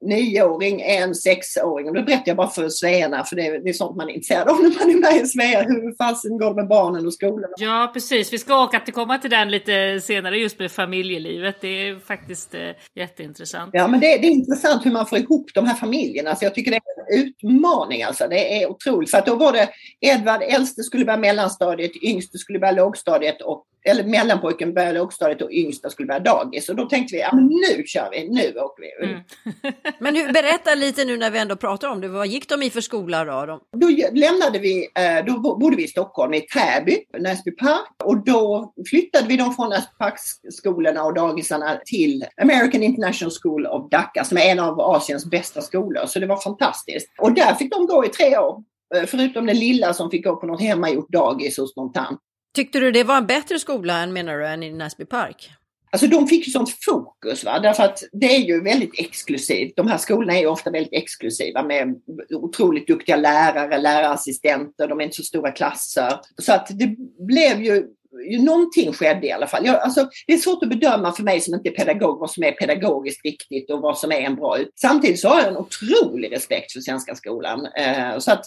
nioåring, 0.00 0.80
en 0.80 1.14
sexåring. 1.14 1.88
Och 1.88 1.94
det 1.94 2.02
berättar 2.02 2.22
jag 2.26 2.36
bara 2.36 2.48
för 2.48 2.68
svearna 2.68 3.24
för 3.24 3.36
det 3.36 3.46
är, 3.46 3.58
det 3.58 3.68
är 3.68 3.72
sånt 3.72 3.96
man 3.96 4.08
är 4.08 4.12
intresserad 4.12 4.48
av 4.48 4.56
när 4.62 4.78
man 4.78 4.90
är 4.90 5.00
med 5.00 5.22
i 5.22 5.26
Svea. 5.26 5.62
Hur 5.62 5.96
fasen 5.96 6.38
går 6.38 6.48
det 6.50 6.56
med 6.56 6.68
barnen 6.68 7.06
och 7.06 7.14
skolan? 7.14 7.50
Ja 7.56 7.90
precis, 7.94 8.32
vi 8.32 8.38
ska 8.38 8.64
åka 8.64 8.80
till 8.80 8.94
komma 8.94 9.18
till 9.18 9.30
den 9.30 9.50
lite 9.50 10.00
senare 10.00 10.38
just 10.38 10.58
med 10.58 10.72
familjelivet. 10.72 11.60
Det 11.60 11.88
är 11.88 11.98
faktiskt 11.98 12.54
eh, 12.54 12.60
jätteintressant. 12.94 13.70
Ja 13.72 13.88
men 13.88 14.00
det, 14.00 14.06
det, 14.06 14.26
är 14.26 14.30
intressant 14.30 14.86
hur 14.86 14.92
man 14.92 15.06
får 15.06 15.18
ihop 15.18 15.50
de 15.54 15.66
här 15.66 15.74
familjerna. 15.74 16.36
Så 16.36 16.44
jag 16.44 16.54
tycker 16.54 16.70
det 16.70 16.76
är 16.76 17.16
en 17.16 17.26
utmaning 17.26 18.02
alltså. 18.02 18.28
Det 18.28 18.62
är 18.62 18.70
otroligt. 18.70 19.10
För 19.10 19.18
att 19.18 19.26
då 19.26 19.34
var 19.34 19.52
det 19.52 19.68
Edvard, 20.00 20.42
äldste 20.42 20.82
skulle 20.82 21.04
börja 21.04 21.18
mellanstadiet, 21.18 22.02
yngste 22.02 22.38
skulle 22.38 22.58
börja 22.58 22.72
lågstadiet 22.72 23.42
och 23.42 23.64
eller 23.86 24.04
mellanpojken 24.04 24.74
började 24.74 24.98
lågstadiet 24.98 25.42
och 25.42 25.52
yngsta 25.52 25.90
skulle 25.90 26.06
börja 26.06 26.20
dagis. 26.20 26.68
Och 26.68 26.76
då 26.76 26.84
tänkte 26.84 27.16
vi, 27.16 27.20
ja 27.20 27.30
nu 27.36 27.84
kör 27.86 28.08
vi, 28.10 28.28
nu 28.28 28.60
åker 28.60 28.82
vi. 28.82 29.06
Mm. 29.06 29.20
men 29.98 30.16
hur, 30.16 30.32
berätta 30.32 30.74
lite 30.74 31.04
nu 31.04 31.16
när 31.16 31.30
vi 31.30 31.38
ändå 31.38 31.56
pratar 31.56 31.88
om 31.88 32.00
det, 32.00 32.08
vad 32.08 32.26
gick 32.26 32.48
de 32.48 32.62
i 32.62 32.70
för 32.70 32.80
skola 32.80 33.24
då? 33.24 33.60
Då 33.76 33.88
lämnade 34.12 34.58
vi, 34.58 34.88
eh, 34.94 35.24
då 35.26 35.56
bodde 35.58 35.76
vi 35.76 35.84
i 35.84 35.88
Stockholm, 35.88 36.34
i 36.34 36.40
Täby, 36.40 36.96
Näsby 37.18 37.50
Park. 37.50 37.88
Och 38.04 38.24
då 38.24 38.72
flyttade 38.90 39.28
vi 39.28 39.36
dem 39.36 39.54
från 39.54 39.68
Näsby 39.68 39.92
Park-skolorna 39.98 41.04
och 41.04 41.14
dagisarna 41.14 41.80
till 41.84 42.24
American 42.42 42.82
International 42.82 43.32
School 43.42 43.66
of 43.66 43.90
Dhaka, 43.90 44.24
som 44.24 44.38
är 44.38 44.42
en 44.42 44.60
av 44.60 44.80
Asiens 44.80 45.26
bästa 45.26 45.60
skolor. 45.60 46.06
Så 46.06 46.18
det 46.18 46.26
var 46.26 46.36
fantastiskt. 46.36 47.08
Och 47.18 47.32
där 47.32 47.54
fick 47.54 47.72
de 47.72 47.86
gå 47.86 48.04
i 48.04 48.08
tre 48.08 48.38
år. 48.38 48.62
Eh, 48.94 49.06
förutom 49.06 49.46
den 49.46 49.58
lilla 49.58 49.94
som 49.94 50.10
fick 50.10 50.24
gå 50.24 50.36
på 50.36 50.46
något 50.46 50.60
hemmagjort 50.60 51.12
dagis 51.12 51.58
hos 51.58 51.76
någon 51.76 51.92
tant. 51.92 52.20
Tyckte 52.56 52.80
du 52.80 52.90
det 52.90 53.04
var 53.04 53.16
en 53.16 53.26
bättre 53.26 53.58
skola 53.58 54.02
än 54.02 54.12
menar 54.12 54.38
du 54.38 54.46
än 54.46 54.62
i 54.62 54.72
Näsby 54.72 55.04
Park? 55.04 55.50
Alltså 55.90 56.06
de 56.06 56.28
fick 56.28 56.46
ju 56.46 56.52
sånt 56.52 56.76
fokus, 56.84 57.44
va? 57.44 57.58
därför 57.58 57.82
att 57.82 58.02
det 58.12 58.36
är 58.36 58.38
ju 58.38 58.62
väldigt 58.62 59.00
exklusivt. 59.00 59.72
De 59.76 59.88
här 59.88 59.98
skolorna 59.98 60.36
är 60.36 60.40
ju 60.40 60.46
ofta 60.46 60.70
väldigt 60.70 60.92
exklusiva 60.92 61.62
med 61.62 61.94
otroligt 62.30 62.86
duktiga 62.86 63.16
lärare, 63.16 63.78
lärarassistenter, 63.78 64.88
de 64.88 65.00
är 65.00 65.04
inte 65.04 65.16
så 65.16 65.22
stora 65.22 65.50
klasser. 65.50 66.12
Så 66.42 66.52
att 66.52 66.66
det 66.70 66.96
blev 67.26 67.62
ju 67.62 67.86
Någonting 68.40 68.92
skedde 68.92 69.26
i 69.26 69.32
alla 69.32 69.46
fall. 69.46 69.66
Jag, 69.66 69.76
alltså, 69.76 70.08
det 70.26 70.32
är 70.32 70.38
svårt 70.38 70.62
att 70.62 70.68
bedöma 70.68 71.12
för 71.12 71.22
mig 71.22 71.40
som 71.40 71.54
inte 71.54 71.68
är 71.68 71.72
pedagog 71.72 72.20
vad 72.20 72.30
som 72.30 72.44
är 72.44 72.52
pedagogiskt 72.52 73.24
riktigt 73.24 73.70
och 73.70 73.80
vad 73.80 73.98
som 73.98 74.12
är 74.12 74.20
en 74.20 74.36
bra 74.36 74.58
ut. 74.58 74.70
Samtidigt 74.74 75.20
så 75.20 75.28
har 75.28 75.40
jag 75.40 75.48
en 75.48 75.56
otrolig 75.56 76.32
respekt 76.32 76.72
för 76.72 76.80
svenska 76.80 77.14
skolan. 77.14 77.66
Eh, 77.66 78.18
så 78.18 78.32
att 78.32 78.44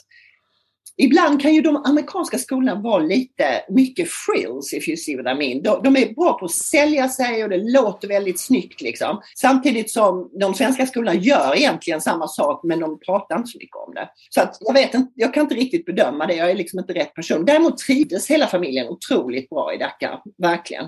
Ibland 1.02 1.42
kan 1.42 1.54
ju 1.54 1.62
de 1.62 1.76
amerikanska 1.76 2.38
skolorna 2.38 2.76
vara 2.76 3.04
lite 3.04 3.66
mycket 3.70 4.08
frills, 4.10 4.74
if 4.74 4.88
you 4.88 4.98
see 4.98 5.16
what 5.16 5.26
I 5.26 5.38
mean. 5.38 5.64
De, 5.64 5.84
de, 5.84 6.02
är 6.02 6.14
bra 6.14 6.40
på 6.40 6.46
att 6.46 6.52
sälja 6.52 7.10
sig 7.10 7.44
och 7.44 7.50
det 7.50 7.58
låter 7.58 8.08
väldigt 8.08 8.40
snyggt 8.40 8.82
liksom. 8.82 9.22
Samtidigt 9.36 9.92
som 9.92 10.32
de 10.40 10.54
svenska 10.54 10.86
skolorna 10.86 11.14
gör 11.14 11.58
egentligen 11.58 12.02
samma 12.02 12.28
sak 12.28 12.62
men 12.64 12.80
de 12.80 13.00
pratar 13.00 13.38
inte 13.38 13.50
så 13.50 13.58
mycket 13.58 13.76
om 13.88 13.94
det. 13.94 14.10
Så 14.30 14.42
att 14.42 14.58
jag 14.60 14.74
vet 14.74 14.94
inte, 14.94 15.12
jag 15.16 15.34
kan 15.34 15.44
inte 15.44 15.56
riktigt 15.56 15.86
bedöma 15.86 16.28
det, 16.28 16.36
jag 16.36 16.52
är 16.52 16.56
liksom 16.56 16.80
inte 16.80 16.94
rätt 16.94 17.14
person. 17.14 17.46
Däremot 17.46 17.78
trivdes 17.78 18.32
hela 18.32 18.48
familjen 18.48 18.88
otroligt 18.88 19.50
bra 19.50 19.74
i 19.74 19.78
Dhaka, 19.78 20.20
verkligen. 20.38 20.86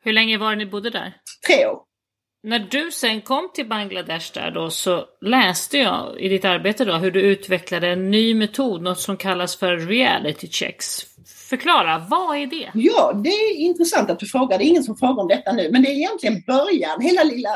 Hur 0.00 0.12
länge 0.12 0.38
var 0.38 0.50
det 0.50 0.56
ni 0.56 0.66
bodde 0.66 0.90
där? 0.90 1.16
Tre 1.46 1.66
år. 1.66 1.93
När 2.46 2.58
du 2.58 2.90
sen 2.90 3.20
kom 3.20 3.50
till 3.54 3.68
Bangladesh 3.68 4.32
där 4.34 4.50
då 4.50 4.70
så 4.70 5.04
läste 5.20 5.78
jag 5.78 6.20
i 6.20 6.28
ditt 6.28 6.44
arbete 6.44 6.84
då 6.84 6.92
hur 6.92 7.10
du 7.10 7.20
utvecklade 7.20 7.88
en 7.88 8.10
ny 8.10 8.34
metod, 8.34 8.82
något 8.82 9.00
som 9.00 9.16
kallas 9.16 9.56
för 9.56 9.76
reality 9.76 10.48
checks. 10.48 11.13
Förklara, 11.26 12.06
vad 12.10 12.36
är 12.36 12.46
det? 12.46 12.70
Ja, 12.74 13.12
det 13.24 13.28
är 13.28 13.56
intressant 13.56 14.10
att 14.10 14.18
du 14.18 14.26
frågar. 14.26 14.58
Det 14.58 14.64
är 14.64 14.66
ingen 14.66 14.84
som 14.84 14.96
frågar 14.96 15.22
om 15.22 15.28
detta 15.28 15.52
nu, 15.52 15.68
men 15.72 15.82
det 15.82 15.88
är 15.88 15.94
egentligen 15.94 16.42
början. 16.46 17.00
Hela 17.00 17.24
lilla 17.24 17.50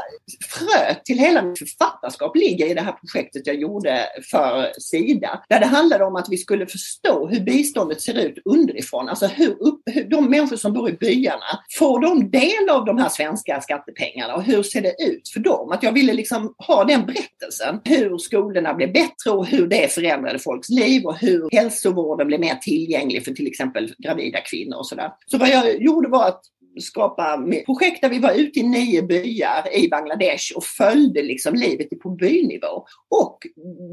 fröet 0.51 1.05
till 1.05 1.19
hela 1.19 1.43
mitt 1.43 1.59
författarskap 1.59 2.37
ligger 2.37 2.67
i 2.71 2.75
det 2.75 2.81
här 2.81 2.93
projektet 2.93 3.47
jag 3.47 3.57
gjorde 3.57 4.07
för 4.31 4.81
Sida. 4.81 5.45
Där 5.49 5.61
det 5.61 5.67
handlade 5.67 6.05
om 6.05 6.17
att 6.17 6.27
vi 6.31 6.37
skulle 6.37 6.67
förstå 6.67 7.29
hur 7.29 7.41
biståndet 7.41 8.01
ser 8.01 8.19
ut 8.19 8.39
underifrån. 8.45 9.09
Alltså 9.09 9.27
hur, 9.27 9.63
upp, 9.63 9.83
hur 9.87 10.05
de 10.05 10.31
människor 10.31 10.57
som 10.57 10.73
bor 10.73 10.91
i 10.91 10.93
byarna, 10.93 11.45
får 11.79 12.01
de 12.01 12.31
del 12.31 12.71
av 12.71 12.85
de 12.85 12.99
här 12.99 13.09
svenska 13.09 13.61
skattepengarna 13.61 14.35
och 14.35 14.43
hur 14.43 14.63
ser 14.63 14.83
det 14.83 14.95
ut 15.03 15.29
för 15.29 15.41
dem? 15.41 15.73
Att 15.73 15.83
jag 15.83 15.93
ville 15.93 16.13
liksom 16.13 16.55
ha 16.59 16.85
den 16.85 17.07
berättelsen. 17.07 17.81
Hur 17.85 18.19
skolorna 18.19 18.75
blev 18.75 18.93
bättre 18.93 19.31
och 19.31 19.47
hur 19.47 19.67
det 19.67 19.93
förändrade 19.93 20.39
folks 20.39 20.69
liv 20.69 21.05
och 21.05 21.19
hur 21.19 21.49
hälsovården 21.53 22.27
blev 22.27 22.41
mer 22.41 22.55
tillgänglig 22.55 23.25
för 23.25 23.33
till 23.33 23.47
exempel 23.47 23.58
exempel 23.59 23.95
gravida 23.99 24.41
kvinnor 24.41 24.77
och 24.77 24.87
sådär. 24.87 25.11
Så 25.27 25.39
vad 25.39 25.49
jag 25.49 25.83
gjorde 25.83 26.09
var 26.09 26.29
att 26.29 26.43
skapa 26.81 27.45
projekt 27.67 28.03
där 28.03 28.09
vi 28.09 28.19
var 28.19 28.33
ute 28.33 28.59
i 28.59 28.63
nio 28.63 29.03
byar 29.03 29.75
i 29.75 29.89
Bangladesh 29.89 30.57
och 30.57 30.65
följde 30.65 31.23
liksom 31.23 31.55
livet 31.55 32.01
på 32.03 32.11
bynivå. 32.11 32.87
Och 33.09 33.39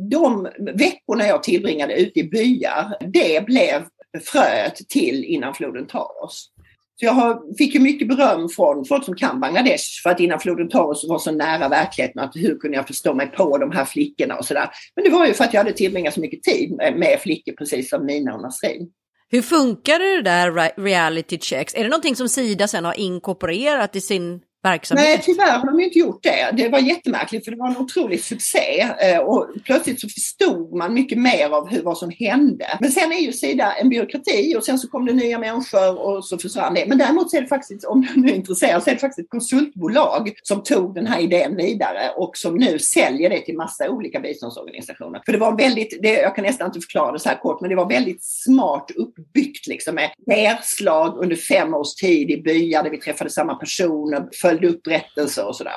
de 0.10 0.48
veckorna 0.60 1.28
jag 1.28 1.44
tillbringade 1.44 1.94
ute 1.94 2.20
i 2.20 2.24
byar, 2.24 2.98
det 3.14 3.46
blev 3.46 3.86
fröet 4.24 4.76
till 4.90 5.24
Innan 5.24 5.54
floden 5.54 5.88
tar 5.88 6.24
oss. 6.24 6.52
Så 7.00 7.06
jag 7.06 7.12
har, 7.12 7.56
fick 7.58 7.76
ju 7.76 7.80
mycket 7.80 8.08
beröm 8.08 8.50
från 8.50 8.86
folk 8.86 9.06
som 9.06 9.16
kan 9.16 9.40
Bangladesh 9.40 10.02
för 10.04 10.10
att 10.10 10.20
Innan 10.20 10.40
floden 10.40 10.70
tar 10.70 10.84
oss 10.84 11.06
var 11.10 11.20
så 11.20 11.32
nära 11.32 11.70
verkligheten 11.70 12.22
att 12.22 12.36
hur 12.36 12.58
kunde 12.58 12.78
jag 12.78 12.88
förstå 12.88 13.14
mig 13.14 13.28
på 13.28 13.58
de 13.58 13.72
här 13.72 13.86
flickorna 13.86 14.36
och 14.36 14.46
sådär. 14.46 14.70
Men 14.96 15.06
det 15.06 15.12
var 15.12 15.26
ju 15.28 15.34
för 15.34 15.44
att 15.44 15.54
jag 15.54 15.62
hade 15.64 15.74
tillbringat 15.74 16.14
så 16.14 16.20
mycket 16.20 16.44
tid 16.44 16.72
med 16.72 17.20
flickor 17.22 17.54
precis 17.54 17.90
som 17.90 18.06
Mina 18.06 18.36
och 18.36 18.42
Nasrin. 18.42 18.92
Hur 19.32 19.42
funkar 19.42 20.00
det 20.00 20.22
där 20.22 20.82
reality 20.82 21.40
checks? 21.40 21.76
Är 21.76 21.84
det 21.84 21.90
någonting 21.90 22.16
som 22.16 22.30
Sida 22.30 22.68
sen 22.68 22.86
har 22.86 23.00
inkorporerat 23.00 23.96
i 23.96 24.02
sin 24.02 24.42
verksamhet? 24.66 25.06
Nej, 25.06 25.22
tyvärr 25.24 25.58
har 25.58 25.66
de 25.66 25.80
inte 25.80 26.00
gjort 26.00 26.24
det. 26.24 26.50
Det 26.54 26.70
var 26.70 26.80
jättemärkligt 26.80 27.46
för 27.46 27.52
det 27.52 27.58
var 27.58 27.70
en 27.70 27.78
otrolig 27.78 28.24
succé 28.24 28.82
eh, 28.82 29.20
och 29.20 29.48
plötsligt 29.66 30.02
så 30.02 30.10
förstod 30.10 30.74
man 30.74 30.94
mycket 30.94 31.18
mer 31.18 31.50
av 31.50 31.68
hur, 31.68 31.82
vad 31.82 31.98
som 31.98 32.12
hände. 32.20 32.66
Men 32.80 32.92
sen 32.92 33.12
är 33.12 33.20
ju 33.20 33.34
Sida 33.34 33.74
en 33.74 33.90
byråkrati 33.90 34.56
och 34.58 34.64
sen 34.64 34.80
så 34.80 34.88
kom 34.88 35.06
det 35.06 35.14
nya 35.14 35.40
människor 35.40 36.00
och 36.00 36.26
så 36.26 36.38
försvann 36.38 36.74
det. 36.74 36.86
Men 36.88 36.98
däremot 36.98 37.32
så 37.32 37.38
är 37.38 37.42
det 37.42 37.48
faktiskt, 37.48 37.86
om 37.86 38.02
du 38.02 38.22
nu 38.22 38.32
är 38.32 38.36
intresserad, 38.36 38.84
så 38.84 38.90
är 38.90 38.94
det 38.94 39.00
faktiskt 39.00 39.26
ett 39.26 39.30
konsultbolag 39.30 40.32
som 40.44 40.64
tog 40.64 40.96
den 40.96 41.08
här 41.08 41.20
idén 41.20 41.56
vidare 41.56 42.10
och 42.18 42.38
som 42.38 42.56
nu 42.56 42.80
säljer 42.80 43.30
det 43.30 43.42
till 43.42 43.58
massa 43.58 43.90
olika 43.90 44.20
biståndsorganisationer. 44.20 45.22
För 45.26 45.32
det 45.32 45.38
var 45.38 45.58
väldigt, 45.58 46.02
det, 46.02 46.14
jag 46.14 46.36
kan 46.36 46.46
nästan 46.46 46.68
inte 46.68 46.80
förklara 46.80 47.12
det 47.12 47.20
så 47.20 47.30
här 47.30 47.40
kort, 47.40 47.62
men 47.62 47.70
det 47.70 47.76
var 47.76 47.90
väldigt 47.90 48.24
smart 48.24 48.92
uppbyggt 48.96 49.68
liksom 49.68 49.96
med 49.96 50.10
nerslag 50.28 51.18
under 51.18 51.36
fem 51.36 51.74
års 51.74 51.96
tid 51.96 52.32
i 52.32 52.42
byar 52.42 52.84
där 52.84 52.90
vi 52.90 52.98
träffade 52.98 53.30
samma 53.30 53.56
personer, 53.56 54.30
följde 54.56 54.78
upp 54.78 54.84
berättelser 54.84 55.48
och 55.48 55.56
sådär. 55.56 55.74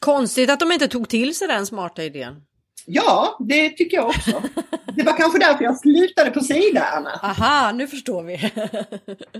Konstigt 0.00 0.50
att 0.50 0.60
de 0.60 0.72
inte 0.72 0.88
tog 0.88 1.08
till 1.08 1.34
sig 1.34 1.48
den 1.48 1.66
smarta 1.66 2.02
idén. 2.02 2.34
Ja, 2.86 3.36
det 3.48 3.68
tycker 3.68 3.96
jag 3.96 4.06
också. 4.06 4.42
Det 4.96 5.02
var 5.02 5.16
kanske 5.16 5.38
därför 5.38 5.64
jag 5.64 5.78
slutade 5.78 6.30
på 6.30 6.40
Sida, 6.40 6.84
Anna. 6.96 7.10
Aha, 7.22 7.72
nu 7.72 7.86
förstår 7.86 8.22
vi. 8.22 8.52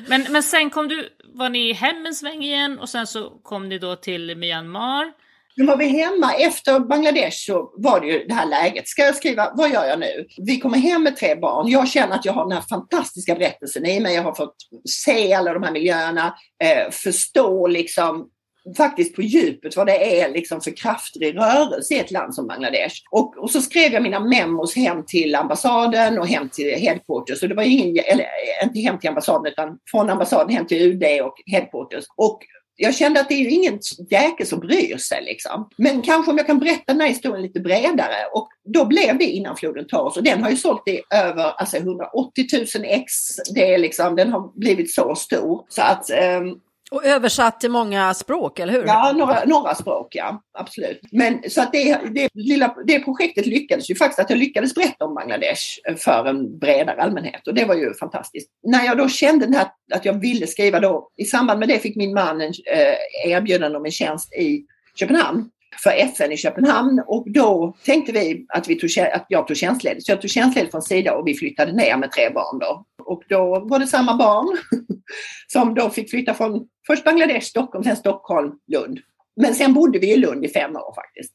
men, 0.09 0.27
men 0.31 0.43
sen 0.43 0.71
kom 0.71 0.89
du, 0.89 1.09
var 1.35 1.49
ni 1.49 1.73
hem 1.73 2.07
en 2.07 2.15
sväng 2.15 2.43
igen 2.43 2.79
och 2.79 2.89
sen 2.89 3.07
så 3.07 3.31
kom 3.43 3.69
ni 3.69 3.79
då 3.79 3.97
till 3.97 4.37
Myanmar. 4.37 5.13
Nu 5.57 5.67
var 5.67 5.77
vi 5.77 5.87
hemma 5.87 6.33
efter 6.35 6.81
Bangladesh 6.81 7.37
så 7.47 7.73
var 7.77 8.01
det 8.01 8.07
ju 8.07 8.25
det 8.25 8.35
här 8.35 8.47
läget. 8.47 8.89
Ska 8.89 9.03
jag 9.03 9.17
skriva, 9.17 9.53
vad 9.55 9.71
gör 9.71 9.85
jag 9.85 10.01
nu? 10.01 10.27
Vi 10.39 10.61
kommer 10.61 10.79
hem 10.79 11.03
med 11.03 11.17
tre 11.17 11.35
barn. 11.35 11.69
Jag 11.69 11.89
känner 11.89 12.15
att 12.15 12.25
jag 12.25 12.33
har 12.33 12.45
den 12.45 12.53
här 12.53 12.65
fantastiska 12.69 13.35
berättelsen 13.35 13.87
i 13.87 14.01
mig. 14.01 14.15
Jag 14.15 14.23
har 14.23 14.35
fått 14.35 14.57
se 14.89 15.35
alla 15.35 15.53
de 15.53 15.63
här 15.63 15.73
miljöerna, 15.73 16.35
eh, 16.65 16.91
förstå 16.91 17.67
liksom 17.67 18.29
faktiskt 18.77 19.15
på 19.15 19.23
djupet 19.23 19.77
vad 19.77 19.87
det 19.87 20.21
är 20.21 20.33
liksom 20.33 20.61
för 20.61 20.77
krafter 20.77 21.25
i 21.25 21.33
rörelse 21.33 21.95
i 21.95 21.99
ett 21.99 22.11
land 22.11 22.35
som 22.35 22.47
Bangladesh. 22.47 22.95
Och, 23.11 23.39
och, 23.39 23.51
så 23.51 23.61
skrev 23.61 23.93
jag 23.93 24.03
mina 24.03 24.21
memos 24.21 24.77
hem 24.77 25.05
till 25.07 25.35
ambassaden 25.35 26.19
och 26.19 26.29
hem 26.29 26.49
till 26.49 26.75
headquarters. 26.75 27.43
Och 27.43 27.49
det 27.49 27.55
var 27.55 27.63
ingen, 27.63 28.05
eller 28.05 28.27
inte 28.65 28.81
hem 28.81 28.99
till 28.99 29.09
ambassaden 29.09 29.53
utan 29.53 29.79
från 29.91 30.11
ambassaden 30.11 30.57
hem 30.57 30.67
till 30.67 30.83
UD 30.83 31.05
och 31.23 31.35
headquarters. 31.47 32.05
Och 32.17 32.43
jag 32.77 32.95
kände 32.95 33.21
att 33.21 33.29
det 33.29 33.35
är 33.35 33.39
ju 33.39 33.51
ingen 33.51 33.79
jäkel 34.11 34.47
som 34.47 34.61
bryr 34.61 34.97
sig. 34.97 35.25
Liksom. 35.25 35.69
Men 35.77 36.03
kanske 36.03 36.31
om 36.31 36.39
jag 36.39 36.47
kan 36.47 36.59
berätta 36.59 36.93
den 36.93 37.01
här 37.01 37.09
historien 37.09 37.43
lite 37.43 37.61
bredare. 37.61 38.17
Och 38.33 38.49
då 38.65 38.85
blev 38.85 39.19
det 39.19 39.25
Innan 39.25 39.57
floden 39.57 39.87
tar 39.87 40.03
oss. 40.03 40.17
Och 40.17 40.23
den 40.23 40.43
har 40.43 40.51
ju 40.51 40.57
sålt 40.57 40.89
i 40.89 41.03
över 41.15 41.45
alltså 41.45 41.77
180 41.77 42.45
000 42.77 42.85
ex. 42.85 43.13
Det 43.55 43.75
är 43.75 43.79
liksom, 43.79 44.17
den 44.17 44.33
har 44.33 44.59
blivit 44.59 44.95
så 44.95 45.15
stor. 45.15 45.65
Så 45.69 45.83
att, 45.83 46.11
um, 46.41 46.61
och 46.93 47.05
översatt 47.05 47.61
till 47.61 47.71
många 47.71 48.15
språk, 48.15 48.59
eller 48.59 48.73
hur? 48.73 48.85
Ja, 48.87 49.13
några, 49.17 49.45
några 49.45 49.75
språk, 49.75 50.15
ja. 50.15 50.43
Absolut. 50.59 51.01
Men 51.13 51.43
så 51.51 51.63
att 51.63 51.73
det, 51.73 51.99
det, 52.15 52.29
lilla, 52.35 52.77
det 52.87 53.01
projektet 53.01 53.47
lyckades 53.47 53.91
ju 53.91 53.95
faktiskt, 53.95 54.19
att 54.19 54.31
jag 54.31 54.39
lyckades 54.39 54.75
berätta 54.75 55.05
om 55.05 55.15
Bangladesh 55.15 55.63
för 55.97 56.25
en 56.25 56.59
bredare 56.59 57.03
allmänhet. 57.03 57.47
Och 57.49 57.55
det 57.55 57.65
var 57.65 57.75
ju 57.75 57.95
fantastiskt. 57.95 58.51
När 58.63 58.85
jag 58.85 58.99
då 58.99 59.09
kände 59.09 59.47
den 59.47 59.55
här, 59.55 59.67
att 59.95 60.05
jag 60.05 60.21
ville 60.21 60.47
skriva 60.47 60.81
då, 60.81 61.09
i 61.17 61.25
samband 61.25 61.61
med 61.61 61.69
det 61.69 61.79
fick 61.79 61.97
min 61.97 62.15
man 62.15 62.41
en 62.41 62.53
eh, 62.73 63.31
erbjudande 63.33 63.79
om 63.79 63.85
en 63.85 63.91
tjänst 63.91 64.33
i 64.33 64.65
Köpenhamn 64.95 65.51
för 65.83 65.91
FN 65.91 66.33
i 66.33 66.37
Köpenhamn 66.37 67.03
och 67.07 67.25
då 67.31 67.75
tänkte 67.85 68.13
vi 68.13 68.47
att, 68.49 68.69
vi 68.69 68.75
tog, 68.79 68.91
att 69.13 69.27
jag 69.29 69.47
tog 69.47 69.57
tjänstledigt. 69.57 70.07
Så 70.07 70.13
jag 70.13 70.21
tog 70.21 70.31
tjänstledigt 70.31 70.71
från 70.71 70.83
Sida 70.83 71.15
och 71.15 71.27
vi 71.27 71.35
flyttade 71.35 71.73
ner 71.73 71.97
med 71.97 72.13
tre 72.13 72.31
barn 72.31 72.59
då. 72.59 72.85
Och 73.07 73.23
då 73.29 73.67
var 73.69 73.79
det 73.79 73.87
samma 73.87 74.17
barn 74.17 74.59
som 75.47 75.75
då 75.75 75.91
fick 75.91 76.11
flytta 76.11 76.35
från 76.35 76.69
först 76.87 77.05
Bangladesh, 77.05 77.47
Stockholm, 77.47 77.85
sen 77.85 77.97
Stockholm, 77.97 78.53
Lund. 78.67 78.99
Men 79.37 79.55
sen 79.55 79.75
bodde 79.75 79.99
vi 79.99 80.13
i 80.13 80.17
Lund 80.17 80.45
i 80.45 80.49
fem 80.49 80.77
år 80.77 80.95
faktiskt. 80.95 81.35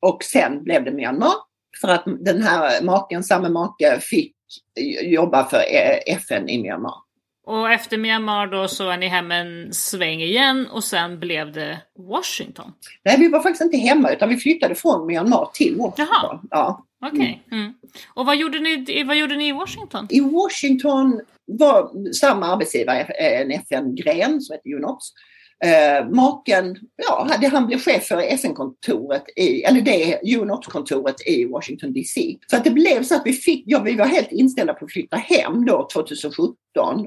Och 0.00 0.24
sen 0.24 0.64
blev 0.64 0.84
det 0.84 0.92
Myanmar 0.92 1.32
för 1.80 1.88
att 1.88 2.04
den 2.20 2.42
här 2.42 2.82
maken, 2.82 3.22
samma 3.22 3.48
make, 3.48 4.00
fick 4.00 4.34
jobba 5.02 5.44
för 5.44 5.62
FN 6.06 6.48
i 6.48 6.62
Myanmar. 6.62 7.07
Och 7.48 7.70
efter 7.70 7.98
Myanmar 7.98 8.46
då 8.46 8.68
så 8.68 8.90
är 8.90 8.96
ni 8.96 9.06
hemma 9.06 9.34
en 9.34 9.74
sväng 9.74 10.20
igen 10.20 10.66
och 10.66 10.84
sen 10.84 11.20
blev 11.20 11.52
det 11.52 11.78
Washington? 11.98 12.72
Nej, 13.04 13.16
vi 13.18 13.28
var 13.28 13.40
faktiskt 13.40 13.62
inte 13.62 13.76
hemma 13.76 14.10
utan 14.10 14.28
vi 14.28 14.36
flyttade 14.36 14.74
från 14.74 15.06
Myanmar 15.06 15.50
till 15.52 15.76
Washington. 15.76 16.06
Jaha. 16.22 16.40
Ja. 16.50 16.86
Okej. 17.06 17.42
Okay. 17.46 17.58
Mm. 17.58 17.74
Och 18.14 18.26
vad 18.26 18.36
gjorde, 18.36 18.58
ni, 18.58 19.04
vad 19.06 19.16
gjorde 19.16 19.36
ni 19.36 19.48
i 19.48 19.52
Washington? 19.52 20.06
I 20.10 20.20
Washington 20.20 21.20
var 21.46 22.12
samma 22.12 22.46
arbetsgivare 22.46 23.02
en 23.02 23.50
FN-gren 23.50 24.40
som 24.40 24.54
heter 24.54 24.74
UNOPS 24.74 25.12
Eh, 25.64 26.08
maken, 26.08 26.76
ja, 26.96 27.28
han 27.52 27.66
blev 27.66 27.78
chef 27.78 28.06
för 28.06 28.18
FN-kontoret 28.18 29.24
i, 29.36 29.62
eller 29.62 29.80
det 29.80 30.20
UNOPS-kontoret 30.36 31.16
i 31.26 31.44
Washington 31.44 31.92
DC. 31.92 32.36
Så 32.46 32.56
att 32.56 32.64
det 32.64 32.70
blev 32.70 33.02
så 33.02 33.14
att 33.14 33.22
vi 33.24 33.32
fick, 33.32 33.64
ja 33.66 33.82
vi 33.82 33.96
var 33.96 34.06
helt 34.06 34.32
inställda 34.32 34.74
på 34.74 34.84
att 34.84 34.92
flytta 34.92 35.16
hem 35.16 35.64
då 35.66 35.88
2017 35.92 36.54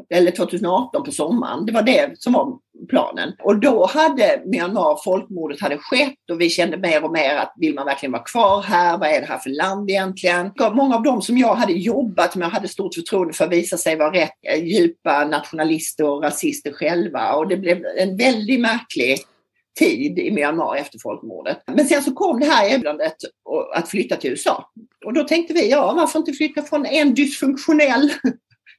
eller 0.09 0.31
2018 0.31 1.03
på 1.03 1.11
sommaren. 1.11 1.65
Det 1.65 1.71
var 1.71 1.81
det 1.81 2.21
som 2.21 2.33
var 2.33 2.59
planen. 2.89 3.33
Och 3.39 3.59
då 3.59 3.85
hade 3.85 4.41
Myanmar, 4.45 5.03
folkmordet 5.03 5.61
hade 5.61 5.77
skett 5.77 6.29
och 6.31 6.41
vi 6.41 6.49
kände 6.49 6.77
mer 6.77 7.03
och 7.03 7.11
mer 7.11 7.35
att 7.35 7.53
vill 7.55 7.75
man 7.75 7.85
verkligen 7.85 8.11
vara 8.11 8.23
kvar 8.23 8.61
här? 8.61 8.97
Vad 8.97 9.09
är 9.09 9.21
det 9.21 9.27
här 9.27 9.37
för 9.37 9.49
land 9.49 9.89
egentligen? 9.89 10.51
Många 10.73 10.95
av 10.95 11.03
dem 11.03 11.21
som 11.21 11.37
jag 11.37 11.55
hade 11.55 11.73
jobbat 11.73 12.35
med 12.35 12.45
och 12.45 12.51
hade 12.51 12.67
stort 12.67 12.95
förtroende 12.95 13.33
för 13.33 13.47
visade 13.47 13.81
sig 13.81 13.95
vara 13.95 14.13
rätt 14.13 14.31
eh, 14.53 14.63
djupa 14.63 15.25
nationalister 15.25 16.09
och 16.09 16.23
rasister 16.23 16.71
själva 16.71 17.33
och 17.33 17.47
det 17.47 17.57
blev 17.57 17.85
en 17.97 18.17
väldigt 18.17 18.61
märklig 18.61 19.17
tid 19.79 20.19
i 20.19 20.31
Myanmar 20.31 20.75
efter 20.75 20.99
folkmordet. 20.99 21.63
Men 21.67 21.87
sen 21.87 22.03
så 22.03 22.13
kom 22.13 22.39
det 22.39 22.45
här 22.45 22.69
erbjudandet 22.69 23.15
att 23.75 23.89
flytta 23.89 24.15
till 24.15 24.31
USA. 24.31 24.71
Och 25.05 25.13
då 25.13 25.23
tänkte 25.23 25.53
vi, 25.53 25.69
ja 25.69 25.93
varför 25.93 26.19
inte 26.19 26.33
flytta 26.33 26.61
från 26.61 26.85
en 26.85 27.13
dysfunktionell 27.13 28.11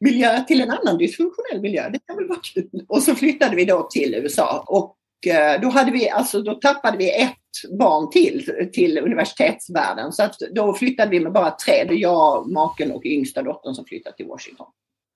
miljö 0.03 0.45
till 0.45 0.61
en 0.61 0.71
annan 0.71 0.99
dysfunktionell 0.99 1.61
miljö. 1.63 1.91
Det 1.91 1.99
kan 2.07 2.17
väl 2.17 2.29
vara 2.29 2.41
kul. 2.55 2.85
Och 2.89 3.03
så 3.03 3.15
flyttade 3.15 3.57
vi 3.57 3.65
då 3.65 3.89
till 3.91 4.15
USA 4.15 4.65
och 4.67 4.97
eh, 5.27 5.61
då, 5.61 5.69
hade 5.69 5.91
vi, 5.91 6.11
alltså, 6.11 6.43
då 6.43 6.55
tappade 6.55 6.97
vi 6.99 7.23
ett 7.23 7.79
barn 7.79 8.11
till, 8.11 8.69
till 8.73 8.99
universitetsvärlden. 8.99 10.13
Så 10.13 10.23
att 10.23 10.37
då 10.55 10.75
flyttade 10.75 11.11
vi 11.11 11.21
med 11.21 11.33
bara 11.33 11.51
tre. 11.51 11.85
Det 11.89 11.95
är 11.95 11.99
jag, 11.99 12.51
maken 12.51 12.93
och 12.93 13.07
yngsta 13.07 13.43
dottern 13.43 13.75
som 13.75 13.85
flyttade 13.85 14.17
till 14.17 14.27
Washington. 14.27 14.67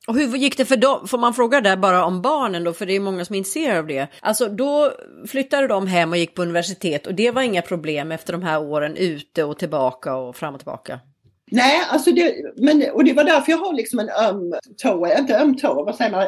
Och 0.08 0.14
hur 0.14 0.36
gick 0.36 0.56
det 0.56 0.64
för 0.64 0.76
dem? 0.76 1.08
Får 1.08 1.18
man 1.18 1.34
fråga 1.34 1.60
där 1.60 1.76
bara 1.76 2.04
om 2.04 2.22
barnen 2.22 2.64
då? 2.64 2.72
För 2.72 2.86
det 2.86 2.96
är 2.96 3.00
många 3.00 3.24
som 3.24 3.34
är 3.34 3.38
intresserade 3.38 3.78
av 3.78 3.86
det. 3.86 4.08
Alltså 4.20 4.48
då 4.48 4.92
flyttade 5.28 5.66
de 5.66 5.86
hem 5.86 6.10
och 6.10 6.18
gick 6.18 6.34
på 6.34 6.42
universitet 6.42 7.06
och 7.06 7.14
det 7.14 7.30
var 7.30 7.42
inga 7.42 7.62
problem 7.62 8.12
efter 8.12 8.32
de 8.32 8.42
här 8.42 8.62
åren 8.62 8.96
ute 8.96 9.44
och 9.44 9.58
tillbaka 9.58 10.16
och 10.16 10.36
fram 10.36 10.54
och 10.54 10.60
tillbaka? 10.60 11.00
Nej, 11.50 11.80
alltså 11.88 12.10
det, 12.10 12.34
men, 12.56 12.90
och 12.90 13.04
det 13.04 13.12
var 13.12 13.24
därför 13.24 13.52
jag 13.52 13.58
har 13.58 13.74
liksom 13.74 13.98
en 13.98 14.08
öm 14.08 14.54
tå, 14.82 15.06
inte 15.18 15.38
öm 15.38 15.56
tå, 15.56 15.84
vad 15.84 15.94
säger 15.94 16.10
man? 16.10 16.26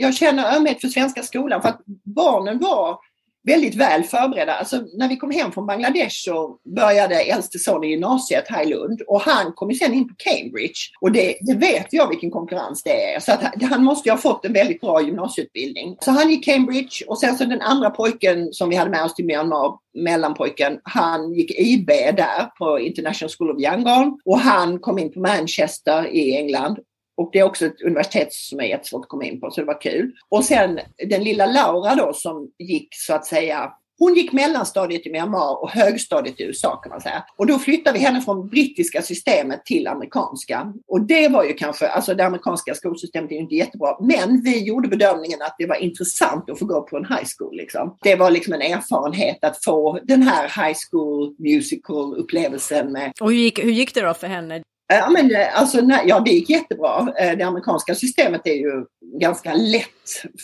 Jag 0.00 0.14
känner 0.14 0.56
ömhet 0.56 0.80
för 0.80 0.88
svenska 0.88 1.22
skolan 1.22 1.62
för 1.62 1.68
att 1.68 1.80
barnen 2.04 2.58
var 2.58 2.98
väldigt 3.46 3.74
väl 3.74 4.02
förberedda. 4.02 4.52
Alltså, 4.52 4.82
när 4.94 5.08
vi 5.08 5.16
kom 5.16 5.30
hem 5.30 5.52
från 5.52 5.66
Bangladesh 5.66 6.14
så 6.24 6.58
började 6.76 7.14
äldste 7.14 7.58
son 7.58 7.84
i 7.84 7.88
gymnasiet 7.88 8.44
här 8.48 8.62
i 8.62 8.66
Lund 8.66 9.02
och 9.06 9.20
han 9.20 9.52
kom 9.52 9.74
sen 9.74 9.94
in 9.94 10.08
på 10.08 10.14
Cambridge. 10.18 10.80
Och 11.00 11.12
det, 11.12 11.36
det 11.40 11.54
vet 11.54 11.86
jag 11.90 12.08
vilken 12.08 12.30
konkurrens 12.30 12.82
det 12.82 13.14
är. 13.14 13.20
Så 13.20 13.32
att 13.32 13.62
han 13.62 13.84
måste 13.84 14.08
ju 14.08 14.12
ha 14.12 14.18
fått 14.18 14.44
en 14.44 14.52
väldigt 14.52 14.80
bra 14.80 15.02
gymnasieutbildning. 15.02 15.96
Så 16.00 16.10
han 16.10 16.30
gick 16.30 16.44
Cambridge 16.44 17.04
och 17.08 17.18
sen 17.18 17.36
så 17.36 17.44
den 17.44 17.62
andra 17.62 17.90
pojken 17.90 18.52
som 18.52 18.68
vi 18.68 18.76
hade 18.76 18.90
med 18.90 19.04
oss 19.04 19.14
till 19.14 19.26
Myanmar, 19.26 19.72
mellanpojken, 19.94 20.78
han 20.82 21.32
gick 21.34 21.50
IB 21.50 21.86
där 22.16 22.56
på 22.58 22.80
International 22.80 23.30
School 23.38 23.50
of 23.50 23.62
Yangon 23.62 24.20
och 24.24 24.38
han 24.38 24.78
kom 24.78 24.98
in 24.98 25.12
på 25.12 25.20
Manchester 25.20 26.06
i 26.06 26.36
England 26.36 26.78
och 27.16 27.30
det 27.32 27.38
är 27.38 27.44
också 27.44 27.66
ett 27.66 27.82
universitet 27.82 28.32
som 28.32 28.60
är 28.60 28.64
jättesvårt 28.64 29.04
att 29.04 29.08
komma 29.08 29.24
in 29.24 29.40
på, 29.40 29.50
så 29.50 29.60
det 29.60 29.66
var 29.66 29.80
kul. 29.80 30.12
Och 30.28 30.44
sen 30.44 30.80
den 31.08 31.24
lilla 31.24 31.46
Laura 31.46 31.94
då 31.94 32.12
som 32.12 32.50
gick 32.58 32.88
så 32.90 33.14
att 33.14 33.26
säga 33.26 33.72
hon 33.98 34.14
gick 34.14 34.32
mellanstadiet 34.32 35.06
i 35.06 35.10
Myanmar 35.10 35.62
och 35.62 35.70
högstadiet 35.70 36.40
i 36.40 36.44
USA 36.44 36.76
kan 36.76 36.90
man 36.90 37.00
säga. 37.00 37.24
Och 37.36 37.46
då 37.46 37.58
flyttade 37.58 37.98
vi 37.98 38.04
henne 38.04 38.20
från 38.20 38.48
brittiska 38.48 39.02
systemet 39.02 39.64
till 39.64 39.86
amerikanska. 39.86 40.72
Och 40.88 41.00
det 41.00 41.28
var 41.28 41.44
ju 41.44 41.52
kanske, 41.52 41.88
alltså 41.88 42.14
det 42.14 42.26
amerikanska 42.26 42.74
skolsystemet 42.74 43.30
är 43.30 43.34
ju 43.34 43.40
inte 43.40 43.54
jättebra, 43.54 43.96
men 44.00 44.42
vi 44.42 44.64
gjorde 44.64 44.88
bedömningen 44.88 45.42
att 45.42 45.54
det 45.58 45.66
var 45.66 45.76
intressant 45.76 46.50
att 46.50 46.58
få 46.58 46.64
gå 46.64 46.82
på 46.82 46.96
en 46.96 47.04
high 47.04 47.26
school. 47.38 47.56
Liksom. 47.56 47.96
Det 48.02 48.16
var 48.16 48.30
liksom 48.30 48.52
en 48.52 48.62
erfarenhet 48.62 49.44
att 49.44 49.64
få 49.64 49.98
den 50.02 50.22
här 50.22 50.64
high 50.64 50.78
school 50.90 51.34
musical 51.38 52.14
upplevelsen 52.16 52.92
med. 52.92 53.12
Och 53.20 53.30
hur 53.30 53.38
gick, 53.38 53.64
hur 53.64 53.72
gick 53.72 53.94
det 53.94 54.00
då 54.00 54.14
för 54.14 54.26
henne? 54.26 54.62
Ja, 54.88 55.10
men, 55.10 55.34
eh, 55.34 55.60
alltså, 55.60 55.80
nej, 55.80 56.04
ja, 56.06 56.20
det 56.20 56.30
gick 56.30 56.50
jättebra. 56.50 57.12
Eh, 57.18 57.38
det 57.38 57.42
amerikanska 57.44 57.94
systemet 57.94 58.40
är 58.44 58.54
ju 58.54 58.84
ganska 59.20 59.54
lätt 59.54 59.86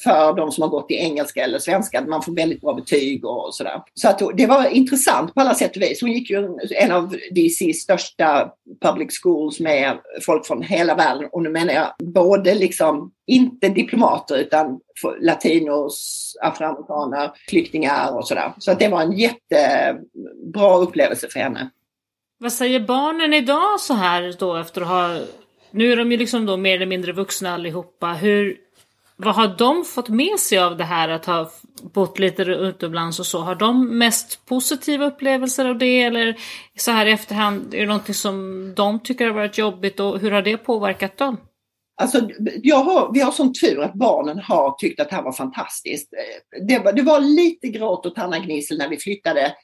för 0.05 0.37
de 0.37 0.53
som 0.53 0.63
har 0.63 0.69
gått 0.69 0.91
i 0.91 0.95
engelska 0.95 1.45
eller 1.45 1.59
svenska. 1.59 2.01
Man 2.01 2.23
får 2.23 2.37
väldigt 2.37 2.61
bra 2.61 2.75
betyg 2.75 3.25
och 3.25 3.55
sådär. 3.55 3.83
Så 3.95 4.09
att 4.09 4.23
det 4.35 4.47
var 4.47 4.69
intressant 4.69 5.35
på 5.35 5.41
alla 5.41 5.55
sätt 5.55 5.77
och 5.77 5.83
vis. 5.83 6.01
Hon 6.01 6.13
gick 6.13 6.31
ju 6.31 6.59
en 6.71 6.93
av 6.93 7.17
DCs 7.31 7.83
största 7.83 8.53
public 8.85 9.21
schools 9.23 9.61
med 9.61 9.99
folk 10.27 10.47
från 10.47 10.63
hela 10.63 10.95
världen. 10.95 11.29
Och 11.33 11.43
nu 11.43 11.51
menar 11.51 11.75
jag 11.75 11.93
både 11.99 12.55
liksom, 12.55 13.13
inte 13.27 13.69
diplomater 13.69 14.37
utan 14.37 14.81
latinos, 15.21 16.37
afroamerikaner, 16.43 17.31
flyktingar 17.49 18.17
och 18.17 18.29
sådär. 18.29 18.53
Så 18.59 18.71
att 18.71 18.79
det 18.79 18.89
var 18.89 19.03
en 19.03 19.13
jättebra 19.13 20.77
upplevelse 20.77 21.29
för 21.29 21.41
henne. 21.41 21.71
Vad 22.43 22.53
säger 22.53 22.81
barnen 22.81 23.35
idag 23.35 23.81
så 23.81 23.95
här 23.95 24.35
då 24.39 24.57
efter 24.57 24.81
att 24.81 24.89
ha... 24.89 25.21
Nu 25.71 25.93
är 25.93 25.97
de 25.97 26.13
ju 26.13 26.19
liksom 26.19 26.47
då 26.47 26.57
mer 26.57 26.77
eller 26.77 26.87
mindre 26.87 27.13
vuxna 27.13 27.55
allihopa. 27.55 28.13
Hur, 28.13 28.57
vad 29.17 29.35
har 29.35 29.55
de 29.59 29.85
fått 29.85 30.09
med 30.09 30.39
sig 30.39 30.59
av 30.59 30.77
det 30.77 30.85
här 30.85 31.09
att 31.09 31.27
ha 31.27 31.51
bott 31.83 32.19
lite 32.19 32.43
utomlands 32.43 33.21
och 33.21 33.27
så? 33.27 33.39
Har 33.39 33.55
de 33.55 33.99
mest 33.99 34.47
positiva 34.47 35.07
upplevelser 35.07 35.65
av 35.65 35.79
det 35.79 36.03
eller 36.03 36.37
så 36.79 36.91
här 36.91 37.07
i 37.07 37.13
efterhand, 37.13 37.75
är 37.75 37.81
det 37.81 37.87
någonting 37.87 38.15
som 38.15 38.73
de 38.77 39.01
tycker 39.01 39.27
har 39.27 39.35
varit 39.35 39.59
jobbigt 39.59 40.01
och 40.01 40.19
hur 40.19 40.31
har 40.31 40.43
det 40.43 40.57
påverkat 40.57 41.17
dem? 41.17 41.37
Alltså, 42.01 42.29
jag 42.63 42.77
har, 42.77 43.13
vi 43.13 43.21
har 43.21 43.33
sån 43.33 43.53
tur 43.55 43.83
att 43.83 43.95
barnen 43.95 44.39
har 44.39 44.75
tyckt 44.79 45.01
att 45.01 45.11
det 45.11 45.17
här 45.17 45.23
var 45.23 45.33
fantastiskt. 45.33 46.13
Eh, 46.13 46.67
det 46.67 46.79
var, 46.79 46.93
det 46.93 47.03
var 47.03 47.21
lite 47.21 47.69
gråt 47.69 48.07
och 48.07 48.15
tandgnissel 48.15 48.79
när 48.79 48.89
vi 48.89 48.97
flyttade 48.97 49.55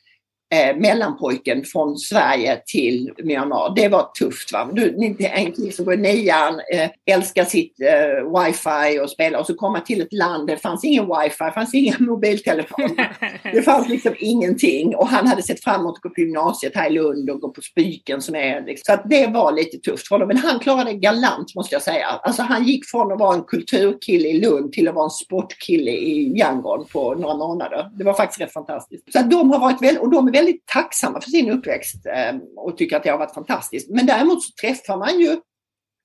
eh, 0.55 0.77
mellanpojken 0.77 1.65
från 1.65 1.99
Sverige 1.99 2.63
till 2.67 3.13
Myanmar. 3.25 3.73
Det 3.77 3.89
var 3.89 4.11
tufft. 4.19 4.53
Va? 4.53 4.69
Du, 4.73 5.15
en 5.19 5.53
kille 5.53 5.73
som 5.73 5.85
går 5.85 5.95
i 5.95 5.97
nian, 5.97 6.61
eh, 6.73 6.91
älskar 7.07 7.45
sitt 7.45 7.81
eh, 7.81 8.41
wifi 8.41 9.01
och 9.01 9.11
spelar 9.11 9.39
och 9.39 9.47
så 9.47 9.55
komma 9.55 9.81
till 9.81 10.01
ett 10.01 10.13
land 10.13 10.47
där 10.47 10.55
det 10.55 10.63
fanns 10.63 10.85
ingen 10.85 11.05
wifi, 11.05 11.45
det 11.45 11.53
fanns 11.53 11.75
inga 11.75 11.95
mobiltelefoner. 11.99 13.17
det 13.53 13.63
fanns 13.63 13.89
liksom 13.89 14.15
ingenting 14.19 14.97
och 14.97 15.09
han 15.09 15.27
hade 15.27 15.43
sett 15.43 15.65
fram 15.65 15.81
emot 15.81 15.97
att 15.97 16.03
gå 16.03 16.11
på 16.11 16.21
gymnasiet 16.21 16.77
här 16.77 16.91
i 16.91 16.93
Lund 16.93 17.31
och 17.31 17.41
gå 17.41 17.49
på 17.49 17.61
Spyken 17.61 18.23
som 18.23 18.35
är 18.35 18.61
liksom. 18.61 18.83
Så 18.87 18.93
att 18.93 19.11
det 19.11 19.27
var 19.27 19.53
lite 19.53 19.79
tufft 19.79 20.09
för 20.09 20.15
honom. 20.15 20.29
Men 20.29 20.37
han 20.37 20.59
klarade 20.59 20.91
det 20.91 20.97
galant 20.97 21.55
måste 21.55 21.75
jag 21.75 21.83
säga. 21.83 22.07
Alltså 22.07 22.43
han 22.43 22.65
gick 22.65 22.87
från 22.87 23.13
att 23.13 23.19
vara 23.19 23.35
en 23.35 23.43
kulturkille 23.43 24.29
i 24.29 24.41
Lund 24.41 24.73
till 24.73 24.89
att 24.89 24.95
vara 24.95 25.05
en 25.05 25.11
sportkille 25.11 25.91
i 25.91 26.39
Yangon 26.39 26.87
på 26.93 27.15
några 27.15 27.37
månader. 27.37 27.91
Det 27.99 28.05
var 28.05 28.15
faktiskt 28.15 28.41
rätt 28.41 28.53
fantastiskt. 28.53 29.13
Så 29.13 29.19
att 29.19 29.31
de 29.31 29.51
har 29.51 29.59
varit 29.59 29.83
väldigt, 29.83 30.03
och 30.03 30.11
de 30.11 30.29
är 30.29 30.33
väldigt 30.39 30.67
tacksamma 30.67 31.21
för 31.21 31.31
sin 31.31 31.51
uppväxt 31.51 32.07
eh, 32.07 32.37
och 32.57 32.77
tycker 32.77 32.97
att 32.97 33.03
det 33.03 33.11
har 33.11 33.19
varit 33.19 33.35
fantastiskt. 33.35 33.91
Men 33.91 34.07
däremot 34.07 34.43
så 34.43 34.51
träffar 34.61 34.97
man 34.97 35.21
ju 35.21 35.37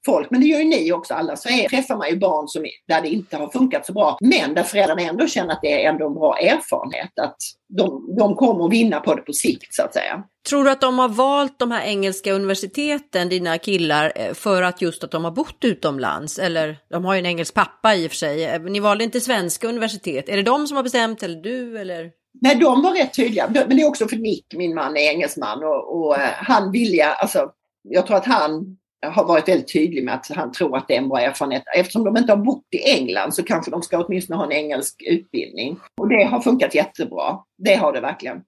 folk, 0.05 0.31
men 0.31 0.41
det 0.41 0.47
gör 0.47 0.59
ju 0.59 0.65
ni 0.65 0.91
också 0.91 1.13
alla, 1.13 1.35
så 1.35 1.49
är, 1.49 1.69
träffar 1.69 1.97
man 1.97 2.09
ju 2.09 2.19
barn 2.19 2.47
som, 2.47 2.65
där 2.87 3.01
det 3.01 3.09
inte 3.09 3.37
har 3.37 3.49
funkat 3.49 3.85
så 3.85 3.93
bra, 3.93 4.17
men 4.21 4.53
där 4.53 4.63
föräldrarna 4.63 5.01
ändå 5.01 5.27
känner 5.27 5.53
att 5.53 5.61
det 5.61 5.83
är 5.83 5.89
ändå 5.89 6.07
en 6.07 6.13
bra 6.13 6.37
erfarenhet, 6.37 7.11
att 7.21 7.37
de, 7.77 8.15
de 8.17 8.35
kommer 8.35 8.65
att 8.65 8.71
vinna 8.71 8.99
på 8.99 9.15
det 9.15 9.21
på 9.21 9.33
sikt 9.33 9.73
så 9.73 9.83
att 9.83 9.93
säga. 9.93 10.23
Tror 10.49 10.63
du 10.63 10.71
att 10.71 10.81
de 10.81 10.99
har 10.99 11.09
valt 11.09 11.59
de 11.59 11.71
här 11.71 11.85
engelska 11.85 12.33
universiteten, 12.33 13.29
dina 13.29 13.57
killar, 13.57 14.13
eh, 14.15 14.33
för 14.33 14.61
att 14.61 14.81
just 14.81 15.03
att 15.03 15.11
de 15.11 15.23
har 15.23 15.31
bott 15.31 15.63
utomlands? 15.63 16.39
Eller 16.39 16.77
de 16.89 17.05
har 17.05 17.13
ju 17.13 17.19
en 17.19 17.25
engelsk 17.25 17.53
pappa 17.53 17.95
i 17.95 18.07
och 18.07 18.11
för 18.11 18.17
sig. 18.17 18.45
Eh, 18.45 18.61
ni 18.61 18.79
valde 18.79 19.03
inte 19.03 19.21
svenska 19.21 19.67
universitet. 19.67 20.29
Är 20.29 20.37
det 20.37 20.43
de 20.43 20.67
som 20.67 20.77
har 20.77 20.83
bestämt 20.83 21.23
eller 21.23 21.41
du 21.41 21.79
eller? 21.79 22.22
Nej, 22.41 22.55
de 22.55 22.81
var 22.81 22.95
rätt 22.95 23.13
tydliga. 23.13 23.49
Men 23.53 23.69
det 23.69 23.81
är 23.81 23.87
också 23.87 24.07
för 24.07 24.15
Nick, 24.15 24.45
min 24.55 24.75
man, 24.75 24.97
är 24.97 25.09
engelsman 25.11 25.63
och, 25.63 25.97
och 25.97 26.17
eh, 26.17 26.29
han 26.35 26.71
vilja, 26.71 27.13
alltså 27.13 27.51
jag 27.89 28.07
tror 28.07 28.17
att 28.17 28.25
han 28.25 28.77
har 29.05 29.25
varit 29.25 29.47
väldigt 29.47 29.73
tydlig 29.73 30.03
med 30.03 30.13
att 30.13 30.27
han 30.29 30.51
tror 30.51 30.77
att 30.77 30.87
det 30.87 30.93
är 30.93 30.97
en 30.97 31.09
bra 31.09 31.19
erfarenhet. 31.19 31.63
Eftersom 31.75 32.03
de 32.03 32.17
inte 32.17 32.31
har 32.31 32.45
bott 32.45 32.67
i 32.71 32.91
England 32.91 33.35
så 33.35 33.43
kanske 33.43 33.71
de 33.71 33.81
ska 33.81 34.03
åtminstone 34.05 34.37
ha 34.37 34.45
en 34.45 34.51
engelsk 34.51 35.03
utbildning. 35.05 35.79
Och 36.01 36.09
det 36.09 36.23
har 36.23 36.39
funkat 36.39 36.75
jättebra. 36.75 37.37
Det 37.57 37.75
har 37.75 37.93
det 37.93 38.01
verkligen. 38.01 38.41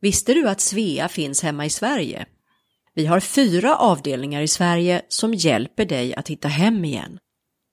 Visste 0.00 0.34
du 0.34 0.48
att 0.48 0.60
Svea 0.60 1.08
finns 1.08 1.42
hemma 1.42 1.66
i 1.66 1.70
Sverige? 1.70 2.26
Vi 2.94 3.06
har 3.06 3.20
fyra 3.20 3.76
avdelningar 3.76 4.42
i 4.42 4.48
Sverige 4.48 5.02
som 5.08 5.34
hjälper 5.34 5.84
dig 5.84 6.14
att 6.14 6.28
hitta 6.28 6.48
hem 6.48 6.84
igen. 6.84 7.18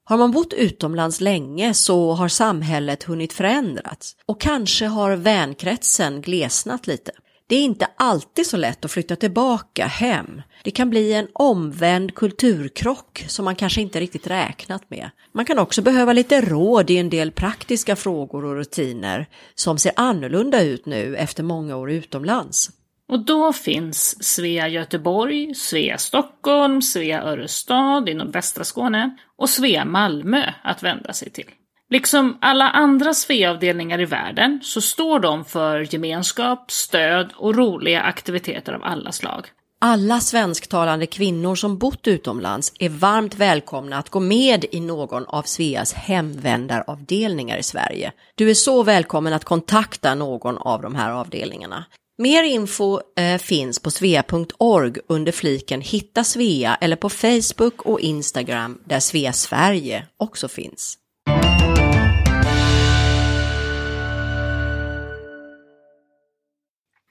Har 0.10 0.18
man 0.18 0.32
bott 0.32 0.54
utomlands 0.54 1.22
länge 1.22 1.74
så 1.74 2.14
har 2.14 2.28
samhället 2.28 3.04
hunnit 3.04 3.34
förändrats 3.34 4.16
och 4.26 4.42
kanske 4.42 4.86
har 4.86 5.16
vänkretsen 5.16 6.22
glesnat 6.22 6.88
lite. 6.88 7.12
Det 7.48 7.56
är 7.56 7.64
inte 7.64 7.88
alltid 7.98 8.48
så 8.48 8.58
lätt 8.58 8.86
att 8.86 8.92
flytta 8.92 9.16
tillbaka 9.16 9.86
hem. 9.86 10.42
Det 10.64 10.72
kan 10.72 10.90
bli 10.90 11.14
en 11.14 11.28
omvänd 11.34 12.16
kulturkrock 12.16 13.26
som 13.28 13.46
man 13.46 13.56
kanske 13.56 13.82
inte 13.82 14.00
riktigt 14.00 14.28
räknat 14.28 14.90
med. 14.90 15.10
Man 15.34 15.46
kan 15.46 15.60
också 15.60 15.82
behöva 15.82 16.14
lite 16.14 16.42
råd 16.42 16.90
i 16.90 16.98
en 16.98 17.10
del 17.10 17.32
praktiska 17.32 17.96
frågor 17.96 18.46
och 18.46 18.56
rutiner 18.56 19.28
som 19.56 19.78
ser 19.78 19.92
annorlunda 19.96 20.64
ut 20.64 20.86
nu 20.86 21.16
efter 21.16 21.44
många 21.44 21.76
år 21.78 21.92
utomlands. 21.92 22.70
Och 23.10 23.26
då 23.26 23.54
finns 23.54 24.24
Svea 24.24 24.68
Göteborg, 24.68 25.56
Svea 25.56 25.98
Stockholm, 25.98 26.82
Svea 26.82 27.24
Örestad 27.24 28.10
i 28.10 28.14
nordvästra 28.14 28.64
Skåne 28.64 29.18
och 29.38 29.50
Svea 29.50 29.86
Malmö 29.86 30.54
att 30.64 30.84
vända 30.84 31.14
sig 31.14 31.30
till. 31.30 31.52
Liksom 31.90 32.38
alla 32.42 32.70
andra 32.70 33.14
Svea-avdelningar 33.14 34.02
i 34.02 34.06
världen 34.06 34.60
så 34.64 34.82
står 34.82 35.20
de 35.20 35.46
för 35.46 35.94
gemenskap, 35.94 36.72
stöd 36.72 37.34
och 37.36 37.56
roliga 37.56 38.02
aktiviteter 38.02 38.74
av 38.74 38.84
alla 38.84 39.12
slag. 39.12 39.48
Alla 39.80 40.20
svensktalande 40.20 41.06
kvinnor 41.06 41.56
som 41.56 41.78
bott 41.78 42.08
utomlands 42.08 42.74
är 42.80 42.90
varmt 42.90 43.36
välkomna 43.36 43.98
att 43.98 44.10
gå 44.10 44.20
med 44.20 44.66
i 44.72 44.80
någon 44.80 45.26
av 45.26 45.42
Sveas 45.42 45.94
hemvändaravdelningar 45.94 47.58
i 47.58 47.64
Sverige. 47.64 48.12
Du 48.36 48.50
är 48.50 48.54
så 48.54 48.84
välkommen 48.84 49.34
att 49.34 49.44
kontakta 49.44 50.16
någon 50.16 50.58
av 50.58 50.82
de 50.82 50.96
här 50.96 51.12
avdelningarna. 51.12 51.86
Mer 52.20 52.44
info 52.44 53.00
eh, 53.18 53.38
finns 53.38 53.80
på 53.80 53.92
svea.org 53.92 54.98
under 55.08 55.32
fliken 55.32 55.82
Hitta 55.82 56.24
Svea 56.24 56.76
eller 56.76 56.96
på 56.96 57.10
Facebook 57.10 57.82
och 57.82 58.00
Instagram 58.00 58.82
där 58.86 59.00
Svea 59.00 59.34
Sverige 59.34 60.08
också 60.18 60.48
finns. 60.48 60.98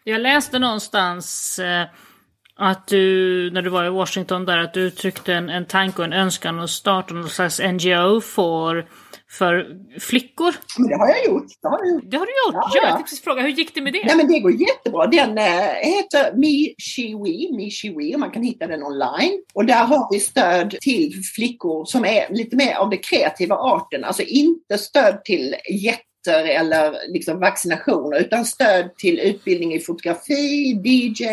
Jag 0.04 0.20
läste 0.20 0.58
någonstans 0.58 1.58
eh, 1.58 1.86
att 2.56 2.86
du, 2.86 3.50
när 3.50 3.62
du 3.62 3.70
var 3.70 3.84
i 3.84 3.90
Washington 3.90 4.44
där, 4.44 4.58
att 4.58 4.74
du 4.74 4.80
uttryckte 4.80 5.34
en, 5.34 5.48
en 5.48 5.66
tanke 5.66 5.98
och 5.98 6.04
en 6.04 6.12
önskan 6.12 6.60
att 6.60 6.70
starta 6.70 7.14
någon 7.14 7.28
slags 7.28 7.60
NGO 7.60 8.20
för 8.20 8.86
för 9.30 9.76
flickor. 10.00 10.54
Men 10.78 10.88
det 10.88 10.96
har 10.96 11.08
jag 11.08 11.24
gjort. 11.24 11.46
Det 11.62 11.68
har, 11.68 11.78
jag 11.78 11.94
gjort. 11.94 12.10
Det 12.10 12.16
har 12.16 12.26
du 12.26 12.32
gjort? 12.32 12.54
Ja, 12.54 12.70
ja. 12.74 12.88
Jag 12.88 12.96
tänkte 12.96 13.16
fråga, 13.16 13.42
hur 13.42 13.48
gick 13.48 13.74
det 13.74 13.80
med 13.80 13.92
det? 13.92 14.02
Nej, 14.04 14.16
men 14.16 14.28
det 14.28 14.38
går 14.38 14.52
jättebra. 14.52 15.06
Den 15.06 15.38
äh, 15.38 15.44
heter 15.82 16.36
Me 16.36 16.74
She 16.78 17.02
We, 17.02 17.56
Me 17.56 17.70
She 17.70 17.88
We, 17.90 18.14
och 18.14 18.20
man 18.20 18.30
kan 18.30 18.42
hitta 18.42 18.66
den 18.66 18.82
online. 18.82 19.42
Och 19.54 19.66
där 19.66 19.84
har 19.84 20.12
vi 20.12 20.20
stöd 20.20 20.76
till 20.80 21.22
flickor 21.34 21.84
som 21.84 22.04
är 22.04 22.34
lite 22.34 22.56
mer 22.56 22.74
av 22.74 22.90
det 22.90 22.96
kreativa 22.96 23.56
arten. 23.56 24.04
Alltså 24.04 24.22
inte 24.22 24.78
stöd 24.78 25.24
till 25.24 25.54
jätte 25.70 26.05
eller 26.32 27.12
liksom 27.12 27.40
vaccinationer 27.40 28.20
utan 28.20 28.44
stöd 28.44 28.96
till 28.96 29.20
utbildning 29.20 29.74
i 29.74 29.80
fotografi, 29.80 30.80
DJ, 30.84 31.24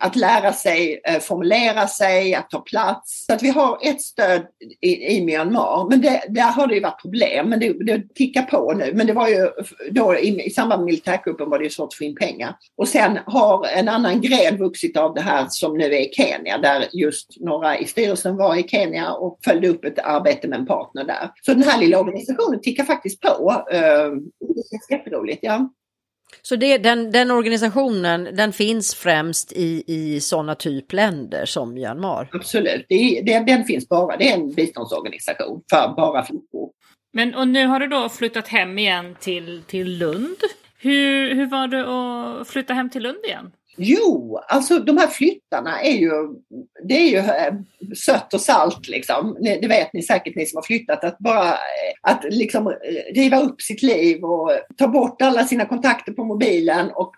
att 0.00 0.16
lära 0.16 0.52
sig 0.52 1.00
eh, 1.04 1.20
formulera 1.20 1.86
sig, 1.88 2.34
att 2.34 2.50
ta 2.50 2.60
plats. 2.60 3.26
Så 3.26 3.32
att 3.32 3.42
vi 3.42 3.48
har 3.48 3.78
ett 3.82 4.02
stöd 4.02 4.42
i, 4.80 5.16
i 5.16 5.24
Myanmar. 5.24 5.90
Men 5.90 6.00
det, 6.00 6.22
där 6.28 6.52
har 6.52 6.66
det 6.66 6.74
ju 6.74 6.80
varit 6.80 7.02
problem, 7.02 7.48
men 7.48 7.60
det, 7.60 7.84
det 7.84 8.14
tickar 8.14 8.42
på 8.42 8.72
nu. 8.72 8.92
Men 8.94 9.06
det 9.06 9.12
var 9.12 9.28
ju 9.28 9.50
då 9.90 10.18
i, 10.18 10.46
i 10.46 10.50
samband 10.50 10.80
med 10.80 10.86
militärkuppen 10.86 11.50
var 11.50 11.58
det 11.58 11.64
ju 11.64 11.70
svårt 11.70 11.86
att 11.86 11.94
få 11.94 12.04
in 12.04 12.14
pengar. 12.14 12.56
Och 12.76 12.88
sen 12.88 13.18
har 13.26 13.66
en 13.66 13.88
annan 13.88 14.20
gren 14.20 14.56
vuxit 14.56 14.96
av 14.96 15.14
det 15.14 15.20
här 15.20 15.46
som 15.48 15.78
nu 15.78 15.84
är 15.84 16.00
i 16.00 16.12
Kenya 16.12 16.58
där 16.58 16.84
just 16.92 17.40
några 17.40 17.78
i 17.78 17.86
styrelsen 17.86 18.36
var 18.36 18.56
i 18.56 18.68
Kenya 18.68 19.12
och 19.12 19.38
följde 19.44 19.68
upp 19.68 19.84
ett 19.84 19.98
arbete 19.98 20.48
med 20.48 20.58
en 20.58 20.66
partner 20.66 21.04
där. 21.04 21.30
Så 21.42 21.54
den 21.54 21.62
här 21.62 21.80
lilla 21.80 22.00
organisationen 22.00 22.60
tickar 22.60 22.84
faktiskt 22.84 23.20
på. 23.20 23.64
Eh, 23.72 24.12
Jätteroligt, 24.90 25.40
ja. 25.42 25.72
Så 26.42 26.56
det, 26.56 26.78
den, 26.78 27.10
den 27.10 27.30
organisationen 27.30 28.36
den 28.36 28.52
finns 28.52 28.94
främst 28.94 29.52
i, 29.52 29.84
i 29.86 30.20
sådana 30.20 30.54
typ 30.54 30.92
länder 30.92 31.44
som 31.44 31.74
Myanmar? 31.74 32.28
Absolut, 32.32 32.86
det, 32.88 33.22
det, 33.26 33.38
den 33.38 33.64
finns 33.64 33.88
bara. 33.88 34.16
Det 34.16 34.30
är 34.30 34.34
en 34.34 34.52
biståndsorganisation 34.54 35.62
för 35.70 35.94
bara 35.96 36.24
flickor. 36.24 36.70
Men 37.12 37.34
och 37.34 37.48
nu 37.48 37.66
har 37.66 37.80
du 37.80 37.86
då 37.86 38.08
flyttat 38.08 38.48
hem 38.48 38.78
igen 38.78 39.16
till, 39.20 39.62
till 39.66 39.98
Lund. 39.98 40.36
Hur, 40.78 41.34
hur 41.34 41.46
var 41.46 41.68
det 41.68 41.80
att 42.40 42.48
flytta 42.48 42.74
hem 42.74 42.90
till 42.90 43.02
Lund 43.02 43.24
igen? 43.24 43.52
Jo, 43.76 44.40
alltså 44.48 44.78
de 44.78 44.98
här 44.98 45.06
flyttarna 45.06 45.80
är 45.82 45.92
ju, 45.92 46.10
det 46.88 46.94
är 46.94 47.08
ju 47.08 47.16
eh, 47.16 47.54
sött 47.96 48.34
och 48.34 48.40
salt 48.40 48.88
liksom. 48.88 49.36
Det 49.40 49.68
vet 49.68 49.92
ni 49.92 50.02
säkert 50.02 50.36
ni 50.36 50.46
som 50.46 50.56
har 50.56 50.62
flyttat. 50.62 51.04
Att 51.04 51.18
bara 51.18 51.48
eh, 51.48 51.56
att 52.02 52.24
liksom 52.30 52.66
eh, 52.66 52.74
riva 53.14 53.40
upp 53.40 53.62
sitt 53.62 53.82
liv 53.82 54.24
och 54.24 54.50
ta 54.78 54.88
bort 54.88 55.22
alla 55.22 55.44
sina 55.44 55.64
kontakter 55.64 56.12
på 56.12 56.24
mobilen 56.24 56.90
och 56.94 57.12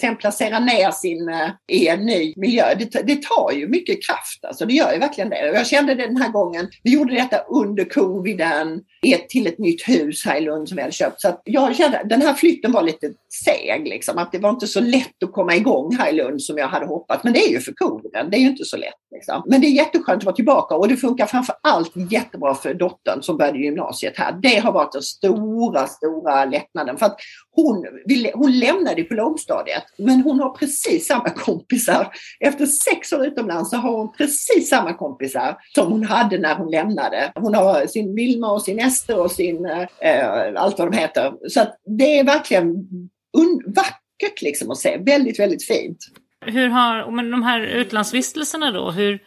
sen 0.00 0.16
placera 0.16 0.58
ner 0.58 0.90
sin 0.90 1.30
i 1.72 1.88
en 1.88 2.06
ny 2.06 2.34
miljö. 2.36 2.74
Det, 2.74 3.06
det 3.06 3.22
tar 3.22 3.52
ju 3.52 3.68
mycket 3.68 4.06
kraft 4.06 4.44
alltså. 4.44 4.66
Det 4.66 4.74
gör 4.74 4.92
ju 4.92 4.98
verkligen 4.98 5.30
det. 5.30 5.46
Jag 5.46 5.66
kände 5.66 5.94
det 5.94 6.06
den 6.06 6.16
här 6.16 6.30
gången. 6.30 6.68
Vi 6.82 6.94
gjorde 6.94 7.14
detta 7.14 7.38
under 7.38 7.84
coviden 7.84 8.80
till 9.28 9.46
ett 9.46 9.58
nytt 9.58 9.88
hus 9.88 10.24
här 10.24 10.36
i 10.36 10.40
Lund 10.40 10.68
som 10.68 10.76
vi 10.76 10.82
hade 10.82 10.92
köpt. 10.92 11.20
Så 11.20 11.28
att 11.28 11.42
jag 11.44 11.76
kände 11.76 12.00
att 12.00 12.08
den 12.08 12.22
här 12.22 12.34
flytten 12.34 12.72
var 12.72 12.82
lite 12.82 13.12
seg 13.44 13.88
liksom. 13.88 14.18
Att 14.18 14.32
det 14.32 14.38
var 14.38 14.50
inte 14.50 14.66
så 14.66 14.80
lätt 14.80 15.22
att 15.24 15.32
komma 15.32 15.56
igång 15.56 15.96
här 15.96 16.12
i 16.12 16.12
Lund 16.12 16.42
som 16.42 16.58
jag 16.58 16.68
hade 16.68 16.86
hoppats. 16.86 17.24
Men 17.24 17.32
det 17.32 17.38
är 17.38 17.50
ju 17.50 17.60
för 17.60 17.72
koden, 17.72 18.30
Det 18.30 18.36
är 18.36 18.40
ju 18.40 18.48
inte 18.48 18.64
så 18.64 18.76
lätt. 18.76 18.94
Liksom. 19.10 19.42
Men 19.46 19.60
det 19.60 19.66
är 19.66 19.70
jätteskönt 19.70 20.18
att 20.18 20.24
vara 20.24 20.36
tillbaka 20.36 20.74
och 20.74 20.88
det 20.88 20.96
funkar 20.96 21.26
framför 21.26 21.54
allt 21.62 21.92
jättebra 22.10 22.54
för 22.54 22.74
dottern 22.74 23.22
som 23.22 23.36
började 23.36 23.58
gymnasiet 23.58 24.18
här. 24.18 24.38
Det 24.42 24.56
har 24.58 24.72
varit 24.72 24.92
den 24.92 25.02
stora, 25.02 25.86
stora 25.86 26.44
lättnaden. 26.44 26.96
För 26.96 27.06
att 27.06 27.16
hon, 27.62 27.86
hon 28.34 28.58
lämnade 28.58 29.02
på 29.02 29.14
lågstadiet 29.14 29.82
men 29.96 30.20
hon 30.20 30.40
har 30.40 30.50
precis 30.50 31.06
samma 31.06 31.30
kompisar. 31.30 32.12
Efter 32.40 32.66
sex 32.66 33.12
år 33.12 33.26
utomlands 33.26 33.70
så 33.70 33.76
har 33.76 33.92
hon 33.92 34.12
precis 34.12 34.68
samma 34.68 34.94
kompisar 34.94 35.56
som 35.74 35.92
hon 35.92 36.04
hade 36.04 36.38
när 36.38 36.54
hon 36.54 36.70
lämnade. 36.70 37.32
Hon 37.34 37.54
har 37.54 37.86
sin 37.86 38.14
Vilma 38.14 38.52
och 38.52 38.62
sin 38.62 38.78
Ester 38.78 39.20
och 39.20 39.30
sin 39.30 39.66
eh, 39.66 40.52
allt 40.56 40.78
vad 40.78 40.92
de 40.92 40.98
heter. 40.98 41.32
Så 41.48 41.60
det 41.98 42.18
är 42.18 42.24
verkligen 42.24 42.86
vackert 43.66 44.42
liksom 44.42 44.70
att 44.70 44.78
se. 44.78 44.98
Väldigt, 44.98 45.40
väldigt 45.40 45.66
fint. 45.66 45.98
Hur 46.46 46.68
har, 46.68 47.10
men 47.10 47.30
de 47.30 47.42
här 47.42 47.60
utlandsvistelserna 47.60 48.70
då, 48.70 48.90
hur, 48.90 49.18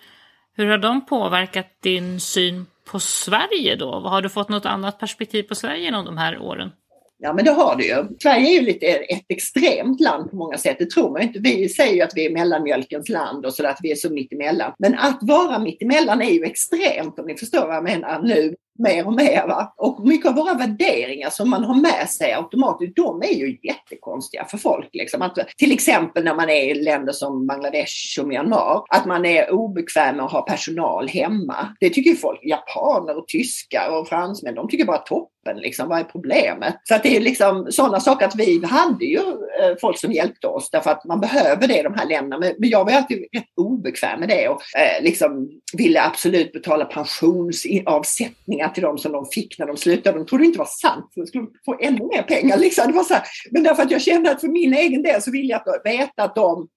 hur 0.56 0.66
har 0.66 0.78
de 0.78 1.06
påverkat 1.06 1.68
din 1.82 2.20
syn 2.20 2.66
på 2.92 3.00
Sverige 3.00 3.76
då? 3.76 3.92
Har 4.00 4.22
du 4.22 4.30
fått 4.30 4.50
något 4.50 4.66
annat 4.66 5.00
perspektiv 5.00 5.44
på 5.44 5.56
Sverige 5.56 5.84
genom 5.84 6.06
de 6.06 6.18
här 6.18 6.40
åren? 6.42 6.72
Ja 7.18 7.34
men 7.34 7.46
det 7.46 7.52
har 7.52 7.76
det 7.76 7.84
ju. 7.84 8.06
Sverige 8.22 8.48
är 8.48 8.54
ju 8.54 8.62
lite 8.62 8.86
ett 8.86 9.26
extremt 9.30 10.00
land 10.00 10.30
på 10.30 10.36
många 10.36 10.58
sätt. 10.58 10.76
Det 10.80 10.90
tror 10.90 11.12
man 11.12 11.22
inte. 11.22 11.40
Vi 11.40 11.70
säger 11.70 11.94
ju 11.94 12.02
att 12.02 12.12
vi 12.16 12.26
är 12.26 12.30
mellanmjölkens 12.30 13.10
land 13.10 13.46
och 13.46 13.54
så 13.54 13.68
att 13.68 13.80
vi 13.82 13.92
är 13.92 13.96
så 13.96 14.14
mittemellan. 14.14 14.74
Men 14.80 14.96
att 15.00 15.20
vara 15.22 15.60
mittemellan 15.60 16.22
är 16.22 16.32
ju 16.32 16.44
extremt 16.44 17.20
om 17.20 17.26
ni 17.26 17.38
förstår 17.38 17.68
vad 17.68 17.76
jag 17.76 17.84
menar 17.84 18.22
nu 18.22 18.56
mer 18.80 19.08
och 19.08 19.14
mer. 19.14 19.48
Va? 19.48 19.74
Och 19.78 20.08
mycket 20.08 20.30
av 20.30 20.36
våra 20.36 20.54
värderingar 20.54 21.30
som 21.30 21.50
man 21.50 21.64
har 21.64 21.76
med 21.76 22.10
sig 22.10 22.34
automatiskt, 22.34 22.96
de 22.96 23.22
är 23.22 23.34
ju 23.34 23.58
jättekonstiga 23.64 24.46
för 24.46 24.58
folk. 24.58 24.90
Liksom. 24.94 25.22
Att, 25.22 25.38
till 25.58 25.72
exempel 25.72 26.24
när 26.24 26.36
man 26.36 26.50
är 26.50 26.70
i 26.70 26.74
länder 26.74 27.14
som 27.14 27.48
Bangladesh 27.48 28.20
och 28.22 28.28
Myanmar, 28.28 28.84
att 28.90 29.06
man 29.06 29.26
är 29.26 29.52
obekväm 29.52 30.16
med 30.16 30.26
att 30.26 30.32
ha 30.32 30.42
personal 30.42 31.08
hemma. 31.08 31.76
Det 31.80 31.90
tycker 31.90 32.16
folk, 32.16 32.40
japaner 32.44 33.18
och 33.18 33.28
tyskar 33.28 34.00
och 34.00 34.08
fransmän, 34.08 34.56
de 34.56 34.68
tycker 34.68 34.86
bara 34.86 34.98
kroppen? 35.44 35.62
Liksom. 35.62 35.90
Vad 35.90 36.00
är 36.00 36.04
problemet? 36.04 36.76
Så 36.84 36.96
att 36.96 37.04
det 37.04 37.18
är 37.18 37.22
liksom 37.22 37.68
sådana 37.72 38.00
saker 38.00 38.26
att 38.26 38.36
vi 38.36 38.66
hade 38.66 39.06
ju 39.06 39.20
eh, 39.20 39.76
folk 39.82 40.00
som 40.00 40.12
hjälpte 40.12 40.48
oss 40.48 40.70
därför 40.72 40.92
att 40.92 41.06
man 41.06 41.20
behöver 41.20 41.68
det 41.68 41.80
i 41.80 41.84
de 41.84 41.94
här 41.94 42.06
länderna. 42.06 42.40
Men, 42.40 42.70
jag 42.70 42.86
var 42.86 42.92
alltid 42.92 43.18
rätt 43.34 43.44
obekväm 43.56 44.20
med 44.20 44.30
det 44.30 44.48
och 44.48 44.62
eh, 44.78 45.04
liksom 45.04 45.50
ville 45.74 46.02
absolut 46.04 46.54
betala 46.54 46.86
pensionsavsättningar 46.86 48.70
till 48.70 48.84
dem 48.84 48.98
som 48.98 49.12
de 49.12 49.26
fick 49.26 49.60
när 49.60 49.68
de 49.68 49.78
slutade. 49.78 50.18
De 50.18 50.26
trodde 50.26 50.46
inte 50.46 50.56
det 50.56 50.60
var 50.60 50.66
sant, 50.66 51.12
de 51.16 51.28
skulle 51.28 51.48
få 51.66 51.78
ännu 51.80 52.06
mer 52.06 52.22
pengar. 52.22 52.58
Liksom. 52.58 52.88
Det 52.88 52.94
var 52.94 53.04
så 53.04 53.14
här. 53.14 53.24
Men 53.52 53.64
därför 53.64 53.84
att 53.84 53.92
jag 53.92 54.02
kände 54.02 54.32
att 54.32 54.42
för 54.42 54.48
min 54.48 54.74
egen 54.74 55.04
del 55.04 55.22
så 55.22 55.32
ville 55.32 55.48
jag 55.48 55.64
veta 55.84 56.24
att 56.24 56.36
de 56.36 56.68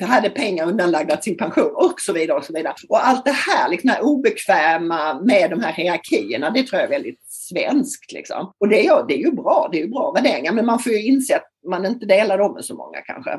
hade 0.00 0.30
pengar 0.30 0.66
undanlagda 0.66 1.16
till 1.16 1.24
sin 1.24 1.36
pension 1.36 1.72
och 1.74 2.00
så 2.00 2.12
vidare. 2.12 2.38
Och 2.38 2.44
så 2.44 2.52
vidare. 2.52 2.74
Och 2.88 3.06
allt 3.06 3.24
det 3.24 3.30
här, 3.32 3.70
liksom 3.70 3.88
det 3.88 3.94
här 3.94 4.04
obekväma 4.04 5.20
med 5.22 5.50
de 5.50 5.60
här 5.60 5.72
hierarkierna, 5.72 6.50
det 6.50 6.62
tror 6.62 6.80
jag 6.80 6.86
är 6.86 6.90
väldigt 6.90 7.22
svenskt. 7.22 8.12
Liksom. 8.12 8.52
Och 8.58 8.68
det 8.68 8.86
är, 8.86 9.06
det 9.08 9.14
är 9.14 9.18
ju 9.18 9.32
bra, 9.32 9.68
det 9.72 9.78
är 9.78 9.82
ju 9.82 9.88
bra 9.88 10.12
värderingar, 10.12 10.52
men 10.52 10.66
man 10.66 10.78
får 10.78 10.92
ju 10.92 11.02
inse 11.02 11.36
att 11.36 11.46
man 11.68 11.86
inte 11.86 12.06
delar 12.06 12.38
dem 12.38 12.54
med 12.54 12.64
så 12.64 12.74
många 12.74 13.00
kanske. 13.00 13.38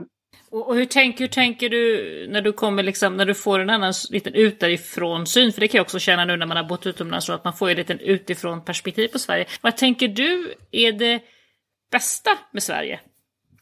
Och, 0.51 0.75
hur, 0.75 0.85
tänk, 0.85 1.21
hur 1.21 1.27
tänker 1.27 1.69
du 1.69 2.27
när 2.29 2.41
du 2.41 2.53
kommer 2.53 2.83
liksom, 2.83 3.17
när 3.17 3.25
du 3.25 3.33
får 3.33 3.59
en 3.59 3.69
annan 3.69 3.93
liten 4.09 4.33
utifrån 4.33 5.27
syn? 5.27 5.51
För 5.53 5.61
det 5.61 5.67
kan 5.67 5.77
jag 5.77 5.85
också 5.85 5.99
känna 5.99 6.25
nu 6.25 6.37
när 6.37 6.45
man 6.45 6.57
har 6.57 6.63
bott 6.63 6.85
utomlands, 6.85 7.25
så 7.25 7.33
att 7.33 7.43
man 7.43 7.53
får 7.53 7.69
ju 7.69 7.75
liten 7.75 7.99
utifrån 7.99 8.65
perspektiv 8.65 9.07
på 9.07 9.19
Sverige. 9.19 9.45
Vad 9.61 9.77
tänker 9.77 10.07
du 10.07 10.53
är 10.71 10.91
det 10.91 11.21
bästa 11.91 12.31
med 12.51 12.63
Sverige? 12.63 12.99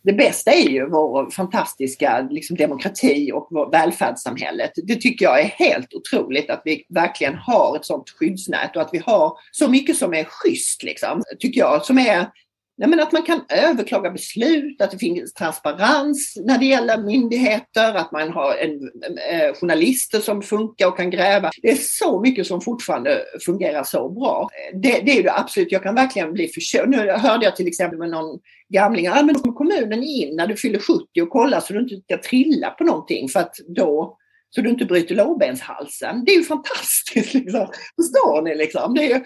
Det 0.04 0.14
bästa 0.14 0.52
är 0.52 0.70
ju 0.70 0.90
vår 0.90 1.32
fantastiska 1.32 2.28
liksom, 2.30 2.58
demokrati 2.58 3.32
och 3.32 3.48
vår 3.52 3.72
välfärdssamhället. 3.72 4.72
Det 4.84 4.96
tycker 4.96 5.26
jag 5.26 5.42
är 5.42 5.46
helt 5.46 5.94
otroligt 5.94 6.50
att 6.50 6.62
vi 6.66 6.86
verkligen 6.90 7.36
har 7.36 7.76
ett 7.76 7.86
sådant 7.86 8.10
skyddsnät 8.10 8.76
och 8.76 8.82
att 8.82 8.90
vi 8.94 8.98
har 8.98 9.38
så 9.52 9.68
mycket 9.68 9.98
som 9.98 10.14
är 10.14 10.24
schysst, 10.24 10.84
liksom, 10.84 11.24
tycker 11.40 11.60
jag, 11.60 11.86
som 11.86 11.98
är 11.98 12.28
Ja, 12.76 12.88
men 12.88 13.00
att 13.00 13.12
man 13.12 13.24
kan 13.24 13.42
överklaga 13.50 14.12
beslut, 14.12 14.82
att 14.82 14.92
det 14.92 14.98
finns 14.98 15.34
transparens 15.34 16.34
när 16.46 16.58
det 16.58 16.66
gäller 16.66 16.98
myndigheter, 16.98 17.94
att 17.94 18.12
man 18.12 18.30
har 18.32 18.56
en, 18.56 18.84
eh, 19.32 19.54
journalister 19.54 20.20
som 20.20 20.42
funkar 20.42 20.88
och 20.88 20.98
kan 20.98 21.10
gräva. 21.10 21.52
Det 21.62 21.72
är 21.72 21.76
så 21.76 22.22
mycket 22.22 22.48
som 22.48 22.62
fortfarande 22.62 23.22
fungerar 23.46 23.84
så 23.84 24.10
bra. 24.10 24.50
Det, 24.74 25.02
det 25.06 25.20
är 25.20 25.24
det 25.24 25.34
absolut, 25.34 25.72
jag 25.72 25.84
kan 25.84 25.96
verkligen 25.96 26.34
bli 26.34 26.48
förtjust. 26.48 26.88
Nu 26.88 27.12
hörde 27.12 27.46
jag 27.46 27.56
till 27.56 27.68
exempel 27.68 28.00
med 28.00 28.10
någon 28.10 28.40
gamling, 28.70 29.06
ja 29.06 29.24
men 29.24 29.36
kommer 29.36 29.56
kommunen 29.56 30.04
in 30.04 30.36
när 30.36 30.48
du 30.48 30.56
fyller 30.56 30.80
70 30.80 31.22
och 31.22 31.30
kollar 31.30 31.60
så 31.60 31.74
du 31.74 31.80
inte 31.80 31.96
ska 31.96 32.30
trilla 32.30 32.70
på 32.70 32.84
någonting 32.84 33.30
för 33.30 33.40
att 33.40 33.56
då 33.68 34.18
så 34.56 34.62
du 34.62 34.70
inte 34.70 34.86
bryter 34.86 35.16
lårbenshalsen. 35.16 36.26
Det 36.26 36.32
är 36.32 36.38
ju 36.38 36.44
fantastiskt. 36.44 37.34
Liksom. 37.34 37.68
Förstår 37.96 38.42
ni? 38.42 38.56
Liksom? 38.56 38.94
Det 38.94 39.12
är 39.12 39.18
ju, 39.18 39.24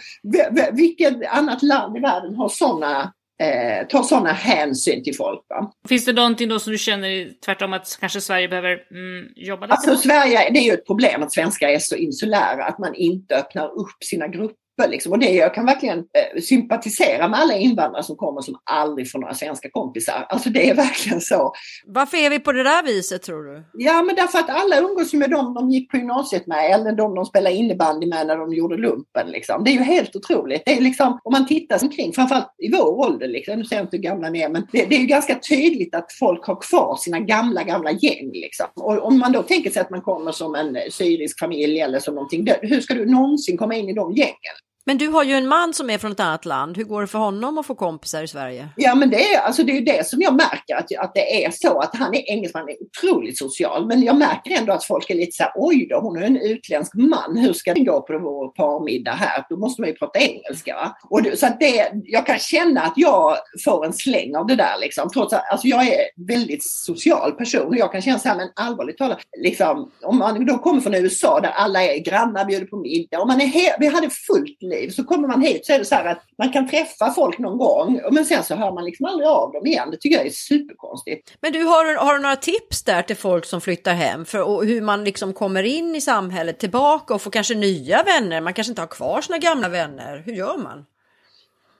vilket 0.72 1.28
annat 1.28 1.64
land 1.64 1.98
i 1.98 2.00
världen 2.00 2.36
har 2.36 2.50
sådana 2.50 3.14
eh, 3.44 3.88
ta 3.88 4.04
sådana 4.04 4.32
hänsyn 4.32 5.04
till 5.04 5.16
folk. 5.16 5.46
Va? 5.50 5.72
Finns 5.90 6.06
det 6.06 6.14
någonting 6.14 6.50
då 6.50 6.60
som 6.60 6.72
du 6.72 6.78
känner 6.78 7.30
tvärtom 7.46 7.74
att 7.74 7.98
kanske 8.00 8.22
Sverige 8.22 8.48
behöver 8.48 8.70
mm, 8.92 9.28
jobba 9.36 9.66
lite 9.66 9.74
Alltså 9.74 9.96
Sverige, 9.96 10.50
det 10.50 10.60
är 10.60 10.64
ju 10.64 10.72
ett 10.72 10.88
problem 10.88 11.24
att 11.24 11.34
svenskar 11.34 11.68
är 11.68 11.80
så 11.80 11.96
insulära, 11.96 12.66
att 12.66 12.80
man 12.80 12.96
inte 12.96 13.36
öppnar 13.36 13.80
upp 13.80 14.04
sina 14.04 14.28
grupper 14.28 14.65
Liksom. 14.88 15.12
Och 15.12 15.20
det, 15.20 15.30
jag 15.30 15.54
kan 15.54 15.66
verkligen 15.66 15.98
eh, 15.98 16.42
sympatisera 16.42 17.28
med 17.28 17.40
alla 17.40 17.56
invandrare 17.56 18.04
som 18.04 18.16
kommer 18.16 18.42
som 18.42 18.56
aldrig 18.64 19.12
får 19.12 19.20
några 19.20 19.34
svenska 19.34 19.70
kompisar. 19.70 20.26
Alltså 20.30 20.50
det 20.50 20.70
är 20.70 20.76
verkligen 20.76 21.22
så. 21.22 21.54
Varför 21.86 22.18
är 22.18 22.30
vi 22.30 22.40
på 22.40 22.52
det 22.52 22.64
där 22.64 22.84
viset 22.84 23.22
tror 23.22 23.44
du? 23.44 23.64
Ja 23.74 24.04
men 24.04 24.16
därför 24.16 24.40
att 24.40 24.50
alla 24.50 24.80
umgås 24.80 25.14
med 25.14 25.30
dem 25.30 25.54
de 25.54 25.70
gick 25.70 25.92
på 25.92 25.98
gymnasiet 25.98 26.48
med 26.48 26.72
eller 26.72 26.92
de 26.92 27.16
de 27.16 27.26
spelade 27.26 27.56
innebandy 27.56 28.08
med 28.08 28.28
när 28.28 28.38
de 28.38 28.54
gjorde 28.54 28.78
lumpen. 28.78 29.28
Liksom. 29.28 29.64
Det 29.64 29.72
är 29.72 29.74
ju 29.74 29.82
helt 29.82 30.16
otroligt. 30.16 30.62
Det 30.66 30.72
är 30.78 30.82
liksom, 30.82 31.20
om 31.24 31.32
man 31.32 31.48
tittar 31.48 31.84
omkring, 31.84 32.14
framförallt 32.14 32.56
i 32.58 32.72
vår 32.72 33.06
ålder, 33.06 33.28
liksom, 33.28 33.56
nu 33.60 33.66
ser 33.66 33.76
jag 33.76 33.84
inte 33.84 33.98
hur 33.98 34.04
gamla 34.04 34.30
ni 34.30 34.40
är, 34.42 34.50
men 34.50 34.68
det, 34.72 34.86
det, 34.86 34.96
är 34.96 35.00
ju 35.00 35.06
ganska 35.06 35.40
tydligt 35.40 35.96
att 35.96 36.14
folk 36.14 36.46
har 36.46 36.62
kvar 36.62 36.96
sina 36.96 37.20
gamla, 37.20 37.64
gamla 37.64 37.92
gäng. 37.92 38.32
Liksom. 38.32 38.66
Och 38.76 39.06
om 39.06 39.20
man 39.20 39.32
då 39.32 39.44
tänker 39.44 39.70
sig 39.70 39.82
att 39.82 39.90
man 39.90 40.02
kommer 40.02 40.32
som 40.32 40.56
en 40.56 40.78
syrisk 40.92 41.40
familj 41.40 41.80
eller 41.80 42.00
som 42.00 42.16
någonting, 42.16 42.48
hur 42.62 42.82
ska 42.82 42.94
du 42.94 43.06
någonsin 43.06 43.58
komma 43.58 43.76
in 43.76 43.90
i 43.90 43.94
de 43.94 44.14
gängen? 44.14 44.56
Men 44.88 44.98
du 44.98 45.08
har 45.08 45.24
ju 45.24 45.34
en 45.34 45.48
man 45.48 45.74
som 45.74 45.90
är 45.90 45.98
från 45.98 46.12
ett 46.12 46.20
annat 46.20 46.46
land. 46.46 46.78
Hur 46.78 46.84
går 46.84 47.02
det 47.02 47.08
för 47.08 47.20
honom 47.20 47.58
att 47.58 47.66
få 47.66 47.76
kompisar 47.76 48.24
i 48.24 48.28
Sverige? 48.28 48.70
Ja, 48.76 48.96
men 48.96 49.10
det 49.10 49.34
är, 49.34 49.40
alltså 49.40 49.64
det, 49.64 49.78
är 49.78 49.82
det 49.82 50.08
som 50.08 50.22
jag 50.22 50.36
märker, 50.36 50.76
att, 50.76 50.98
att 50.98 51.14
det 51.14 51.46
är 51.46 51.52
så 51.52 51.80
att 51.80 51.96
han 51.96 52.16
är 52.16 52.32
engelsman, 52.32 52.70
är 52.70 52.76
otroligt 52.82 53.38
social. 53.38 53.88
Men 53.88 54.04
jag 54.04 54.18
märker 54.18 54.52
ändå 54.60 54.74
att 54.74 54.84
folk 54.84 55.10
är 55.10 55.16
lite 55.16 55.32
så 55.32 55.44
här, 55.44 55.52
oj 55.56 55.88
då, 55.90 56.00
hon 56.00 56.18
är 56.18 56.22
en 56.22 56.38
utländsk 56.38 56.94
man, 56.94 57.38
hur 57.38 57.54
ska 57.54 57.74
det 57.74 57.80
gå 57.80 58.02
på 58.02 58.20
vår 58.20 58.48
parmiddag 58.48 59.12
här? 59.12 59.46
Då 59.50 59.58
måste 59.58 59.82
man 59.82 59.90
ju 59.90 59.96
prata 59.96 60.20
engelska. 60.20 60.76
Va? 60.76 60.98
Och 61.10 61.24
det, 61.24 61.40
så 61.40 61.46
att 61.46 61.60
det, 61.60 61.92
jag 62.04 62.26
kan 62.26 62.40
känna 62.40 62.82
att 62.82 62.94
jag 62.96 63.38
får 63.66 63.86
en 63.86 63.94
släng 63.94 64.36
av 64.36 64.48
det 64.48 64.56
där. 64.56 64.80
Liksom. 64.80 65.10
Trots 65.10 65.34
att 65.34 65.52
alltså 65.52 65.68
jag 65.68 65.88
är 65.88 66.28
väldigt 66.28 66.64
social 66.64 67.32
person 67.32 67.68
och 67.68 67.78
jag 67.78 67.92
kan 67.92 68.02
känna 68.02 68.20
så 68.20 68.28
här, 68.28 68.36
men 68.36 68.50
allvarligt 68.56 68.98
talat, 68.98 69.20
liksom, 69.38 69.92
om 70.04 70.18
man 70.18 70.46
då 70.46 70.58
kommer 70.58 70.82
från 70.82 70.96
USA 70.96 71.40
där 71.40 71.50
alla 71.50 71.84
är 71.84 72.00
grannar, 72.00 72.46
bjuder 72.46 72.66
på 72.66 72.78
middag 72.78 73.20
och 73.20 73.28
man 73.28 73.42
är 73.42 73.80
vi 73.80 73.88
hade 73.88 74.10
fullt 74.10 74.62
liv 74.62 74.75
liv. 74.76 74.90
Så 74.90 75.04
kommer 75.04 75.28
man 75.28 75.42
hit 75.42 75.66
så 75.66 75.74
är 75.74 75.80
det 75.80 75.86
så 75.86 75.96
här 75.96 76.06
att 76.06 76.24
man 76.38 76.54
kan 76.54 76.70
träffa 76.70 77.12
folk 77.12 77.40
någon 77.40 77.58
gång 77.58 78.02
men 78.12 78.26
sen 78.26 78.44
så 78.44 78.56
hör 78.56 78.72
man 78.72 78.86
liksom 78.86 79.06
aldrig 79.06 79.28
av 79.30 79.52
dem 79.52 79.66
igen. 79.66 79.92
Det 79.92 79.98
tycker 79.98 80.18
jag 80.18 80.26
är 80.26 80.30
superkonstigt. 80.30 81.34
Men 81.42 81.54
du, 81.54 81.64
har, 81.64 81.96
har 82.06 82.14
du 82.14 82.20
några 82.20 82.36
tips 82.36 82.84
där 82.84 83.02
till 83.02 83.16
folk 83.16 83.46
som 83.46 83.62
flyttar 83.62 83.94
hem 83.94 84.26
för 84.26 84.66
hur 84.66 84.82
man 84.82 85.04
liksom 85.04 85.34
kommer 85.34 85.64
in 85.64 85.96
i 85.96 86.02
samhället 86.02 86.60
tillbaka 86.60 87.14
och 87.14 87.22
får 87.22 87.32
kanske 87.32 87.56
nya 87.56 88.04
vänner? 88.04 88.42
Man 88.42 88.54
kanske 88.54 88.72
inte 88.72 88.82
har 88.82 88.88
kvar 88.88 89.22
sina 89.22 89.38
gamla 89.38 89.70
vänner. 89.70 90.24
Hur 90.26 90.34
gör 90.34 90.58
man? 90.58 90.86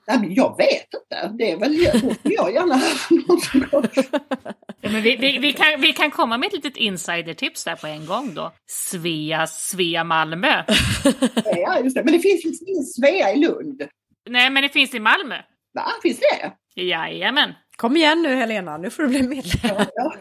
Jag 0.06 0.56
vet 0.56 0.94
inte. 0.94 1.32
Det 1.38 1.50
är 1.50 1.56
väl 1.56 1.82
jag, 1.82 2.16
jag 2.22 2.52
gärna 2.52 2.80
ja, 4.80 4.90
men 4.90 5.02
vi, 5.02 5.16
vi, 5.16 5.38
vi, 5.38 5.52
kan, 5.52 5.80
vi 5.80 5.92
kan 5.92 6.10
komma 6.10 6.38
med 6.38 6.46
ett 6.46 6.52
litet 6.52 6.76
insidertips 6.76 7.64
där 7.64 7.76
på 7.76 7.86
en 7.86 8.06
gång 8.06 8.34
då. 8.34 8.52
Svea, 8.66 9.46
Svea 9.46 10.04
Malmö. 10.04 10.48
ja, 11.44 11.80
just 11.80 11.96
det. 11.96 12.04
Men 12.04 12.12
det 12.12 12.20
finns 12.20 12.62
ingen 12.62 12.84
Svea 12.84 13.32
i 13.32 13.36
Lund. 13.36 13.82
Nej, 14.28 14.50
men 14.50 14.62
det 14.62 14.68
finns 14.68 14.94
i 14.94 15.00
Malmö. 15.00 15.36
Va, 15.74 15.82
finns 16.02 16.18
det? 16.18 16.52
Jajamän. 16.82 17.54
Kom 17.76 17.96
igen 17.96 18.22
nu 18.22 18.34
Helena, 18.34 18.76
nu 18.76 18.90
får 18.90 19.02
du 19.02 19.08
bli 19.08 19.22
medlem. 19.22 19.86
Ja, 19.96 20.12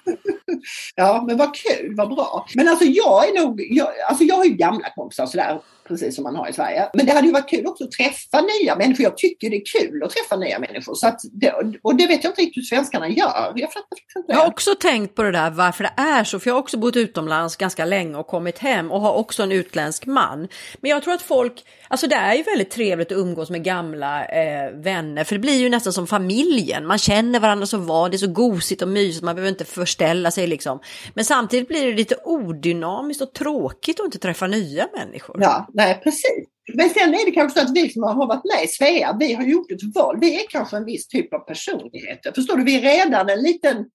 ja. 0.95 1.23
men 1.27 1.38
vad 1.38 1.55
kul, 1.55 1.95
vad 1.95 2.09
bra. 2.09 2.47
Men 2.55 2.67
alltså 2.67 2.86
jag 2.86 3.29
är 3.29 3.41
nog, 3.43 3.61
jag, 3.69 3.88
alltså 4.09 4.23
jag 4.23 4.36
har 4.36 4.45
ju 4.45 4.53
gamla 4.53 4.89
kompisar 4.95 5.25
sådär 5.25 5.61
precis 5.88 6.15
som 6.15 6.23
man 6.23 6.36
har 6.36 6.49
i 6.49 6.53
Sverige. 6.53 6.89
Men 6.93 7.05
det 7.05 7.11
hade 7.11 7.27
ju 7.27 7.33
varit 7.33 7.49
kul 7.49 7.67
också 7.67 7.83
att 7.83 7.91
träffa 7.91 8.41
nya 8.41 8.75
människor. 8.75 9.03
Jag 9.03 9.17
tycker 9.17 9.49
det 9.49 9.55
är 9.55 9.79
kul 9.79 10.03
att 10.03 10.09
träffa 10.09 10.36
nya 10.36 10.59
människor. 10.59 10.95
Så 10.95 11.11
det, 11.31 11.53
och 11.81 11.95
det 11.95 12.07
vet 12.07 12.23
jag 12.23 12.31
inte 12.31 12.41
riktigt 12.41 12.57
hur 12.57 12.61
svenskarna 12.61 13.09
gör. 13.09 13.53
Jag, 13.55 13.69
inte 14.15 14.23
jag 14.27 14.38
har 14.38 14.47
också 14.47 14.75
tänkt 14.75 15.15
på 15.15 15.23
det 15.23 15.31
där 15.31 15.49
varför 15.49 15.83
det 15.83 15.93
är 15.97 16.23
så. 16.23 16.39
För 16.39 16.49
jag 16.49 16.55
har 16.55 16.59
också 16.59 16.77
bott 16.77 16.95
utomlands 16.95 17.55
ganska 17.55 17.86
länge 17.86 18.17
och 18.17 18.27
kommit 18.27 18.59
hem 18.59 18.91
och 18.91 19.01
har 19.01 19.13
också 19.13 19.43
en 19.43 19.51
utländsk 19.51 20.05
man. 20.05 20.47
Men 20.81 20.91
jag 20.91 21.03
tror 21.03 21.13
att 21.13 21.21
folk, 21.21 21.65
alltså 21.88 22.07
det 22.07 22.15
är 22.15 22.33
ju 22.33 22.43
väldigt 22.43 22.71
trevligt 22.71 23.11
att 23.11 23.17
umgås 23.17 23.49
med 23.49 23.63
gamla 23.63 24.25
eh, 24.25 24.71
vänner. 24.71 25.23
För 25.23 25.36
det 25.36 25.39
blir 25.39 25.57
ju 25.57 25.69
nästan 25.69 25.93
som 25.93 26.07
familjen. 26.07 26.86
Man 26.86 26.97
känner 26.97 27.39
varandra 27.39 27.65
så 27.65 27.77
var, 27.77 28.09
det 28.09 28.15
är 28.15 28.17
så 28.17 28.31
gosigt 28.31 28.81
och 28.81 28.88
mysigt. 28.88 29.23
Man 29.23 29.36
behöver 29.36 29.49
inte 29.49 29.65
förställa 29.65 30.31
sig 30.31 30.47
liksom. 30.47 30.79
Men 31.13 31.25
samtidigt 31.25 31.67
blir 31.67 31.86
det 31.86 31.93
lite 31.93 32.15
odynamiskt 32.23 33.21
och 33.21 33.33
tråkigt 33.33 33.99
att 33.99 34.05
inte 34.05 34.19
träffa 34.19 34.47
nya 34.47 34.88
människor. 34.97 35.38
Ja, 35.39 35.67
nej 35.76 36.01
precis. 36.03 36.47
Men 36.73 36.89
sen 36.89 37.13
är 37.13 37.26
det 37.26 37.32
kanske 37.32 37.59
så 37.59 37.65
att 37.65 37.76
vi 37.76 37.89
som 37.89 38.03
har 38.03 38.28
varit 38.28 38.45
med 38.55 38.63
i 38.63 38.67
Svea, 38.67 39.17
vi 39.19 39.34
har 39.34 39.43
gjort 39.43 39.71
ett 39.71 39.95
val. 39.95 40.17
Vi 40.19 40.36
är 40.36 40.47
kanske 40.49 40.78
en 40.78 40.86
viss 40.86 41.07
typ 41.07 41.34
av 41.34 41.39
personligheter. 41.39 42.32
Förstår 42.32 42.57
du? 42.57 42.63
Vi 42.63 42.76
är 42.76 42.82
redan 42.82 43.30
en 43.30 43.41
liten 43.41 43.86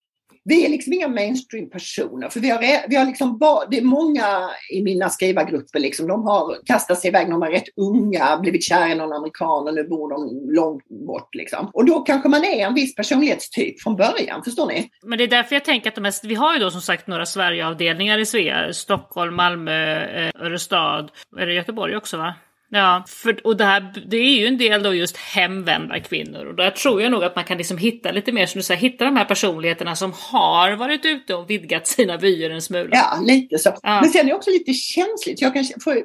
vi 0.51 0.64
är 0.64 0.68
liksom 0.68 0.92
inga 0.92 1.09
mainstream-personer. 1.09 2.28
För 2.28 2.40
vi 2.40 2.51
har, 2.51 2.88
vi 2.88 2.96
har 2.96 3.07
liksom 3.07 3.38
bara, 3.38 3.66
det 3.66 3.78
är 3.78 3.82
många 3.82 4.51
i 4.70 4.82
mina 4.82 5.09
skrivargrupper, 5.09 5.78
liksom, 5.78 6.09
de 6.09 6.22
har 6.22 6.66
kastat 6.66 6.98
sig 6.98 7.09
iväg 7.09 7.24
när 7.24 7.30
de 7.30 7.40
var 7.40 7.51
rätt 7.51 7.68
unga, 7.76 8.38
blivit 8.40 8.64
kära 8.64 8.88
i 8.88 8.94
någon 8.94 9.12
amerikan 9.12 9.68
och 9.68 9.74
nu 9.74 9.88
bor 9.88 10.11
de 10.11 10.53
långt 10.55 10.88
bort. 11.07 11.34
Liksom. 11.34 11.70
Och 11.72 11.84
då 11.84 12.01
kanske 12.01 12.28
man 12.28 12.44
är 12.44 12.66
en 12.66 12.74
viss 12.74 12.94
personlighetstyp 12.94 13.80
från 13.80 13.96
början, 13.96 14.44
förstår 14.44 14.66
ni? 14.66 14.90
Men 15.03 15.18
det 15.18 15.24
är 15.24 15.28
därför 15.28 15.57
jag 15.57 15.64
tänker 15.64 15.88
att 15.88 15.94
de 15.94 16.01
mest, 16.01 16.24
vi 16.24 16.34
har 16.34 16.55
ju 16.55 16.61
då 16.61 16.70
som 16.70 16.80
sagt 16.80 17.07
några 17.07 17.26
Sverigeavdelningar 17.26 18.18
i 18.18 18.26
Svea, 18.26 18.72
Stockholm, 18.72 19.34
Malmö, 19.34 20.05
eh, 20.05 20.30
Örestad, 20.40 21.11
är 21.38 21.46
det 21.46 21.53
Göteborg 21.53 21.96
också 21.96 22.16
va? 22.16 22.34
Ja, 22.73 23.05
för, 23.09 23.47
och 23.47 23.57
det, 23.57 23.64
här, 23.64 23.93
det 24.07 24.16
är 24.16 24.39
ju 24.39 24.47
en 24.47 24.59
del 24.59 24.83
då 24.83 24.95
just 24.95 25.16
hemvända 25.16 26.01
kvinnor. 26.01 26.45
Och 26.47 26.55
där 26.55 26.71
tror 26.71 27.03
jag 27.03 27.11
nog 27.11 27.25
att 27.25 27.37
man 27.37 27.45
kan 27.45 27.59
liksom 27.59 27.79
hitta 27.79 28.11
lite 28.11 28.33
mer, 28.33 28.47
som 28.47 28.59
du 28.59 28.62
säger, 28.62 28.81
hitta 28.81 29.05
de 29.05 29.16
här 29.16 29.25
personligheterna 29.25 29.97
som 29.97 30.12
har 30.16 30.73
varit 30.73 31.05
ute 31.05 31.35
och 31.35 31.51
vidgat 31.51 31.87
sina 31.87 32.16
vyer 32.16 32.51
en 32.51 32.62
smula. 32.62 32.91
Ja, 32.93 33.18
lite 33.27 33.59
så. 33.59 33.71
Ja. 33.83 34.01
Men 34.01 34.11
sen 34.11 34.21
är 34.21 34.25
det 34.25 34.35
också 34.35 34.51
lite 34.51 34.73
känsligt. 34.73 35.41
Jag 35.41 35.55
kan 35.55 35.64
få 35.85 36.03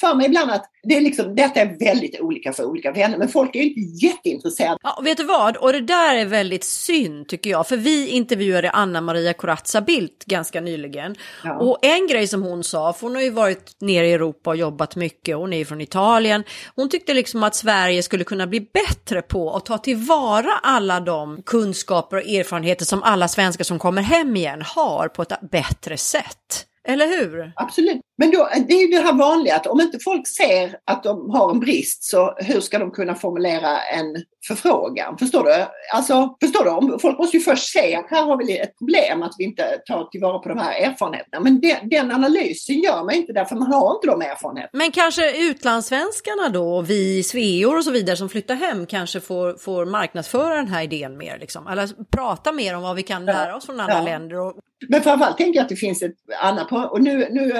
för 0.00 0.14
mig 0.14 0.26
ibland 0.26 0.50
att 0.50 0.64
det 0.82 0.96
är 0.96 1.00
liksom, 1.00 1.34
detta 1.34 1.60
är 1.60 1.78
väldigt 1.84 2.20
olika 2.20 2.52
för 2.52 2.64
olika 2.64 2.92
vänner, 2.92 3.18
men 3.18 3.28
folk 3.28 3.56
är 3.56 3.60
inte 3.60 4.06
jätteintresserade. 4.06 4.78
Ja, 4.82 5.00
vet 5.04 5.16
du 5.16 5.24
vad? 5.24 5.56
Och 5.56 5.72
det 5.72 5.80
där 5.80 6.16
är 6.16 6.24
väldigt 6.24 6.64
synd 6.64 7.28
tycker 7.28 7.50
jag, 7.50 7.68
för 7.68 7.76
vi 7.76 8.08
intervjuade 8.08 8.70
Anna 8.70 9.00
Maria 9.00 9.32
Corazza 9.32 9.80
Bildt 9.80 10.24
ganska 10.24 10.60
nyligen. 10.60 11.16
Ja. 11.44 11.58
Och 11.58 11.78
en 11.82 12.06
grej 12.06 12.26
som 12.26 12.42
hon 12.42 12.64
sa, 12.64 12.92
för 12.92 13.06
hon 13.06 13.14
har 13.14 13.22
ju 13.22 13.30
varit 13.30 13.76
nere 13.80 14.06
i 14.06 14.12
Europa 14.12 14.50
och 14.50 14.56
jobbat 14.56 14.96
mycket, 14.96 15.36
hon 15.36 15.52
är 15.52 15.58
ju 15.58 15.64
från 15.64 15.80
Italien 15.80 16.07
Australien. 16.08 16.44
Hon 16.76 16.88
tyckte 16.88 17.14
liksom 17.14 17.42
att 17.42 17.54
Sverige 17.54 18.02
skulle 18.02 18.24
kunna 18.24 18.46
bli 18.46 18.60
bättre 18.60 19.22
på 19.22 19.56
att 19.56 19.66
ta 19.66 19.78
tillvara 19.78 20.52
alla 20.62 21.00
de 21.00 21.42
kunskaper 21.42 22.16
och 22.16 22.22
erfarenheter 22.22 22.84
som 22.84 23.02
alla 23.02 23.28
svenskar 23.28 23.64
som 23.64 23.78
kommer 23.78 24.02
hem 24.02 24.36
igen 24.36 24.62
har 24.62 25.08
på 25.08 25.22
ett 25.22 25.50
bättre 25.50 25.96
sätt. 25.96 26.64
Eller 26.88 27.06
hur? 27.06 27.52
Absolut. 27.56 28.00
Men 28.18 28.30
då, 28.30 28.48
det 28.68 28.74
är 28.74 28.80
ju 28.80 28.86
det 28.86 29.02
här 29.02 29.12
vanliga 29.12 29.56
att 29.56 29.66
om 29.66 29.80
inte 29.80 29.98
folk 30.04 30.28
ser 30.28 30.76
att 30.84 31.02
de 31.02 31.30
har 31.30 31.50
en 31.50 31.60
brist 31.60 32.04
så 32.04 32.34
hur 32.38 32.60
ska 32.60 32.78
de 32.78 32.90
kunna 32.90 33.14
formulera 33.14 33.78
en 33.80 34.16
förfrågan? 34.48 35.18
Förstår 35.18 35.44
du? 35.44 35.66
Alltså, 35.94 36.36
förstår 36.40 36.90
du? 36.90 36.98
Folk 36.98 37.18
måste 37.18 37.36
ju 37.36 37.42
först 37.42 37.72
se 37.72 37.96
att 37.96 38.10
här 38.10 38.24
har 38.24 38.36
vi 38.36 38.58
ett 38.58 38.78
problem 38.78 39.22
att 39.22 39.34
vi 39.38 39.44
inte 39.44 39.62
tar 39.86 40.04
tillvara 40.04 40.38
på 40.38 40.48
de 40.48 40.58
här 40.58 40.80
erfarenheterna. 40.80 41.40
Men 41.40 41.60
det, 41.60 41.80
den 41.82 42.12
analysen 42.12 42.80
gör 42.80 43.04
man 43.04 43.14
inte 43.14 43.32
därför 43.32 43.56
man 43.56 43.72
har 43.72 43.94
inte 43.94 44.06
de 44.06 44.22
erfarenheterna. 44.22 44.78
Men 44.78 44.90
kanske 44.90 45.48
utlandssvenskarna 45.48 46.48
då, 46.48 46.80
vi 46.80 47.22
sveor 47.22 47.76
och 47.76 47.84
så 47.84 47.90
vidare 47.90 48.16
som 48.16 48.28
flyttar 48.28 48.54
hem 48.54 48.86
kanske 48.86 49.20
får, 49.20 49.54
får 49.54 49.84
marknadsföra 49.84 50.54
den 50.54 50.68
här 50.68 50.82
idén 50.82 51.18
mer 51.18 51.38
liksom. 51.38 51.66
Eller 51.66 51.88
prata 52.10 52.52
mer 52.52 52.76
om 52.76 52.82
vad 52.82 52.96
vi 52.96 53.02
kan 53.02 53.24
lära 53.24 53.56
oss 53.56 53.66
från 53.66 53.80
andra 53.80 53.94
ja. 53.94 54.04
länder 54.04 54.40
och 54.40 54.54
men 54.88 55.02
framförallt 55.02 55.38
tänker 55.38 55.58
jag 55.58 55.62
att 55.62 55.68
det 55.68 55.76
finns 55.76 56.02
ett 56.02 56.16
annat, 56.42 56.72
och 56.72 57.02
nu, 57.02 57.28
nu 57.30 57.52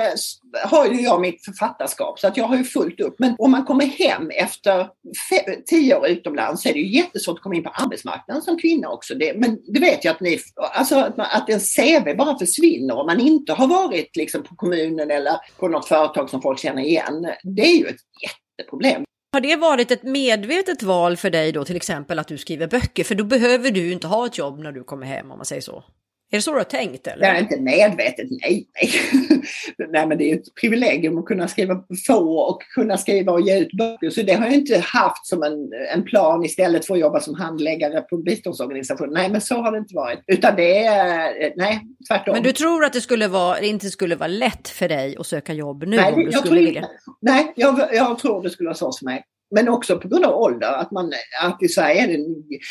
har 0.64 0.86
ju 0.86 1.00
jag 1.00 1.20
mitt 1.20 1.44
författarskap 1.44 2.18
så 2.18 2.26
att 2.26 2.36
jag 2.36 2.44
har 2.44 2.56
ju 2.56 2.64
fullt 2.64 3.00
upp. 3.00 3.14
Men 3.18 3.34
om 3.38 3.50
man 3.50 3.64
kommer 3.64 3.86
hem 3.86 4.30
efter 4.30 4.88
tio 5.66 5.96
år 5.96 6.08
utomlands 6.08 6.62
så 6.62 6.68
är 6.68 6.72
det 6.72 6.78
ju 6.78 6.96
jättesvårt 6.96 7.38
att 7.38 7.42
komma 7.42 7.54
in 7.54 7.62
på 7.62 7.70
arbetsmarknaden 7.70 8.42
som 8.42 8.58
kvinna 8.58 8.88
också. 8.88 9.14
Det, 9.14 9.34
men 9.36 9.58
det 9.74 9.80
vet 9.80 10.04
jag 10.04 10.14
att 10.14 10.20
ni, 10.20 10.38
alltså 10.56 10.96
att, 10.96 11.18
att 11.18 11.50
en 11.50 11.60
CV 11.60 12.16
bara 12.16 12.38
försvinner 12.38 12.96
om 12.96 13.06
man 13.06 13.20
inte 13.20 13.52
har 13.52 13.66
varit 13.66 14.16
liksom 14.16 14.42
på 14.42 14.56
kommunen 14.56 15.10
eller 15.10 15.32
på 15.58 15.68
något 15.68 15.88
företag 15.88 16.30
som 16.30 16.42
folk 16.42 16.58
känner 16.58 16.82
igen. 16.82 17.26
Det 17.42 17.62
är 17.62 17.78
ju 17.78 17.86
ett 17.86 18.00
jätteproblem. 18.58 19.04
Har 19.32 19.40
det 19.40 19.56
varit 19.56 19.90
ett 19.90 20.02
medvetet 20.02 20.82
val 20.82 21.16
för 21.16 21.30
dig 21.30 21.52
då 21.52 21.64
till 21.64 21.76
exempel 21.76 22.18
att 22.18 22.28
du 22.28 22.38
skriver 22.38 22.66
böcker? 22.66 23.04
För 23.04 23.14
då 23.14 23.24
behöver 23.24 23.70
du 23.70 23.92
inte 23.92 24.06
ha 24.06 24.26
ett 24.26 24.38
jobb 24.38 24.58
när 24.58 24.72
du 24.72 24.84
kommer 24.84 25.06
hem 25.06 25.30
om 25.30 25.38
man 25.38 25.46
säger 25.46 25.62
så. 25.62 25.84
Är 26.30 26.36
det 26.36 26.42
så 26.42 26.50
du 26.50 26.56
har 26.56 26.64
tänkt? 26.64 27.06
Eller? 27.06 27.26
Jag 27.26 27.36
är 27.36 27.40
inte 27.40 27.60
medvetet, 27.60 28.26
nej. 28.30 28.68
Nej. 28.74 28.90
nej 29.88 30.06
men 30.06 30.18
det 30.18 30.30
är 30.30 30.34
ett 30.34 30.54
privilegium 30.60 31.18
att 31.18 31.24
kunna 31.24 31.48
skriva 31.48 31.84
få 32.06 32.38
och 32.38 32.62
kunna 32.62 32.96
skriva 32.96 33.32
och 33.32 33.40
ge 33.40 33.58
ut 33.58 33.72
böcker. 33.72 34.10
Så 34.10 34.22
det 34.22 34.32
har 34.32 34.44
jag 34.44 34.54
inte 34.54 34.78
haft 34.78 35.26
som 35.26 35.42
en, 35.42 35.72
en 35.94 36.04
plan 36.04 36.44
istället 36.44 36.86
för 36.86 36.94
att 36.94 37.00
jobba 37.00 37.20
som 37.20 37.34
handläggare 37.34 38.00
på 38.00 38.16
biståndsorganisation. 38.16 39.08
Nej 39.12 39.28
men 39.30 39.40
så 39.40 39.54
har 39.54 39.72
det 39.72 39.78
inte 39.78 39.94
varit. 39.94 40.20
Utan 40.26 40.56
det 40.56 40.84
är, 40.84 41.52
nej 41.56 41.80
tvärtom. 42.08 42.34
Men 42.34 42.42
du 42.42 42.52
tror 42.52 42.84
att 42.84 42.92
det 42.92 43.00
skulle 43.00 43.28
vara, 43.28 43.60
inte 43.60 43.90
skulle 43.90 44.16
vara 44.16 44.28
lätt 44.28 44.68
för 44.68 44.88
dig 44.88 45.16
att 45.18 45.26
söka 45.26 45.52
jobb 45.52 45.84
nu? 45.86 45.96
Nej, 45.96 46.12
om 46.12 46.18
du 46.18 46.24
jag, 46.24 46.34
skulle 46.34 46.56
tror, 46.56 46.66
vilja... 46.66 46.88
nej 47.20 47.52
jag, 47.56 47.88
jag 47.92 48.18
tror 48.18 48.42
det 48.42 48.50
skulle 48.50 48.66
vara 48.66 48.76
så 48.76 48.92
för 48.92 49.04
mig. 49.04 49.24
Men 49.50 49.68
också 49.68 49.98
på 49.98 50.08
grund 50.08 50.24
av 50.24 50.34
ålder, 50.34 50.72
att, 50.72 50.90
man, 50.90 51.12
att 51.42 51.62
i 51.62 51.68
Sverige 51.68 52.02
är 52.02 52.08
det... 52.08 52.18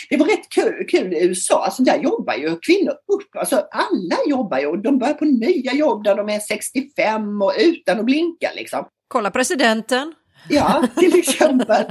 Det 0.10 0.18
var 0.18 0.26
rätt 0.26 0.50
kul, 0.50 0.88
kul 0.88 1.14
i 1.14 1.26
USA, 1.26 1.66
alltså 1.66 1.84
där 1.84 1.98
jobbar 1.98 2.34
ju 2.34 2.60
kvinnor 2.60 2.92
upp. 2.92 3.36
Alltså 3.38 3.56
alla 3.56 4.18
jobbar 4.28 4.60
ju 4.60 4.66
och 4.66 4.80
de 4.80 5.00
börjar 5.00 5.14
på 5.14 5.26
nya 5.26 5.74
jobb 5.74 6.04
där 6.04 6.16
de 6.16 6.30
är 6.30 6.40
65 6.40 7.42
och 7.42 7.54
utan 7.60 8.00
att 8.00 8.06
blinka 8.06 8.50
liksom. 8.56 8.88
Kolla 9.08 9.32
presidenten. 9.32 10.14
Ja, 10.50 10.84
till 11.00 11.20
exempel. 11.20 11.86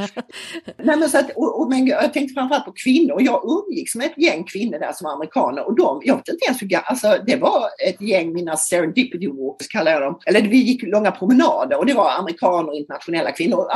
Nej, 0.77 0.97
men 0.97 1.09
så 1.09 1.19
att, 1.19 1.31
och, 1.37 1.61
och, 1.61 1.69
men 1.71 1.87
jag 1.87 2.13
tänkte 2.13 2.35
framförallt 2.35 2.65
på 2.65 2.73
kvinnor. 2.85 3.23
Jag 3.23 3.43
umgicks 3.45 3.95
med 3.95 4.07
ett 4.07 4.19
gäng 4.19 4.45
kvinnor 4.45 4.79
där 4.79 4.93
som 4.93 5.05
var 5.05 5.13
amerikaner 5.13 5.67
och 5.67 5.77
de, 5.77 6.01
jag 6.05 6.17
vet 6.17 6.29
inte 6.29 6.45
ens 6.45 6.63
hur 6.63 6.77
alltså 6.85 7.17
det 7.27 7.37
var 7.37 7.63
ett 7.89 8.01
gäng, 8.01 8.33
mina 8.33 8.57
serendipity 8.57 9.27
walks 9.27 9.67
kallar 9.67 9.93
jag 9.93 10.03
dem. 10.03 10.19
Eller 10.27 10.41
vi 10.41 10.57
gick 10.57 10.83
långa 10.83 11.11
promenader 11.11 11.79
och 11.79 11.87
det 11.87 11.95
var 11.95 12.11
amerikaner 12.11 12.69
och 12.69 12.77
internationella 12.77 13.33
kvinnor. 13.33 13.67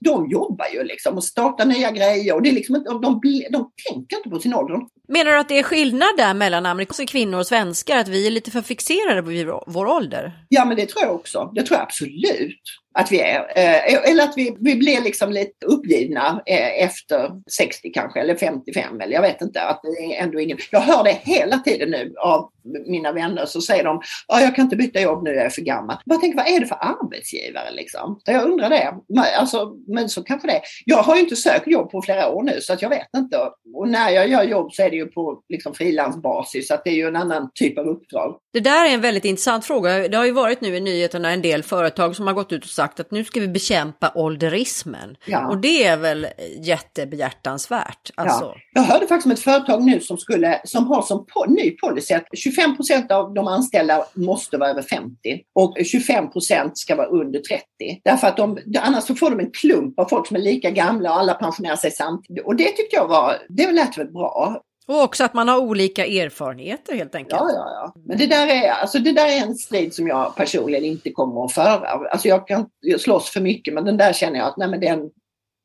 De 0.00 0.30
jobbar 0.30 0.66
ju 0.74 0.84
liksom 0.84 1.16
och 1.16 1.24
startar 1.24 1.64
nya 1.64 1.90
grejer 1.90 2.34
och 2.34 2.42
det 2.42 2.48
är 2.48 2.54
liksom 2.54 2.84
de, 2.84 3.00
de, 3.00 3.20
de 3.50 3.70
tänker 3.90 4.16
inte 4.16 4.30
på 4.30 4.38
sin 4.38 4.54
ålder. 4.54 4.80
Menar 5.08 5.30
du 5.30 5.38
att 5.38 5.48
det 5.48 5.58
är 5.58 5.62
skillnad 5.62 6.08
där 6.16 6.34
mellan 6.34 6.66
amerikanska 6.66 7.06
kvinnor 7.06 7.38
och 7.38 7.46
svenskar? 7.46 7.96
Att 7.96 8.08
vi 8.08 8.26
är 8.26 8.30
lite 8.30 8.50
för 8.50 8.62
fixerade 8.62 9.22
på 9.22 9.64
vår 9.66 9.86
ålder? 9.86 10.32
Ja, 10.48 10.64
men 10.64 10.76
det 10.76 10.86
tror 10.86 11.04
jag 11.04 11.14
också. 11.14 11.50
Det 11.54 11.62
tror 11.62 11.78
jag 11.78 11.84
absolut 11.84 12.62
att 12.94 13.12
vi 13.12 13.20
är. 13.20 13.38
Eh, 13.38 14.10
eller 14.10 14.24
att 14.24 14.32
vi, 14.36 14.56
vi 14.60 14.76
blir 14.76 15.00
liksom 15.00 15.32
lite 15.32 15.66
uppgivna 15.66 16.42
eh, 16.46 16.84
efter 16.84 17.30
60 17.50 17.90
kanske, 17.90 18.20
eller 18.20 18.34
55 18.34 19.00
eller 19.00 19.12
jag 19.12 19.22
vet 19.22 19.42
inte. 19.42 19.62
Att 19.62 19.80
det 19.82 20.14
är 20.14 20.22
ändå 20.22 20.40
ingen... 20.40 20.58
Jag 20.70 20.80
hör 20.80 21.04
det 21.04 21.18
hela 21.22 21.58
tiden 21.58 21.90
nu 21.90 22.14
av 22.18 22.50
mina 22.86 23.12
vänner 23.12 23.46
så 23.46 23.60
säger 23.60 23.84
de 23.84 23.96
att 24.28 24.42
jag 24.42 24.56
kan 24.56 24.64
inte 24.64 24.76
byta 24.76 25.00
jobb 25.00 25.22
nu, 25.22 25.30
jag 25.30 25.44
är 25.44 25.50
för 25.50 25.62
gammal. 25.62 25.96
Jag 26.04 26.20
tänker, 26.20 26.36
vad 26.36 26.48
är 26.48 26.60
det 26.60 26.66
för 26.66 26.78
arbetsgivare 26.80 27.70
liksom? 27.70 28.20
Jag 28.24 28.44
undrar 28.44 28.70
det. 28.70 28.94
Alltså, 29.38 29.72
men 29.86 30.08
så 30.08 30.22
kanske 30.22 30.48
det 30.48 30.60
Jag 30.84 31.02
har 31.02 31.14
ju 31.14 31.20
inte 31.20 31.36
sökt 31.36 31.66
jobb 31.66 31.90
på 31.90 32.02
flera 32.02 32.28
år 32.28 32.42
nu 32.42 32.60
så 32.60 32.72
att 32.72 32.82
jag 32.82 32.88
vet 32.88 33.08
inte. 33.16 33.38
Och 33.74 33.88
när 33.88 34.10
jag 34.10 34.28
gör 34.28 34.42
jobb 34.42 34.72
så 34.72 34.82
är 34.82 34.90
det 34.90 34.96
ju 34.96 35.06
på 35.06 35.42
liksom, 35.48 35.74
frilansbasis 35.74 36.68
så 36.68 36.74
att 36.74 36.84
det 36.84 36.90
är 36.90 36.94
ju 36.94 37.08
en 37.08 37.16
annan 37.16 37.50
typ 37.54 37.78
av 37.78 37.86
uppdrag. 37.86 38.36
Det 38.52 38.60
där 38.60 38.86
är 38.86 38.94
en 38.94 39.00
väldigt 39.00 39.24
intressant 39.24 39.64
fråga. 39.64 40.08
Det 40.08 40.16
har 40.16 40.24
ju 40.24 40.32
varit 40.32 40.60
nu 40.60 40.76
i 40.76 40.80
nyheterna 40.80 41.30
en 41.30 41.42
del 41.42 41.62
företag 41.62 42.16
som 42.16 42.26
har 42.26 42.34
gått 42.34 42.52
ut 42.52 42.64
och 42.64 42.70
sagt 42.80 43.00
att 43.00 43.10
nu 43.10 43.24
ska 43.24 43.40
vi 43.40 43.48
bekämpa 43.48 44.12
ålderismen. 44.14 45.16
Ja. 45.26 45.48
Och 45.48 45.58
det 45.58 45.84
är 45.84 45.96
väl 45.96 46.26
jättebehjärtansvärt. 46.60 48.10
Alltså. 48.14 48.44
Ja. 48.44 48.56
Jag 48.74 48.82
hörde 48.82 49.06
faktiskt 49.06 49.26
om 49.26 49.32
ett 49.32 49.40
företag 49.40 49.82
nu 49.82 50.00
som, 50.00 50.18
skulle, 50.18 50.60
som 50.64 50.86
har 50.86 51.02
som 51.02 51.26
po 51.26 51.44
ny 51.44 51.70
policy 51.70 52.14
att 52.14 52.24
25 52.34 52.76
procent 52.76 53.12
av 53.12 53.34
de 53.34 53.46
anställda 53.46 54.04
måste 54.14 54.56
vara 54.56 54.70
över 54.70 54.82
50 54.82 55.16
och 55.54 55.76
25 55.84 56.30
procent 56.30 56.78
ska 56.78 56.96
vara 56.96 57.06
under 57.06 57.40
30. 57.40 57.64
Därför 58.04 58.26
att 58.26 58.36
de, 58.36 58.58
annars 58.78 59.04
så 59.04 59.14
får 59.14 59.30
de 59.30 59.40
en 59.40 59.50
klump 59.50 59.98
av 59.98 60.04
folk 60.04 60.26
som 60.26 60.36
är 60.36 60.40
lika 60.40 60.70
gamla 60.70 61.10
och 61.10 61.18
alla 61.18 61.34
pensionerar 61.34 61.76
sig 61.76 61.90
samtidigt. 61.90 62.44
Och 62.44 62.56
det 62.56 62.64
tyckte 62.64 62.96
jag 62.96 63.08
var, 63.08 63.36
det 63.48 63.72
lät 63.72 63.98
väl 63.98 64.12
bra. 64.12 64.62
Och 64.90 65.02
också 65.02 65.24
att 65.24 65.34
man 65.34 65.48
har 65.48 65.58
olika 65.58 66.06
erfarenheter 66.06 66.94
helt 66.94 67.14
enkelt. 67.14 67.40
Ja, 67.40 67.50
ja, 67.54 67.92
ja. 67.94 68.02
Men 68.06 68.18
det 68.18 68.26
där, 68.26 68.46
är, 68.46 68.70
alltså 68.70 68.98
det 68.98 69.12
där 69.12 69.26
är 69.26 69.46
en 69.46 69.54
strid 69.54 69.94
som 69.94 70.08
jag 70.08 70.36
personligen 70.36 70.84
inte 70.84 71.10
kommer 71.10 71.44
att 71.44 71.52
föra. 71.52 71.88
Alltså 71.88 72.28
jag 72.28 72.48
kan 72.48 72.66
slåss 72.98 73.30
för 73.30 73.40
mycket 73.40 73.74
men 73.74 73.84
den 73.84 73.96
där 73.96 74.12
känner 74.12 74.38
jag 74.38 74.48
att 74.48 74.56
nej, 74.56 74.68
men 74.68 74.80
den, 74.80 75.10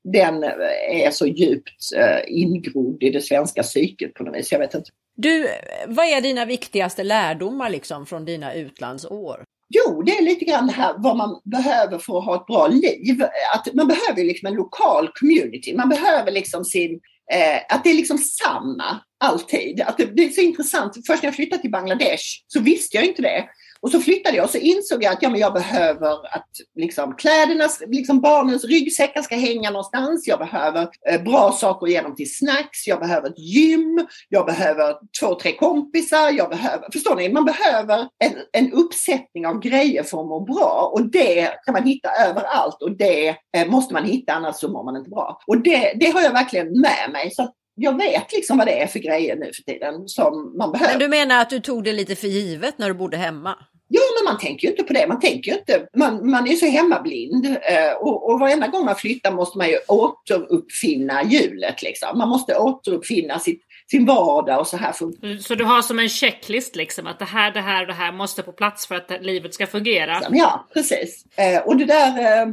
den 0.04 0.44
är 0.92 1.12
så 1.12 1.28
djupt 1.28 1.94
eh, 1.96 2.20
ingrodd 2.28 3.04
i 3.04 3.10
det 3.10 3.22
svenska 3.22 3.64
psyket 3.64 4.14
på 4.14 4.24
något 4.24 4.36
vis. 4.36 4.52
Jag 4.52 4.60
vet 4.60 4.74
inte. 4.74 4.90
Du, 5.18 5.48
vad 5.88 6.06
är 6.06 6.22
dina 6.22 6.46
viktigaste 6.46 7.04
lärdomar 7.04 7.70
liksom 7.70 8.06
från 8.06 8.26
dina 8.26 8.54
utlandsår? 8.54 9.44
Jo, 9.70 10.02
det 10.02 10.12
är 10.12 10.24
lite 10.24 10.46
grann 10.46 10.68
det 10.68 10.74
här 10.74 10.94
vad 10.98 11.18
man 11.18 11.42
behöver 11.44 11.98
för 11.98 12.18
att 12.18 12.26
ha 12.26 12.36
ett 12.36 12.46
bra 12.46 12.68
liv. 12.68 13.24
Att 13.56 13.74
man 13.74 13.88
behöver 13.88 14.24
liksom 14.24 14.48
en 14.48 14.54
lokal 14.54 15.10
community. 15.20 15.76
Man 15.76 15.90
behöver 15.90 16.32
liksom 16.32 16.66
sin 16.66 17.00
Eh, 17.32 17.76
att 17.76 17.84
det 17.84 17.90
är 17.90 17.94
liksom 17.94 18.18
samma 18.18 19.02
alltid. 19.20 19.82
Att 19.82 19.98
det, 19.98 20.06
det, 20.06 20.26
är 20.26 20.30
så 20.30 20.42
intressant. 20.42 20.94
Först 21.08 21.24
när 21.24 21.28
jag 21.28 21.36
flyttade 21.36 21.62
till 21.62 21.72
Bangladesh 21.72 22.24
så 22.48 22.60
visste 22.60 22.98
jag 22.98 23.06
inte 23.06 23.22
det. 23.22 23.46
Och 23.86 23.92
så 23.92 24.00
flyttade 24.00 24.38
jag 24.38 24.44
och 24.44 24.50
så 24.50 24.58
insåg 24.58 25.04
jag 25.04 25.14
att 25.14 25.22
ja, 25.22 25.30
men 25.30 25.40
jag 25.40 25.54
behöver 25.54 26.36
att 26.36 26.50
liksom, 26.76 27.16
kläderna, 27.16 27.70
liksom 27.88 28.22
barnens 28.22 28.66
ryggsäckar 28.66 29.22
ska 29.22 29.36
hänga 29.36 29.70
någonstans. 29.70 30.28
Jag 30.28 30.40
behöver 30.40 30.90
eh, 31.10 31.24
bra 31.24 31.52
saker 31.52 31.86
att 31.86 31.92
ge 31.92 32.02
dem 32.02 32.16
till 32.16 32.36
snacks. 32.36 32.88
Jag 32.88 33.00
behöver 33.00 33.30
ett 33.30 33.40
gym. 33.40 34.08
Jag 34.30 34.46
behöver 34.46 34.96
två, 35.20 35.36
tre 35.36 35.56
kompisar. 35.56 36.32
Jag 36.32 36.50
behöver, 36.50 36.92
förstår 36.94 37.16
ni? 37.16 37.30
Man 37.30 37.46
behöver 37.46 38.00
en, 38.00 38.34
en 38.52 38.74
uppsättning 38.74 39.48
av 39.48 39.60
grejer 39.60 40.04
för 40.04 40.22
att 40.22 40.28
må 40.28 40.40
bra. 40.40 40.90
Och 40.94 41.12
det 41.12 41.50
kan 41.66 41.74
man 41.74 41.84
hitta 41.84 42.10
överallt 42.28 42.82
och 42.82 42.98
det 42.98 43.28
eh, 43.58 43.68
måste 43.68 43.94
man 43.94 44.06
hitta 44.06 44.34
annars 44.34 44.56
så 44.56 44.72
mår 44.72 44.84
man 44.84 44.98
inte 44.98 45.10
bra. 45.10 45.40
Och 45.48 45.62
det, 45.62 45.94
det 46.00 46.10
har 46.10 46.22
jag 46.22 46.34
verkligen 46.34 46.82
med 46.82 47.10
mig. 47.12 47.32
Så 47.32 47.50
jag 47.76 47.98
vet 47.98 48.34
liksom 48.34 48.58
vad 48.58 48.68
det 48.68 48.82
är 48.82 48.88
för 48.88 49.00
grejer 49.00 49.36
nu 49.36 49.52
för 49.54 49.74
tiden 49.74 50.08
som 50.08 50.58
man 50.58 50.72
behöver. 50.72 50.94
Men 50.94 51.00
du 51.00 51.08
menar 51.08 51.42
att 51.42 51.50
du 51.50 51.60
tog 51.60 51.84
det 51.84 51.94
lite 51.94 52.16
för 52.16 52.28
givet 52.28 52.78
när 52.78 52.88
du 52.88 52.94
bodde 52.94 53.18
hemma? 53.18 53.58
Ja, 53.88 54.02
men 54.18 54.34
man 54.34 54.42
tänker 54.42 54.68
ju 54.68 54.72
inte 54.72 54.84
på 54.84 54.94
det. 54.94 55.08
Man 55.08 55.20
tänker 55.20 55.58
inte, 55.58 55.88
man, 55.96 56.30
man 56.30 56.48
är 56.48 56.56
så 56.56 56.66
hemmablind 56.66 57.46
eh, 57.46 57.94
och, 58.00 58.30
och 58.30 58.40
varenda 58.40 58.68
gång 58.68 58.86
man 58.86 58.96
flyttar 58.96 59.32
måste 59.32 59.58
man 59.58 59.70
ju 59.70 59.78
återuppfinna 59.88 61.24
hjulet. 61.24 61.82
Liksom. 61.82 62.18
Man 62.18 62.30
måste 62.30 62.58
återuppfinna 62.58 63.40
sitt, 63.40 63.62
sin 63.92 64.06
vardag 64.06 64.60
och 64.60 64.68
så 64.68 64.78
här 64.78 64.92
funkar 64.92 65.38
Så 65.38 65.56
du 65.56 65.64
har 65.64 65.82
som 65.82 66.00
en 66.00 66.10
checklist 66.10 66.76
liksom 66.76 67.08
att 67.08 67.20
det 67.20 67.26
här, 67.26 67.52
det 67.52 67.62
här 67.62 67.82
och 67.82 67.88
det 67.88 67.94
här 67.94 68.12
måste 68.12 68.44
på 68.44 68.52
plats 68.52 68.88
för 68.88 68.96
att 68.96 69.12
livet 69.22 69.54
ska 69.54 69.68
fungera? 69.68 70.22
Ja, 70.32 70.68
precis. 70.74 71.26
Eh, 71.38 71.62
och 71.62 71.78
det 71.78 71.86
där 71.86 72.42
eh, 72.42 72.48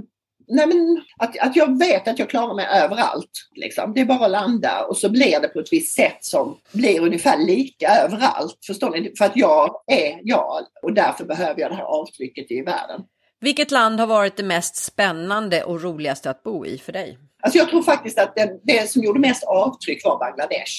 Nej, 0.49 0.67
men 0.67 1.03
att, 1.19 1.39
att 1.39 1.57
jag 1.57 1.79
vet 1.79 2.09
att 2.09 2.19
jag 2.19 2.31
klarar 2.31 2.55
mig 2.55 2.67
överallt. 2.67 3.31
Liksom. 3.55 3.95
Det 3.95 4.01
är 4.01 4.05
bara 4.05 4.25
att 4.25 4.31
landa 4.31 4.85
och 4.85 4.97
så 4.97 5.11
blir 5.11 5.41
det 5.41 5.49
på 5.49 5.61
ett 5.61 5.73
visst 5.73 5.95
sätt 5.95 6.19
som 6.21 6.57
blir 6.73 7.01
ungefär 7.01 7.39
lika 7.39 7.89
överallt. 7.89 8.59
Förstår 8.67 8.91
ni? 8.91 9.13
För 9.19 9.25
att 9.25 9.37
jag 9.37 9.83
är 9.87 10.21
jag 10.23 10.61
och 10.83 10.93
därför 10.93 11.25
behöver 11.25 11.61
jag 11.61 11.71
det 11.71 11.75
här 11.75 11.85
avtrycket 11.85 12.51
i 12.51 12.63
världen. 12.63 13.01
Vilket 13.41 13.71
land 13.71 14.01
har 14.01 14.07
varit 14.07 14.37
det 14.37 14.43
mest 14.43 14.77
spännande 14.77 15.65
och 15.65 15.83
roligaste 15.83 16.31
att 16.31 16.43
bo 16.43 16.67
i 16.67 16.79
för 16.79 16.93
dig? 16.93 17.19
Alltså 17.43 17.59
jag 17.59 17.69
tror 17.69 17.83
faktiskt 17.83 18.19
att 18.19 18.35
det, 18.35 18.61
det 18.63 18.91
som 18.91 19.03
gjorde 19.03 19.21
mest 19.21 19.45
avtryck 19.45 20.05
var 20.05 20.19
Bangladesh. 20.19 20.73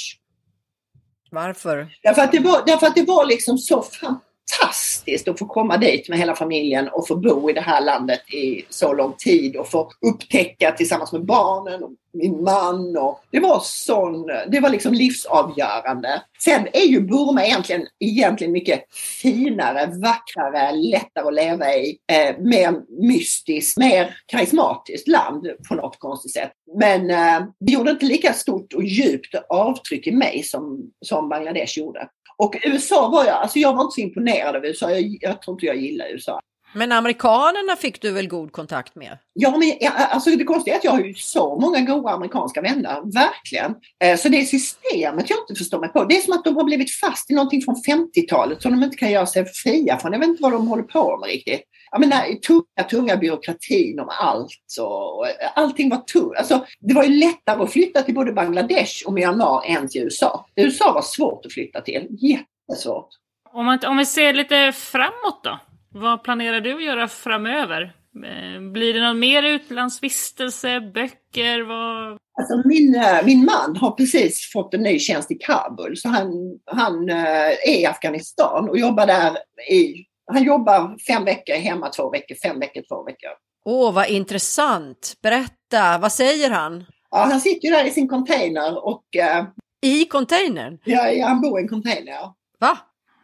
Varför? 1.31 1.87
Därför 2.03 2.21
att 2.21 2.31
det 2.31 2.39
var, 2.39 2.63
därför 2.65 2.87
att 2.87 2.95
det 2.95 3.03
var 3.07 3.25
liksom 3.25 3.57
så 3.57 3.81
fantastiskt 3.81 4.32
Fantastiskt 4.51 5.27
att 5.27 5.39
få 5.39 5.45
komma 5.45 5.77
dit 5.77 6.09
med 6.09 6.19
hela 6.19 6.35
familjen 6.35 6.87
och 6.87 7.07
få 7.07 7.15
bo 7.15 7.49
i 7.49 7.53
det 7.53 7.61
här 7.61 7.81
landet 7.81 8.33
i 8.33 8.65
så 8.69 8.93
lång 8.93 9.13
tid 9.17 9.55
och 9.55 9.67
få 9.67 9.91
upptäcka 10.01 10.71
tillsammans 10.71 11.11
med 11.11 11.25
barnen 11.25 11.83
och 11.83 11.91
min 12.13 12.43
man. 12.43 12.97
Och 12.97 13.19
det 13.31 13.39
var 13.39 13.61
sån, 13.63 14.27
det 14.47 14.59
var 14.59 14.69
liksom 14.69 14.93
livsavgörande. 14.93 16.21
Sen 16.43 16.67
är 16.73 16.85
ju 16.85 17.01
Burma 17.01 17.45
egentligen, 17.45 17.87
egentligen 17.99 18.53
mycket 18.53 18.83
finare, 19.21 19.85
vackrare, 19.85 20.71
lättare 20.71 21.27
att 21.27 21.33
leva 21.33 21.73
i, 21.73 21.97
eh, 22.11 22.37
mer 22.39 23.01
mystiskt, 23.07 23.77
mer 23.77 24.17
karismatiskt 24.25 25.07
land 25.07 25.47
på 25.69 25.75
något 25.75 25.99
konstigt 25.99 26.33
sätt. 26.33 26.51
Men 26.79 27.09
eh, 27.09 27.47
det 27.59 27.71
gjorde 27.71 27.91
inte 27.91 28.05
lika 28.05 28.33
stort 28.33 28.73
och 28.73 28.83
djupt 28.83 29.35
avtryck 29.49 30.07
i 30.07 30.11
mig 30.11 30.43
som, 30.43 30.91
som 31.05 31.29
Bangladesh 31.29 31.79
gjorde. 31.79 32.07
Och 32.37 32.55
USA 32.63 33.09
var 33.09 33.25
jag, 33.25 33.35
alltså 33.35 33.59
jag 33.59 33.73
var 33.73 33.83
inte 33.83 33.93
så 33.93 34.01
imponerad 34.01 34.55
av 34.55 34.65
USA. 34.65 34.91
Jag, 34.91 35.17
jag 35.21 35.41
tror 35.41 35.55
inte 35.55 35.65
jag 35.65 35.77
gillar 35.77 36.05
USA. 36.13 36.39
Men 36.75 36.91
amerikanerna 36.91 37.75
fick 37.75 38.01
du 38.01 38.11
väl 38.11 38.27
god 38.27 38.51
kontakt 38.51 38.95
med? 38.95 39.17
Ja, 39.33 39.57
men 39.57 39.91
alltså 39.91 40.29
det 40.29 40.43
konstiga 40.43 40.75
är 40.75 40.77
att 40.77 40.83
jag 40.83 40.91
har 40.91 40.99
ju 40.99 41.13
så 41.13 41.59
många 41.59 41.79
goda 41.79 42.09
amerikanska 42.09 42.61
vänner, 42.61 43.13
verkligen. 43.13 43.75
Eh, 44.03 44.17
så 44.17 44.29
det 44.29 44.37
är 44.41 44.45
systemet 44.45 45.29
jag 45.29 45.39
inte 45.39 45.55
förstår 45.55 45.79
mig 45.79 45.89
på. 45.89 46.03
Det 46.03 46.17
är 46.17 46.21
som 46.21 46.33
att 46.33 46.45
de 46.45 46.55
har 46.55 46.63
blivit 46.63 46.91
fast 46.91 47.31
i 47.31 47.33
någonting 47.33 47.61
från 47.61 47.75
50-talet 47.75 48.61
som 48.61 48.71
de 48.71 48.83
inte 48.83 48.97
kan 48.97 49.11
göra 49.11 49.25
sig 49.25 49.45
fria 49.45 49.97
från. 49.97 50.13
Jag 50.13 50.19
vet 50.19 50.29
inte 50.29 50.43
vad 50.43 50.51
de 50.51 50.67
håller 50.67 50.83
på 50.83 51.17
med 51.17 51.29
riktigt. 51.29 51.61
Jag 51.93 51.99
menar, 51.99 52.35
tunga, 52.35 52.89
tunga 52.89 53.17
byråkratin 53.17 53.99
om 53.99 54.09
allt 54.09 54.77
och 54.81 55.27
allting 55.55 55.89
var 55.89 55.97
tungt. 55.97 56.37
Alltså, 56.37 56.65
det 56.79 56.93
var 56.93 57.03
ju 57.03 57.09
lättare 57.09 57.63
att 57.63 57.71
flytta 57.71 58.01
till 58.01 58.15
både 58.15 58.33
Bangladesh 58.33 59.07
och 59.07 59.13
Myanmar 59.13 59.63
än 59.65 59.89
till 59.89 60.01
USA. 60.01 60.45
USA 60.55 60.93
var 60.93 61.01
svårt 61.01 61.45
att 61.45 61.53
flytta 61.53 61.81
till, 61.81 62.07
jättesvårt. 62.09 63.07
Om, 63.53 63.65
man, 63.65 63.79
om 63.87 63.97
vi 63.97 64.05
ser 64.05 64.33
lite 64.33 64.71
framåt 64.71 65.43
då? 65.43 65.59
Vad 65.91 66.23
planerar 66.23 66.61
du 66.61 66.75
att 66.75 66.83
göra 66.83 67.07
framöver? 67.07 67.81
Eh, 68.15 68.61
blir 68.71 68.93
det 68.93 69.01
någon 69.01 69.19
mer 69.19 69.43
utlandsvistelse, 69.43 70.81
böcker? 70.81 71.61
Vad... 71.61 72.17
Alltså 72.39 72.67
min, 72.67 72.95
eh, 72.95 73.25
min 73.25 73.45
man 73.45 73.77
har 73.77 73.91
precis 73.91 74.51
fått 74.53 74.73
en 74.73 74.81
ny 74.81 74.99
tjänst 74.99 75.31
i 75.31 75.35
Kabul 75.35 75.97
så 75.97 76.09
han, 76.09 76.31
han 76.65 77.09
eh, 77.09 77.45
är 77.45 77.79
i 77.79 77.85
Afghanistan 77.85 78.69
och 78.69 78.77
jobbar 78.77 79.05
där 79.05 79.37
i 79.71 80.05
han 80.31 80.43
jobbar 80.43 80.97
fem 81.07 81.25
veckor 81.25 81.53
hemma 81.53 81.89
två 81.89 82.09
veckor, 82.09 82.35
fem 82.35 82.59
veckor 82.59 82.83
två 82.87 83.03
veckor. 83.03 83.29
Åh, 83.65 83.89
oh, 83.89 83.93
vad 83.93 84.09
intressant. 84.09 85.13
Berätta, 85.21 85.97
vad 85.97 86.11
säger 86.11 86.49
han? 86.49 86.85
Ja, 87.11 87.17
han 87.17 87.41
sitter 87.41 87.67
ju 87.67 87.73
där 87.73 87.85
i 87.85 87.91
sin 87.91 88.07
container 88.07 88.85
och... 88.85 89.03
Uh, 89.17 89.45
I 89.81 90.05
containern? 90.05 90.79
Ja, 90.85 91.27
han 91.27 91.41
bor 91.41 91.59
i 91.59 91.63
en 91.63 91.69
container. 91.69 92.19
Va? 92.59 92.77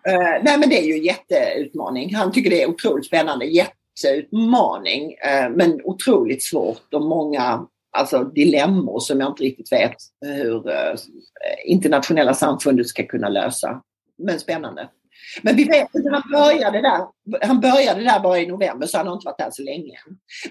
Uh, 0.09 0.43
nej, 0.43 0.57
men 0.59 0.69
det 0.69 0.79
är 0.79 0.83
ju 0.83 0.93
en 0.93 1.03
jätteutmaning. 1.03 2.15
Han 2.15 2.31
tycker 2.31 2.49
det 2.49 2.63
är 2.63 2.69
otroligt 2.69 3.05
spännande. 3.05 3.45
Jätteutmaning, 3.45 5.03
uh, 5.09 5.55
men 5.55 5.81
otroligt 5.83 6.43
svårt 6.43 6.93
och 6.93 7.01
många 7.01 7.67
alltså, 7.97 8.23
dilemmor 8.23 8.99
som 8.99 9.19
jag 9.19 9.29
inte 9.29 9.43
riktigt 9.43 9.71
vet 9.71 9.95
hur 10.21 10.69
uh, 10.69 10.95
internationella 11.65 12.33
samfundet 12.33 12.87
ska 12.87 13.03
kunna 13.03 13.29
lösa. 13.29 13.81
Men 14.17 14.39
spännande. 14.39 14.89
Men 15.41 15.55
vi 15.55 15.63
vet 15.63 15.95
inte, 15.95 16.09
han 16.09 16.31
började 16.31 16.81
där, 16.81 17.01
han 17.47 17.59
började 17.59 18.03
där 18.03 18.19
bara 18.19 18.39
i 18.39 18.47
november 18.47 18.87
så 18.87 18.97
han 18.97 19.07
har 19.07 19.13
inte 19.13 19.25
varit 19.25 19.37
där 19.37 19.51
så 19.51 19.63
länge. 19.63 19.99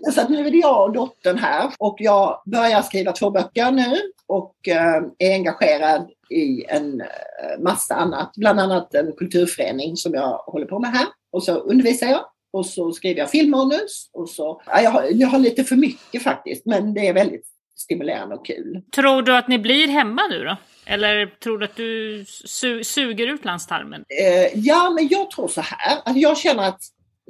Men 0.00 0.12
så 0.12 0.20
att 0.20 0.28
nu 0.28 0.46
är 0.46 0.50
det 0.50 0.58
jag 0.58 0.84
och 0.84 0.92
dottern 0.92 1.38
här 1.38 1.70
och 1.78 1.96
jag 1.98 2.42
börjar 2.46 2.82
skriva 2.82 3.12
två 3.12 3.30
böcker 3.30 3.70
nu 3.70 3.96
och 4.26 4.68
eh, 4.68 5.02
är 5.18 5.34
engagerad 5.34 6.10
i 6.30 6.64
en 6.68 7.00
eh, 7.00 7.60
massa 7.60 7.94
annat, 7.94 8.32
bland 8.36 8.60
annat 8.60 8.94
en 8.94 9.12
kulturförening 9.12 9.96
som 9.96 10.14
jag 10.14 10.38
håller 10.38 10.66
på 10.66 10.78
med 10.78 10.90
här. 10.90 11.06
Och 11.32 11.42
så 11.42 11.54
undervisar 11.54 12.06
jag 12.06 12.24
och 12.52 12.66
så 12.66 12.92
skriver 12.92 13.20
jag 13.20 13.30
filmmanus 13.30 14.10
och 14.12 14.28
så, 14.28 14.62
ja, 14.66 14.80
jag, 14.80 14.90
har, 14.90 15.04
jag 15.10 15.28
har 15.28 15.38
lite 15.38 15.64
för 15.64 15.76
mycket 15.76 16.22
faktiskt 16.22 16.66
men 16.66 16.94
det 16.94 17.08
är 17.08 17.14
väldigt 17.14 17.46
stimulerande 17.76 18.34
och 18.34 18.46
kul. 18.46 18.82
Tror 18.94 19.22
du 19.22 19.36
att 19.36 19.48
ni 19.48 19.58
blir 19.58 19.88
hemma 19.88 20.22
nu 20.30 20.44
då? 20.44 20.56
Eller 20.88 21.26
tror 21.26 21.58
du 21.58 21.64
att 21.64 21.76
du 21.76 22.24
su 22.26 22.84
suger 22.84 23.26
ut 23.26 23.44
landstarmen? 23.44 24.04
Eh, 24.08 24.58
ja, 24.58 24.90
men 24.90 25.08
jag 25.08 25.30
tror 25.30 25.48
så 25.48 25.60
här. 25.60 25.98
Alltså 26.04 26.20
jag 26.20 26.38
känner 26.38 26.68
att 26.68 26.80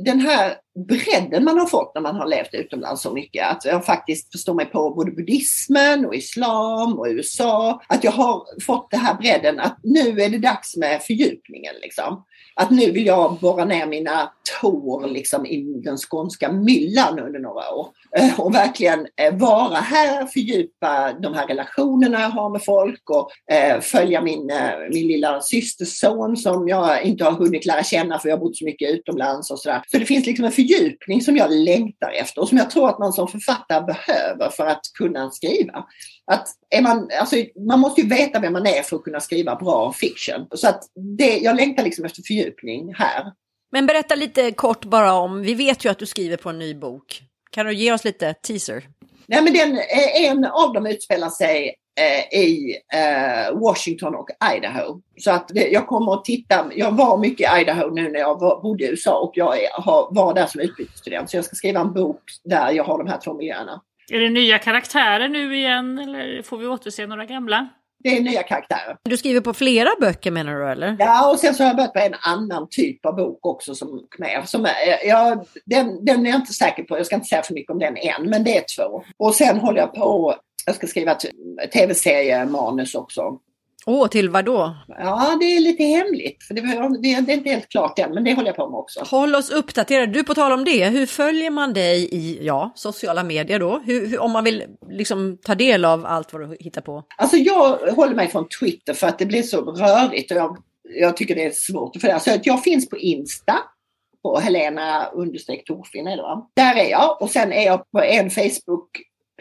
den 0.05 0.21
här 0.21 0.55
bredden 0.89 1.45
man 1.45 1.59
har 1.59 1.67
fått 1.67 1.95
när 1.95 2.03
man 2.03 2.17
har 2.17 2.27
levt 2.27 2.55
utomlands 2.55 3.03
så 3.03 3.13
mycket. 3.13 3.51
Att 3.51 3.65
jag 3.65 3.87
faktiskt 3.87 4.33
förstår 4.33 4.55
mig 4.55 4.67
på 4.67 4.91
både 4.91 5.11
buddhismen 5.11 6.07
och 6.07 6.15
islam 6.15 6.99
och 6.99 7.07
USA. 7.09 7.83
Att 7.89 8.05
jag 8.05 8.13
har 8.13 8.63
fått 8.65 8.91
den 8.91 9.01
här 9.01 9.15
bredden 9.15 9.61
att 9.61 9.79
nu 9.83 10.21
är 10.21 10.29
det 10.29 10.39
dags 10.39 10.77
med 10.77 11.03
fördjupningen. 11.03 11.75
Liksom. 11.83 12.25
Att 12.61 12.71
nu 12.71 12.91
vill 12.91 13.07
jag 13.07 13.39
borra 13.41 13.65
ner 13.65 13.87
mina 13.87 14.31
tår 14.61 15.07
liksom, 15.07 15.47
i 15.47 15.81
den 15.85 15.97
skånska 15.97 16.53
myllan 16.53 17.19
under 17.19 17.41
några 17.41 17.75
år. 17.75 17.89
Eh, 18.17 18.41
och 18.41 18.55
verkligen 18.55 19.07
eh, 19.17 19.35
vara 19.35 19.77
här, 19.77 20.27
fördjupa 20.27 21.13
de 21.13 21.35
här 21.35 21.47
relationerna 21.47 22.21
jag 22.21 22.29
har 22.29 22.51
med 22.51 22.65
folk 22.65 23.11
och 23.11 23.55
eh, 23.55 23.81
följa 23.81 24.21
min, 24.21 24.53
min 24.93 25.07
lilla 25.07 25.41
systerson 25.41 26.37
som 26.37 26.69
jag 26.69 27.03
inte 27.03 27.25
har 27.25 27.33
hunnit 27.33 27.67
lära 27.67 27.83
känna 27.83 28.19
för 28.19 28.29
jag 28.29 28.37
har 28.37 28.45
bott 28.45 28.57
så 28.57 28.65
mycket 28.65 28.91
utomlands 28.91 29.51
och 29.51 29.59
sådär. 29.59 29.83
Så 29.87 29.99
det 29.99 30.05
finns 30.05 30.27
liksom 30.27 30.45
en 30.45 30.53
fördjupning 30.53 31.21
som 31.21 31.37
jag 31.37 31.53
längtar 31.53 32.11
efter 32.11 32.41
och 32.41 32.49
som 32.49 32.59
jag 32.59 32.71
tror 32.71 32.89
att 32.89 32.99
man 32.99 33.13
som 33.13 33.29
författare 33.29 33.85
behöver 33.85 34.51
för 34.51 34.67
att 34.67 34.83
kunna 34.99 35.31
skriva. 35.31 35.85
Att 36.31 36.49
är 36.71 36.83
man, 36.83 37.11
alltså, 37.21 37.37
man 37.69 37.81
måste 37.81 38.01
ju 38.01 38.09
veta 38.09 38.41
vem 38.41 38.53
man 38.53 38.67
är 38.67 38.83
för 38.83 38.97
att 38.97 39.03
kunna 39.03 39.21
skriva 39.21 39.57
bra 39.57 39.93
fiction. 39.93 40.47
Så 40.55 40.69
att 40.69 40.85
det, 41.19 41.39
jag 41.39 41.57
längtar 41.57 41.83
liksom 41.83 42.05
efter 42.05 42.23
fördjupning 42.23 42.95
här. 42.95 43.33
Men 43.73 43.87
berätta 43.87 44.15
lite 44.15 44.53
kort 44.53 44.85
bara 44.85 45.13
om, 45.13 45.43
vi 45.43 45.55
vet 45.55 45.85
ju 45.85 45.89
att 45.89 45.99
du 45.99 46.07
skriver 46.07 46.37
på 46.37 46.51
en 46.51 46.59
ny 46.59 46.75
bok. 46.75 47.23
Kan 47.51 47.67
du 47.67 47.75
ge 47.75 47.93
oss 47.93 48.05
lite 48.05 48.35
teaser? 48.35 48.85
Nej, 49.27 49.43
men 49.43 49.53
den, 49.53 49.79
en 50.15 50.45
av 50.45 50.73
dem 50.73 50.87
utspelar 50.87 51.29
sig 51.29 51.75
eh, 52.01 52.39
i 52.41 52.77
eh, 52.95 53.59
Washington 53.59 54.15
och 54.15 54.29
Idaho. 54.57 55.01
Så 55.17 55.31
att 55.31 55.49
det, 55.49 55.69
jag 55.69 55.87
kommer 55.87 56.15
att 56.15 56.25
titta, 56.25 56.71
jag 56.75 56.91
var 56.91 57.19
mycket 57.19 57.59
i 57.59 57.61
Idaho 57.61 57.91
nu 57.91 58.11
när 58.11 58.21
jag 58.21 58.41
var, 58.41 58.63
bodde 58.63 58.85
i 58.85 58.89
USA 58.89 59.19
och 59.21 59.33
jag 59.35 59.63
är, 59.63 59.69
har, 59.73 60.15
var 60.15 60.35
där 60.35 60.47
som 60.47 60.61
utbytesstudent. 60.61 61.31
Så 61.31 61.37
jag 61.37 61.45
ska 61.45 61.57
skriva 61.57 61.81
en 61.81 61.93
bok 61.93 62.23
där 62.45 62.73
jag 62.73 62.85
har 62.85 62.99
de 62.99 63.07
här 63.07 63.21
två 63.25 63.35
miljöerna. 63.35 63.83
Är 64.11 64.21
det 64.21 64.31
nya 64.31 64.59
karaktärer 64.59 65.29
nu 65.29 65.57
igen 65.57 65.99
eller 65.99 66.43
får 66.43 66.59
vi 66.59 66.67
återse 66.67 67.07
några 67.07 67.25
gamla? 67.25 67.69
Det 68.05 68.17
är 68.17 68.21
nya 68.21 68.43
karaktärer. 68.43 68.97
Du 69.03 69.17
skriver 69.17 69.41
på 69.41 69.55
flera 69.55 69.89
böcker 70.01 70.31
menar 70.31 70.55
du 70.55 70.71
eller? 70.71 70.97
Ja, 70.99 71.31
och 71.31 71.39
sen 71.39 71.55
så 71.55 71.63
har 71.63 71.69
jag 71.69 71.77
börjat 71.77 71.93
på 71.93 71.99
en 71.99 72.15
annan 72.21 72.67
typ 72.71 73.07
av 73.07 73.17
bok 73.17 73.47
också 73.47 73.75
som 73.75 74.07
med. 74.19 74.49
Som 74.49 74.67
den, 75.65 76.05
den 76.05 76.27
är 76.27 76.31
jag 76.31 76.41
inte 76.41 76.53
säker 76.53 76.83
på, 76.83 76.99
jag 76.99 77.07
ska 77.07 77.15
inte 77.15 77.29
säga 77.29 77.43
för 77.43 77.55
mycket 77.55 77.71
om 77.71 77.79
den 77.79 77.97
än, 77.97 78.31
men 78.31 78.45
det 78.45 78.57
är 78.57 78.65
två. 78.77 79.05
Och 79.17 79.35
sen 79.35 79.59
håller 79.59 79.81
jag 79.81 79.95
på, 79.95 80.35
jag 80.67 80.75
ska 80.75 80.87
skriva 80.87 81.13
ett 81.13 81.73
tv-seriemanus 81.73 82.95
också. 82.95 83.23
Åh, 83.91 84.05
oh, 84.05 84.09
till 84.09 84.31
vad 84.31 84.45
då? 84.45 84.77
Ja, 84.89 85.37
det 85.41 85.45
är 85.45 85.61
lite 85.61 85.83
hemligt. 85.83 86.45
För 86.45 86.55
det, 86.55 86.61
det, 87.03 87.13
är 87.13 87.35
inte 87.35 87.51
helt 87.51 87.69
klart 87.69 87.99
än, 87.99 88.15
men 88.15 88.25
det 88.25 88.35
håller 88.35 88.49
jag 88.49 88.57
på 88.57 88.71
med 88.71 88.79
också. 88.79 89.01
Håll 89.01 89.35
oss 89.35 89.51
uppdaterade. 89.51 90.13
Du, 90.13 90.25
på 90.25 90.35
tal 90.35 90.53
om 90.53 90.65
det, 90.65 90.89
hur 90.89 91.07
följer 91.07 91.51
man 91.51 91.73
dig 91.73 92.09
i 92.13 92.39
ja, 92.43 92.73
sociala 92.75 93.25
medier 93.25 93.59
då? 93.59 93.83
Hur, 93.85 94.07
hur, 94.07 94.19
om 94.19 94.33
man 94.33 94.45
vill 94.45 94.65
liksom 94.91 95.39
ta 95.43 95.55
del 95.55 95.85
av 95.85 96.07
allt 96.07 96.33
vad 96.33 96.43
du 96.43 96.57
hittar 96.61 96.81
på? 96.81 97.05
Alltså 97.17 97.37
jag 97.37 97.79
håller 97.79 98.15
mig 98.15 98.29
från 98.29 98.49
Twitter 98.61 98.95
för 98.95 99.07
att 99.07 99.19
det 99.19 99.27
blir 99.27 99.43
så 99.43 99.61
rörigt 99.61 100.31
och 100.31 100.37
jag, 100.37 100.57
jag 100.83 101.17
tycker 101.17 101.35
det 101.35 101.45
är 101.45 101.53
svårt 101.55 101.97
att 101.97 102.03
följa. 102.03 102.21
Så 102.21 102.31
jag 102.43 102.63
finns 102.63 102.89
på 102.89 102.97
Insta 102.97 103.55
på 104.23 104.39
Helena 104.39 105.07
understreck 105.07 105.65
Torfin 105.65 106.05
Där 106.57 106.77
är 106.77 106.91
jag 106.91 107.23
och 107.23 107.31
sen 107.31 107.53
är 107.53 107.67
jag 107.67 107.91
på 107.91 108.03
en 108.03 108.31
Facebook 108.31 108.91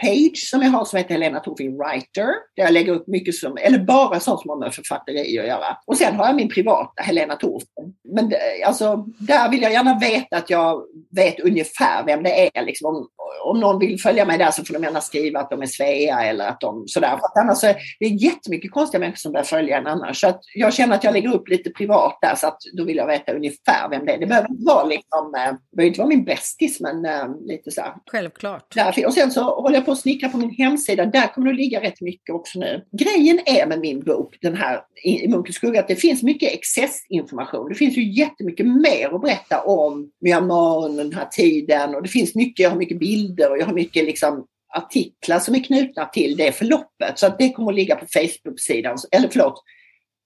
page 0.02 0.38
som 0.38 0.62
jag 0.62 0.70
har 0.70 0.86
som 0.86 0.98
heter 0.98 1.14
Helena 1.14 1.40
Torfing 1.40 1.78
Writer. 1.78 2.28
Där 2.56 2.64
jag 2.64 2.74
lägger 2.74 2.94
upp 2.94 3.08
mycket 3.08 3.36
som, 3.36 3.58
eller 3.62 3.80
bara 3.80 4.20
sånt 4.20 4.42
som 4.42 4.50
har 4.50 4.58
med 4.58 4.74
författeri 4.74 5.40
att 5.40 5.48
göra. 5.48 5.78
Och 5.86 5.98
sen 5.98 6.16
har 6.16 6.26
jag 6.26 6.36
min 6.36 6.50
privata 6.50 7.02
Helena 7.02 7.36
Torfing. 7.36 7.94
Men 8.16 8.34
alltså, 8.66 9.06
där 9.20 9.50
vill 9.50 9.62
jag 9.62 9.72
gärna 9.72 10.00
veta 10.00 10.38
att 10.38 10.50
jag 10.50 10.84
vet 11.16 11.40
ungefär 11.40 12.04
vem 12.06 12.24
det 12.24 12.58
är. 12.58 12.66
Liksom, 12.66 12.96
om, 12.96 13.08
om 13.44 13.60
någon 13.60 13.80
vill 13.80 14.02
följa 14.02 14.26
mig 14.26 14.38
där 14.38 14.52
så 14.52 14.66
får 14.66 14.74
de 14.74 14.84
gärna 14.84 15.02
skriva 15.02 15.40
att 15.40 15.50
de 15.50 15.62
är 15.62 15.66
Svea 15.66 16.24
eller 16.24 16.48
att 16.48 16.60
de 16.60 16.88
sådär. 16.88 17.10
För 17.10 17.16
att 17.16 17.38
annars 17.44 17.64
är 17.64 17.76
det 18.00 18.06
är 18.06 18.24
jättemycket 18.24 18.72
konstiga 18.72 19.00
människor 19.00 19.18
som 19.18 19.32
börjar 19.32 19.44
följa 19.44 19.78
en 19.78 19.88
annars. 19.88 20.20
Så 20.20 20.28
att 20.28 20.42
jag 20.56 20.74
känner 20.74 20.96
att 20.96 21.04
jag 21.04 21.14
lägger 21.14 21.34
upp 21.34 21.48
lite 21.48 21.70
privat 21.70 22.18
där 22.22 22.36
så 22.36 22.48
att 22.48 22.58
då 22.78 22.84
vill 22.84 22.98
jag 22.98 23.08
veta 23.08 23.34
ungefär 23.34 23.90
vem 23.90 24.06
det 24.06 24.14
är. 24.14 24.18
Det 24.18 24.26
behöver 24.28 24.50
inte 24.50 24.66
vara, 24.66 24.84
liksom, 24.84 25.34
eh, 25.36 25.54
det 25.72 25.76
behöver 25.76 25.88
inte 25.88 26.00
vara 26.00 26.10
min 26.10 26.26
bästis 26.26 26.80
men 26.80 27.06
äh, 27.06 27.28
lite 27.46 27.72
så 27.72 27.82
här. 27.82 27.94
Självklart. 28.12 28.76
Där, 28.76 29.06
och 29.06 29.14
sen 29.14 29.32
så 29.32 29.42
håller 29.42 29.76
jag 29.76 29.86
på 29.86 29.92
att 29.92 30.00
snickra 30.00 30.30
på 30.30 30.38
min 30.38 30.50
hemsida. 30.50 31.06
Där 31.06 31.34
kommer 31.34 31.48
det 31.48 31.54
att 31.54 31.58
ligga 31.58 31.82
rätt 31.82 32.02
mycket 32.02 32.36
också 32.36 32.60
nu. 32.60 32.86
Grejen 32.92 33.40
är 33.46 33.68
med 33.68 33.80
min 33.80 34.00
bok, 34.00 34.38
den 34.42 34.56
här 34.56 34.82
i 35.04 35.28
Munkens 35.28 35.56
skugga, 35.56 35.80
att 35.80 35.88
det 35.88 35.96
finns 35.96 36.24
mycket 36.24 36.54
excessinformation. 36.54 37.70
Det 37.70 37.76
finns 37.76 37.97
ju 38.02 38.12
jättemycket 38.12 38.66
mer 38.66 39.16
att 39.16 39.22
berätta 39.22 39.62
om 39.62 40.12
Myanmar 40.22 40.98
den 40.98 41.14
här 41.14 41.26
tiden 41.26 41.96
och 41.96 42.04
det 42.04 42.10
finns 42.10 42.36
mycket, 42.36 42.64
jag 42.64 42.70
har 42.70 42.78
mycket 42.78 43.00
bilder 43.00 43.52
och 43.52 43.58
jag 43.58 43.66
har 43.66 43.74
mycket 43.74 44.06
liksom 44.06 44.46
artiklar 44.76 45.40
som 45.40 45.56
är 45.56 45.64
knutna 45.64 46.06
till 46.06 46.38
det 46.38 46.52
förloppet. 46.52 47.20
Så 47.20 47.28
att 47.28 47.40
det 47.40 47.50
kommer 47.50 47.72
att 47.72 47.76
ligga 47.76 47.96
på 47.96 48.06
Facebook-sidan, 48.06 48.98
eller 49.12 49.30
förlåt, 49.30 49.64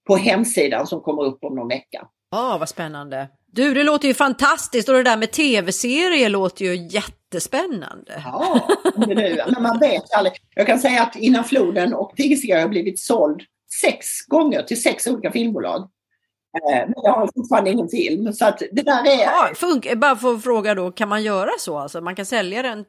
på 0.07 0.15
hemsidan 0.15 0.88
som 0.88 1.01
kommer 1.01 1.24
upp 1.24 1.43
om 1.43 1.55
någon 1.55 1.67
vecka. 1.67 2.07
Ja, 2.32 2.53
ah, 2.53 2.57
vad 2.57 2.69
spännande. 2.69 3.30
Du, 3.47 3.74
det 3.74 3.84
låter 3.84 4.07
ju 4.07 4.13
fantastiskt 4.13 4.89
och 4.89 4.95
det 4.95 5.03
där 5.03 5.17
med 5.17 5.32
tv-serier 5.32 6.30
låter 6.30 6.65
ju 6.65 6.88
jättespännande. 6.88 8.22
Ja, 8.26 8.67
nu, 8.97 9.41
men 9.53 9.63
man 9.63 9.80
vet 9.80 10.13
aldrig. 10.13 10.34
Jag 10.55 10.67
kan 10.67 10.80
säga 10.80 11.01
att 11.01 11.15
Innan 11.15 11.43
floden 11.43 11.93
och 11.93 12.13
Tigercigarr 12.15 12.61
har 12.61 12.67
blivit 12.67 12.99
såld 12.99 13.41
sex 13.82 14.07
gånger 14.28 14.61
till 14.63 14.82
sex 14.82 15.07
olika 15.07 15.32
filmbolag. 15.32 15.89
Eh, 16.57 16.79
men 16.85 16.93
jag 17.03 17.11
har 17.11 17.29
fortfarande 17.35 17.69
ingen 17.71 17.89
film. 17.89 18.33
Så 18.33 18.45
att 18.45 18.61
det 18.71 18.81
där 18.81 19.07
är... 19.07 19.21
Ja, 19.21 19.49
fun- 19.55 19.95
bara 19.95 20.15
för 20.15 20.33
att 20.33 20.43
fråga 20.43 20.75
då, 20.75 20.91
kan 20.91 21.09
man 21.09 21.23
göra 21.23 21.51
så? 21.59 21.77
Alltså, 21.77 22.01
man 22.01 22.15
kan 22.15 22.25
sälja 22.25 22.61
den 22.61 22.85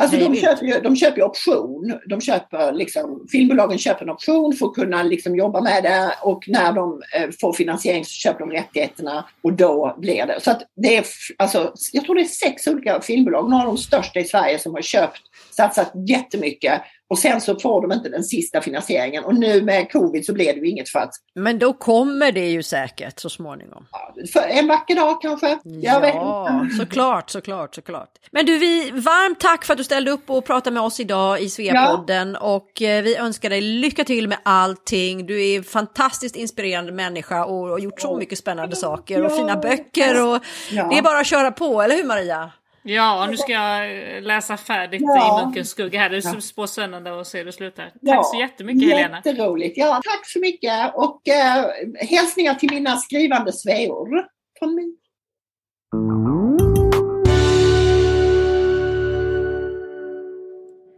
Alltså 0.00 0.16
de 0.16 0.36
köper, 0.36 0.66
ju, 0.66 0.80
de 0.80 0.96
köper 0.96 1.22
option. 1.22 1.94
De 2.06 2.20
köper 2.20 2.72
liksom, 2.72 3.26
filmbolagen 3.32 3.78
köper 3.78 4.02
en 4.02 4.10
option 4.10 4.52
för 4.52 4.66
att 4.66 4.74
kunna 4.74 5.02
liksom 5.02 5.36
jobba 5.36 5.60
med 5.60 5.82
det 5.82 6.14
och 6.22 6.44
när 6.48 6.72
de 6.72 7.02
eh, 7.16 7.30
får 7.40 7.52
finansiering 7.52 8.04
så 8.04 8.10
köper 8.10 8.40
de 8.40 8.50
rättigheterna 8.50 9.28
och 9.42 9.52
då 9.52 9.96
blir 9.98 10.26
det. 10.26 10.40
Så 10.40 10.50
att 10.50 10.62
det 10.76 10.96
är, 10.96 11.04
alltså, 11.36 11.72
jag 11.92 12.04
tror 12.04 12.14
det 12.14 12.20
är 12.20 12.24
sex 12.24 12.66
olika 12.66 13.00
filmbolag, 13.00 13.50
några 13.50 13.62
av 13.62 13.68
de 13.68 13.78
största 13.78 14.20
i 14.20 14.24
Sverige 14.24 14.58
som 14.58 14.74
har 14.74 14.82
köpt, 14.82 15.20
satsat 15.50 15.92
jättemycket 16.08 16.82
och 17.10 17.18
sen 17.18 17.40
så 17.40 17.58
får 17.60 17.82
de 17.82 17.92
inte 17.92 18.08
den 18.08 18.24
sista 18.24 18.60
finansieringen 18.60 19.24
och 19.24 19.34
nu 19.34 19.62
med 19.62 19.92
covid 19.92 20.26
så 20.26 20.32
blir 20.32 20.52
det 20.54 20.60
ju 20.60 20.68
inget 20.68 20.88
för 20.88 20.98
att 20.98 21.10
Men 21.34 21.58
då 21.58 21.72
kommer 21.72 22.32
det 22.32 22.48
ju 22.48 22.62
säkert 22.62 23.20
så 23.20 23.30
småningom. 23.30 23.86
för 24.32 24.40
en 24.40 24.66
vacker 24.68 24.94
dag 24.94 25.22
kanske. 25.22 25.58
Jag 25.64 26.04
ja, 26.08 26.66
såklart, 26.78 27.30
såklart, 27.30 27.74
såklart. 27.74 28.08
Men 28.32 28.46
du, 28.46 28.58
vi, 28.58 28.90
varmt 28.90 29.40
tack 29.40 29.64
för 29.64 29.72
att 29.74 29.78
du 29.78 29.84
ställde 29.84 30.10
upp 30.10 30.30
och 30.30 30.44
pratade 30.44 30.74
med 30.74 30.82
oss 30.82 31.00
idag 31.00 31.40
i 31.40 31.48
Sveapodden 31.48 32.36
och 32.36 32.82
eh, 32.82 33.02
vi 33.02 33.16
önskar 33.16 33.50
dig 33.50 33.60
lycka 33.60 34.04
till 34.04 34.28
med 34.28 34.38
allting. 34.42 35.26
Du 35.26 35.46
är 35.46 35.56
en 35.56 35.64
fantastiskt 35.64 36.36
inspirerande 36.36 36.92
människa 36.92 37.44
och 37.44 37.68
har 37.68 37.78
gjort 37.78 38.00
så 38.00 38.16
mycket 38.16 38.38
spännande 38.38 38.76
saker 38.76 39.24
och 39.24 39.30
Ja. 39.32 39.36
fina 39.36 39.56
böcker 39.56 40.26
och 40.28 40.38
Ja. 40.70 40.86
det 40.90 40.98
är 40.98 41.02
bara 41.02 41.18
att 41.18 41.26
köra 41.26 41.50
på, 41.50 41.82
eller 41.82 41.96
hur 41.96 42.04
Maria? 42.04 42.50
Ja, 42.82 43.26
nu 43.30 43.36
ska 43.36 43.52
jag 43.52 44.16
eh, 44.16 44.22
läsa 44.22 44.56
färdigt 44.56 45.02
Ja. 45.04 45.40
i 45.40 45.44
Munkens 45.44 45.70
skugga 45.70 46.00
här. 46.00 46.10
Det 46.10 46.16
är 46.16 46.40
så 46.40 46.66
spännande 46.66 47.20
att 47.20 47.26
se 47.26 47.38
hur 47.38 47.44
det 47.44 47.52
slutar. 47.52 47.92
Ja, 48.00 48.14
Tack 48.14 48.26
så 48.26 48.40
jättemycket 48.40 48.88
Helena. 48.88 49.22
Jätteroligt. 49.24 49.78
Ja, 49.78 50.00
tack 50.04 50.26
så 50.30 50.38
mycket 50.38 50.94
och 50.94 51.28
eh, 51.28 51.66
hälsningar 52.08 52.54
till 52.54 52.70
mina 52.70 52.96
skrivande 52.96 53.52
sveor 53.52 54.24
från 54.58 54.74
mig. 54.74 54.96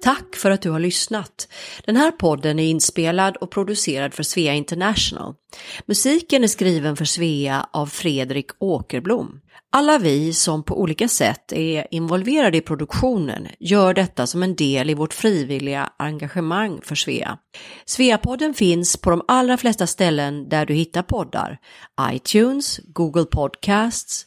Tack 0.03 0.37
för 0.37 0.51
att 0.51 0.63
du 0.63 0.71
har 0.71 0.81
lyssnat. 0.81 1.49
Den 1.85 1.97
här 1.97 2.11
podden 2.11 2.59
är 2.59 2.65
inspelad 2.65 3.37
och 3.37 3.51
producerad 3.51 4.15
för 4.15 4.23
Svea 4.23 4.55
International. 4.55 5.35
Musiken 5.87 6.45
är 6.45 6.49
skriven 6.49 6.97
för 6.97 7.05
Svea 7.05 7.69
av 7.73 7.87
Fredrik 7.87 8.51
Åkerblom. 8.59 9.41
Alla 9.75 9.99
vi 9.99 10.33
som 10.33 10.63
på 10.63 10.81
olika 10.81 11.09
sätt 11.09 11.53
är 11.53 11.87
involverade 11.91 12.59
i 12.59 12.61
produktionen 12.61 13.49
gör 13.61 13.95
detta 13.95 14.27
som 14.27 14.43
en 14.43 14.57
del 14.57 14.91
i 14.91 14.95
vårt 14.95 15.15
frivilliga 15.15 15.91
engagemang 15.99 16.81
för 16.83 16.95
Svea. 16.95 17.39
Sveapodden 17.85 18.55
finns 18.55 18.97
på 18.97 19.11
de 19.11 19.23
allra 19.29 19.57
flesta 19.57 19.87
ställen 19.87 20.49
där 20.49 20.67
du 20.67 20.75
hittar 20.75 21.03
poddar. 21.03 21.59
iTunes, 22.13 22.81
Google 22.85 23.25
Podcasts, 23.25 24.27